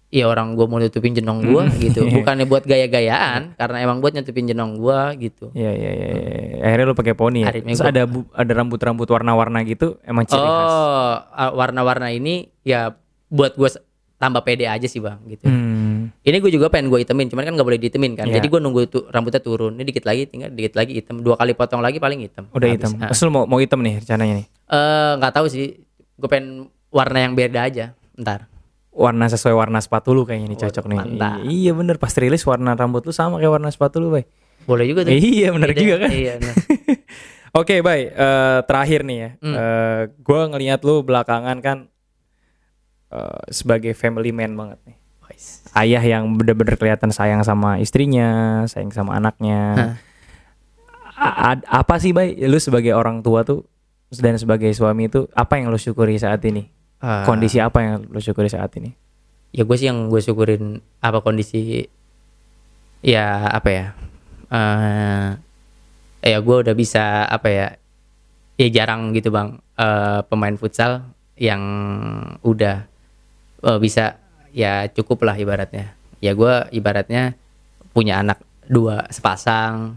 [0.10, 2.08] iya orang gue mau nutupin jenong gue gitu.
[2.16, 5.52] Bukannya buat gaya-gayaan, karena emang buat nutupin jenong gue gitu.
[5.52, 6.08] Iya, iya, iya.
[6.08, 6.62] iya.
[6.64, 7.52] Akhirnya lu pakai poni ya.
[7.52, 10.72] Akhirnya Terus gua- ada bu- ada rambut-rambut warna-warna gitu, emang ciri khas.
[10.72, 12.96] Oh, ah, warna-warna ini ya
[13.28, 13.70] buat gue
[14.16, 15.44] tambah pede aja sih bang gitu.
[15.46, 16.08] Hmm.
[16.24, 18.26] Ini gue juga pengen gue itemin, cuman kan nggak boleh ditemin kan.
[18.32, 18.40] Iya.
[18.40, 19.76] Jadi gue nunggu tuh rambutnya turun.
[19.76, 21.20] Ini dikit lagi, tinggal dikit lagi hitam.
[21.20, 22.48] Dua kali potong lagi paling hitam.
[22.56, 22.78] Udah Habis.
[22.80, 22.92] hitam.
[23.04, 23.10] Ah.
[23.12, 24.48] Terus lu mau mau hitam nih rencananya nih.
[24.48, 25.84] Eh, nggak tahu sih.
[26.16, 27.92] Gue pengen warna yang beda aja.
[28.16, 28.48] Ntar.
[28.96, 30.98] Warna sesuai warna sepatu lu kayaknya nih Waduh, cocok nih.
[30.98, 31.38] mantap.
[31.44, 34.24] Iya bener pas rilis warna rambut lu sama kayak warna sepatu lu, Bay.
[34.64, 35.12] Boleh juga tuh.
[35.12, 35.80] Iya bener Beda.
[35.80, 36.10] juga kan.
[36.10, 36.34] Iya.
[36.40, 36.56] bener.
[37.60, 38.08] Oke, Bay.
[38.08, 39.30] Eh, terakhir nih ya.
[39.40, 39.56] Hmm.
[39.56, 41.78] Eh, gua ngelihat lu belakangan kan
[43.12, 44.98] eh, sebagai family man banget nih.
[45.76, 50.00] Ayah yang bener-bener kelihatan sayang sama istrinya, sayang sama anaknya.
[51.14, 52.40] A- apa sih, Bay?
[52.40, 53.68] Lu sebagai orang tua tuh
[54.14, 56.72] dan sebagai suami itu apa yang lu syukuri saat ini?
[57.06, 58.98] Ah, Kondisi apa yang lu syukuri saat ini?
[59.56, 61.88] ya gue sih yang gue syukurin apa kondisi
[63.00, 63.88] ya apa ya
[64.52, 65.30] eh
[66.28, 67.68] ya gue udah bisa apa ya
[68.60, 71.08] ya jarang gitu bang eh, pemain futsal
[71.40, 71.64] yang
[72.44, 72.84] udah
[73.64, 74.20] eh, bisa
[74.52, 77.40] ya cukup lah ibaratnya ya gue ibaratnya
[77.96, 79.96] punya anak dua sepasang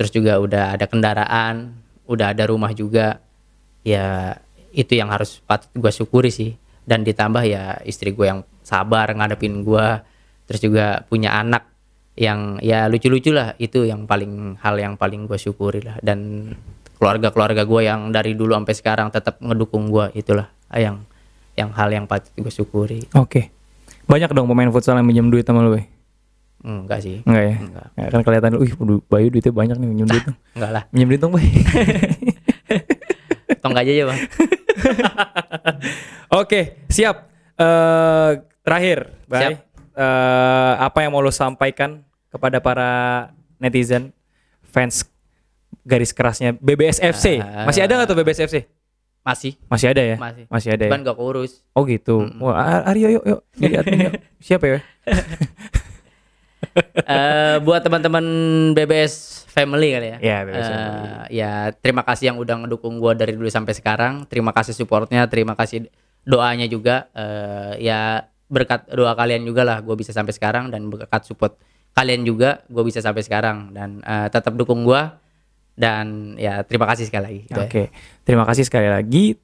[0.00, 1.76] terus juga udah ada kendaraan
[2.08, 3.20] udah ada rumah juga
[3.84, 4.40] ya
[4.76, 6.52] itu yang harus patut gue syukuri sih
[6.84, 9.86] dan ditambah ya istri gue yang sabar ngadepin gue
[10.44, 11.64] terus juga punya anak
[12.16, 16.52] yang ya lucu-lucu lah itu yang paling hal yang paling gue syukuri lah dan
[16.96, 21.04] keluarga-keluarga gue yang dari dulu sampai sekarang tetap ngedukung gue itulah yang
[21.56, 23.52] yang hal yang patut gue syukuri Oke.
[24.06, 25.82] Banyak dong pemain futsal yang minjem duit sama lu,
[26.62, 27.56] enggak sih Enggak ya?
[27.58, 27.86] Enggak.
[27.98, 28.70] Ya, kan kelihatan wih
[29.10, 30.24] Bayu duitnya banyak nih minjem duit.
[30.56, 31.50] enggak lah minjem duit dong, Bay.
[33.66, 34.20] tong aja ya bang
[36.40, 37.30] Oke, siap.
[37.56, 38.30] Eh
[38.66, 38.98] terakhir,
[39.30, 39.40] Bay.
[39.40, 39.52] Siap.
[39.96, 42.90] Eh, apa yang mau lo sampaikan kepada para
[43.56, 44.12] netizen,
[44.68, 45.08] fans
[45.86, 47.40] garis kerasnya BBS FC?
[47.40, 47.64] Ah.
[47.64, 48.56] Masih ada nggak tuh BBS FC?
[49.26, 50.14] masih Masih ada ya?
[50.14, 50.44] Masih.
[50.46, 50.90] Masih ada ya?
[50.94, 52.30] cuman gak kurus Oh gitu.
[52.38, 54.14] Wah, Ar- Aryo yuk yuk jadi admin yuk.
[54.46, 54.78] Siapa ya?
[57.06, 58.24] Eh, buat teman-teman
[58.74, 60.18] BBS Family kali ya.
[60.18, 61.08] Iya, BBS Eh, Family.
[61.30, 64.26] ya terima kasih yang udah ngedukung gua dari dulu sampai sekarang.
[64.26, 65.86] Terima kasih supportnya, terima kasih
[66.26, 67.08] doanya juga.
[67.14, 71.58] Eh, ya berkat doa kalian juga lah gue bisa sampai sekarang dan berkat support
[71.98, 75.18] kalian juga gue bisa sampai sekarang dan eh, tetap dukung gua
[75.74, 77.40] dan ya terima kasih sekali lagi.
[77.46, 77.66] Gitu ya.
[77.68, 77.84] Oke.
[78.24, 79.36] Terima kasih sekali lagi.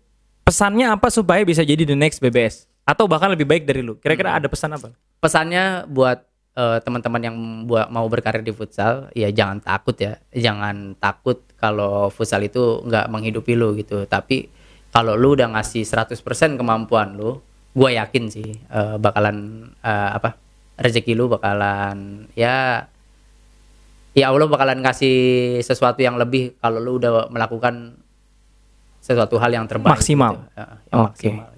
[0.42, 2.66] Pesannya apa supaya bisa jadi the next BBS?
[2.82, 3.94] Atau bahkan lebih baik dari lu?
[3.94, 4.90] Kira-kira ada pesan apa?
[5.22, 6.18] pesannya buat
[6.57, 7.36] eh, teman-teman yang
[7.68, 13.09] buat mau berkarir di futsal ya jangan takut ya jangan takut kalau futsal itu nggak
[13.09, 14.48] menghidupi lu gitu tapi
[14.92, 17.40] kalau lu udah ngasih 100% kemampuan lu
[17.72, 20.36] gue yakin sih eh, bakalan eh, apa
[20.76, 22.84] rezeki lu bakalan ya
[24.12, 25.16] ya Allah bakalan kasih
[25.64, 27.96] sesuatu yang lebih kalau lu udah melakukan
[29.03, 30.38] sesuatu hal yang terbaik Maksimal.
[30.38, 30.46] gitu.
[30.55, 31.11] Ya, yang Oke.
[31.11, 31.51] maksimal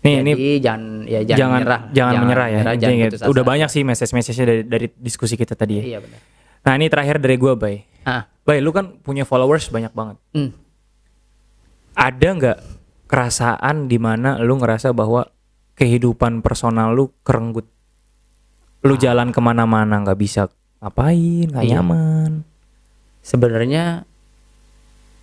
[0.00, 2.60] Nih, Jadi ini jangan ya jangan, jangan menyerah, jangan, menyerah ya.
[2.72, 5.84] jangan Intinya putus Udah banyak sih message-message dari dari diskusi kita tadi ya.
[5.84, 6.20] Iya benar.
[6.60, 7.84] Nah, ini terakhir dari gua, Bay.
[8.04, 10.16] Ah, Bay, lu kan punya followers banyak banget.
[10.32, 10.50] hmm.
[11.92, 12.58] Ada nggak
[13.06, 15.28] kerasaan di mana lu ngerasa bahwa
[15.74, 17.68] kehidupan personal lu kerenggut?
[18.80, 20.48] Lu jalan ke mana-mana nggak bisa
[20.80, 21.76] ngapain, nggak Iya.
[21.76, 22.48] nyaman.
[23.20, 24.08] Sebenarnya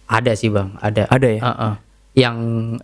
[0.05, 1.09] ada sih bang, ada.
[1.09, 1.41] Ada ya?
[1.41, 1.73] Heeh.
[2.13, 2.37] Yang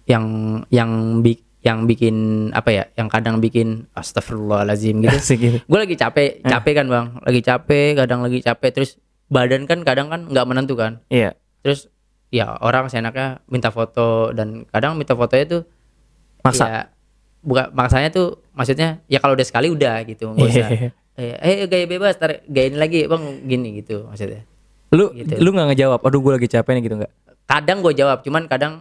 [0.06, 0.26] yang
[0.74, 0.92] yang
[1.22, 2.16] bi- yang bikin
[2.52, 2.84] apa ya?
[2.94, 5.18] Yang kadang bikin astagfirullahalazim gitu.
[5.70, 6.46] Gue lagi capek, Eh.
[6.46, 10.76] capek kan bang, lagi capek, kadang lagi capek, terus badan kan kadang kan nggak menentu
[10.76, 11.00] kan.
[11.08, 11.34] Iya.
[11.64, 11.88] Terus
[12.28, 15.62] ya orang seenaknya minta foto dan kadang minta fotonya tuh
[16.42, 16.66] Maksa.
[16.66, 16.82] ya,
[17.40, 20.90] bukan maksanya tuh maksudnya ya kalau udah sekali udah gitu nggak usah Iya.
[21.16, 24.44] eh, eh gaya bebas tar gaya ini lagi bang gini gitu maksudnya
[24.90, 25.38] Lu Gitu.
[25.38, 26.00] lu nggak ngejawab.
[26.02, 27.14] Aduh, gue lagi capek nih gitu nggak?
[27.44, 28.74] kadang gue jawab cuman kadang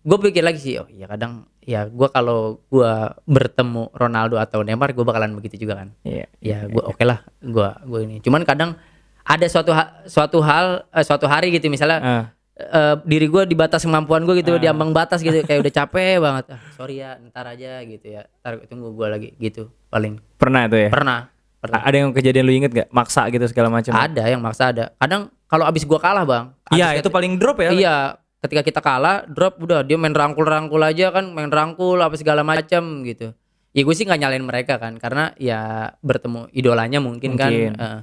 [0.00, 2.92] gue pikir lagi sih oh iya kadang ya gue kalau gue
[3.24, 6.26] bertemu Ronaldo atau Neymar gue bakalan begitu juga kan Iya.
[6.38, 8.80] ya gue oke lah gue gue ini cuman kadang
[9.22, 12.24] ada suatu ha- suatu hal eh, suatu hari gitu misalnya Ah.
[12.56, 16.44] eh, diri gue di batas kemampuan gue gitu diambang batas gitu kayak udah capek banget
[16.48, 20.78] ah, sorry ya ntar aja gitu ya ntar tunggu gue lagi gitu paling Pernah tuh
[20.78, 20.88] ya?
[20.88, 22.88] pernah pernah Ada yang kejadian lu inget gak?
[22.88, 23.92] Maksa gitu segala macam.
[23.92, 27.68] ada yang maksa ada kadang kalau abis gue kalah bang Iya, itu paling drop ya.
[27.70, 27.96] iya
[28.40, 33.04] ketika kita kalah drop udah dia main rangkul-rangkul aja kan main rangkul apa segala macam
[33.04, 33.36] gitu
[33.70, 35.60] ya gue sih nggak nyalain mereka kan karena ya
[36.00, 37.72] bertemu idolanya mungkin, kan Mungkin.
[37.76, 38.00] eh,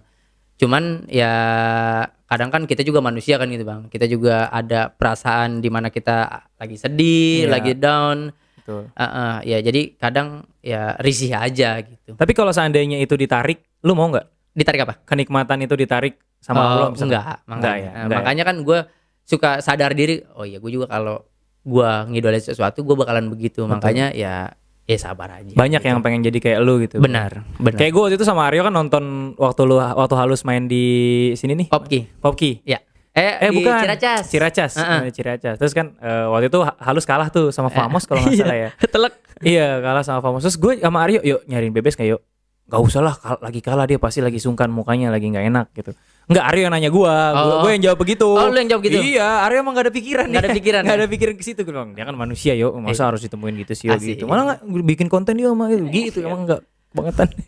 [0.55, 1.34] cuman ya
[2.26, 6.27] kadang kan kita juga manusia kan gitu bang kita juga ada perasaan di mana kita
[6.55, 7.51] lagi sedih Iya.
[7.51, 8.18] lagi down
[8.57, 8.84] Betul.
[8.89, 10.27] Eh, eh, ya jadi kadang
[10.59, 14.27] ya risih aja gitu Tapi kalau seandainya itu ditarik, lu mau nggak?
[14.51, 17.07] ditarik apa Kenikmatan itu ditarik sama Oh, Allah misalkan?
[17.07, 18.18] enggak, makanya, Enggak ya, enggak ya.
[18.18, 18.80] makanya kan gue
[19.28, 20.24] suka sadar diri.
[20.34, 21.28] Oh iya, gue juga kalau
[21.62, 23.68] gue ngidolain sesuatu, gue bakalan begitu.
[23.68, 24.56] Makanya ya
[24.88, 25.52] Ya sabar aja.
[25.52, 27.04] Banyak yang pengen jadi kayak lu gitu.
[27.04, 27.76] Benar, benar.
[27.76, 30.88] Kayak gue waktu itu sama Aryo kan nonton waktu lu waktu halus main di
[31.36, 31.68] sini nih.
[31.68, 32.08] Popki.
[32.18, 32.64] Popki.
[32.64, 32.80] Ya.
[33.12, 34.32] Eh, Eh di bukan Ciracas.
[34.32, 34.72] Ciracas.
[34.80, 35.60] Main di Ciracas.
[35.60, 38.70] Terus kan eh, waktu itu Ha- halus kalah tuh sama Famos kalau nggak salah ya.
[38.80, 39.14] Telek.
[39.44, 40.48] Iya kalah sama Famos.
[40.48, 42.22] Terus gue sama Aryo yuk nyariin bebes kayak yuk.
[42.68, 45.95] Gak usah lah kal- lagi kalah dia pasti lagi sungkan mukanya lagi nggak enak gitu.
[46.27, 47.64] Enggak Aryo yang nanya gue, Oh.
[47.64, 48.27] gue yang jawab begitu.
[48.27, 48.99] Oh, lu yang jawab gitu?
[48.99, 50.99] Iya, Aryo emang gak ada pikiran Nggak ada pikiran, Gak ya?
[50.99, 51.95] ada pikiran ke situ gue bilang.
[51.95, 54.19] Dia kan manusia yuk, masa harus ditemuin gitu sih Asik.
[54.19, 54.27] gitu.
[54.27, 56.61] Malah nggak bikin konten dia sama gitu, gitu emang enggak
[56.91, 57.31] bangetan.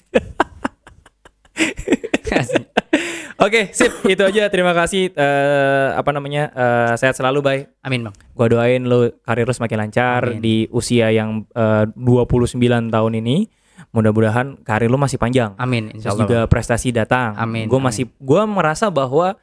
[3.39, 3.91] Oke, sip.
[4.05, 4.47] Itu aja.
[4.47, 5.11] Terima kasih.
[5.11, 6.51] eh, apa namanya?
[6.51, 7.61] eh, sehat selalu, bye.
[7.79, 8.15] Amin, Bang.
[8.31, 10.39] Gua doain lo karir lu semakin lancar Amin.
[10.39, 12.59] di usia yang eh, 29
[12.89, 13.47] tahun ini.
[13.89, 15.56] Mudah-mudahan karir lu masih panjang.
[15.56, 16.22] Amin, Terus insyaallah.
[16.23, 17.34] juga prestasi datang.
[17.35, 19.34] Amin, Gue masih gua merasa bahwa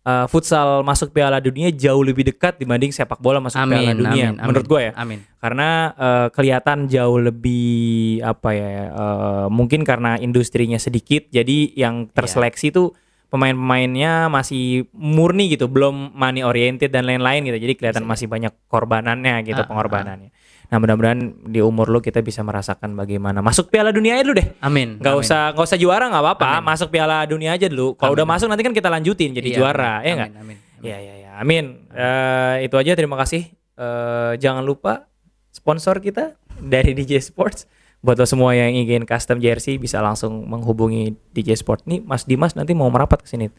[0.00, 4.08] eh, futsal masuk Piala Dunia jauh lebih dekat dibanding sepak bola masuk Amin, Piala Dunia.
[4.08, 4.46] amin, amin.
[4.46, 4.92] Menurut gue ya.
[4.96, 5.18] Amin.
[5.36, 7.76] Karena eh, kelihatan jauh lebih
[8.20, 8.68] apa ya?
[8.88, 12.16] eh, mungkin karena industrinya sedikit jadi yang Iya.
[12.16, 12.96] terseleksi tuh
[13.30, 17.58] pemain-pemainnya masih murni gitu, belum money oriented dan lain-lain gitu.
[17.60, 20.34] Jadi kelihatan masih banyak korbanannya gitu, ah, pengorbanannya.
[20.70, 24.48] Nah, mudah-mudahan di umur lu kita bisa merasakan bagaimana masuk Piala Dunia aja dulu deh.
[24.62, 25.02] Amin.
[25.02, 25.24] Nggak amin.
[25.26, 27.98] usah nggak usah juara nggak apa-apa, masuk Piala Dunia aja dulu.
[27.98, 28.22] Kalau Amin.
[28.22, 30.30] udah masuk nanti kan kita lanjutin jadi Iya, juara, amin, ya nggak?
[30.30, 30.42] Amin.
[30.46, 30.56] amin.
[30.80, 31.30] Ya ya ya.
[31.42, 31.64] Amin.
[31.90, 33.50] Eh, itu aja terima kasih.
[33.74, 35.10] Eh, jangan lupa
[35.50, 37.66] sponsor kita dari DJ Sports.
[38.00, 41.84] Buat lo semua yang ingin custom jersey bisa langsung menghubungi DJ Sport.
[41.84, 43.50] Nih Mas Dimas nanti mau merapat ke sini.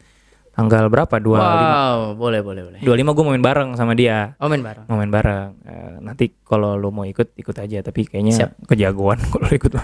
[0.52, 1.16] Tanggal berapa?
[1.16, 1.32] 25.
[1.32, 2.78] Wow, boleh, boleh, boleh.
[2.84, 4.36] 25 gue mau main bareng sama dia.
[4.36, 4.84] Oh, main bareng.
[4.84, 5.48] Mau main bareng.
[5.64, 8.68] Eh, nanti kalau lo mau ikut ikut aja tapi kayaknya Siap.
[8.68, 9.72] kejagoan kalau ikut.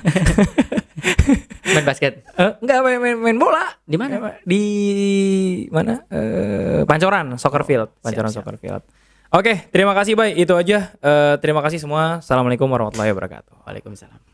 [1.68, 2.24] Main basket.
[2.36, 3.64] Eh, enggak main, main main bola.
[3.84, 4.40] Di mana?
[4.42, 4.62] Di
[5.68, 6.00] mana?
[6.08, 8.42] Eh, Pancoran Soccer Field, Pancoran siap.
[8.44, 8.82] Soccer Field.
[9.28, 10.32] Oke, terima kasih, Bay.
[10.36, 10.96] Itu aja.
[10.96, 12.24] Eh, terima kasih semua.
[12.24, 13.68] Assalamualaikum warahmatullahi wabarakatuh.
[13.68, 14.27] Waalaikumsalam.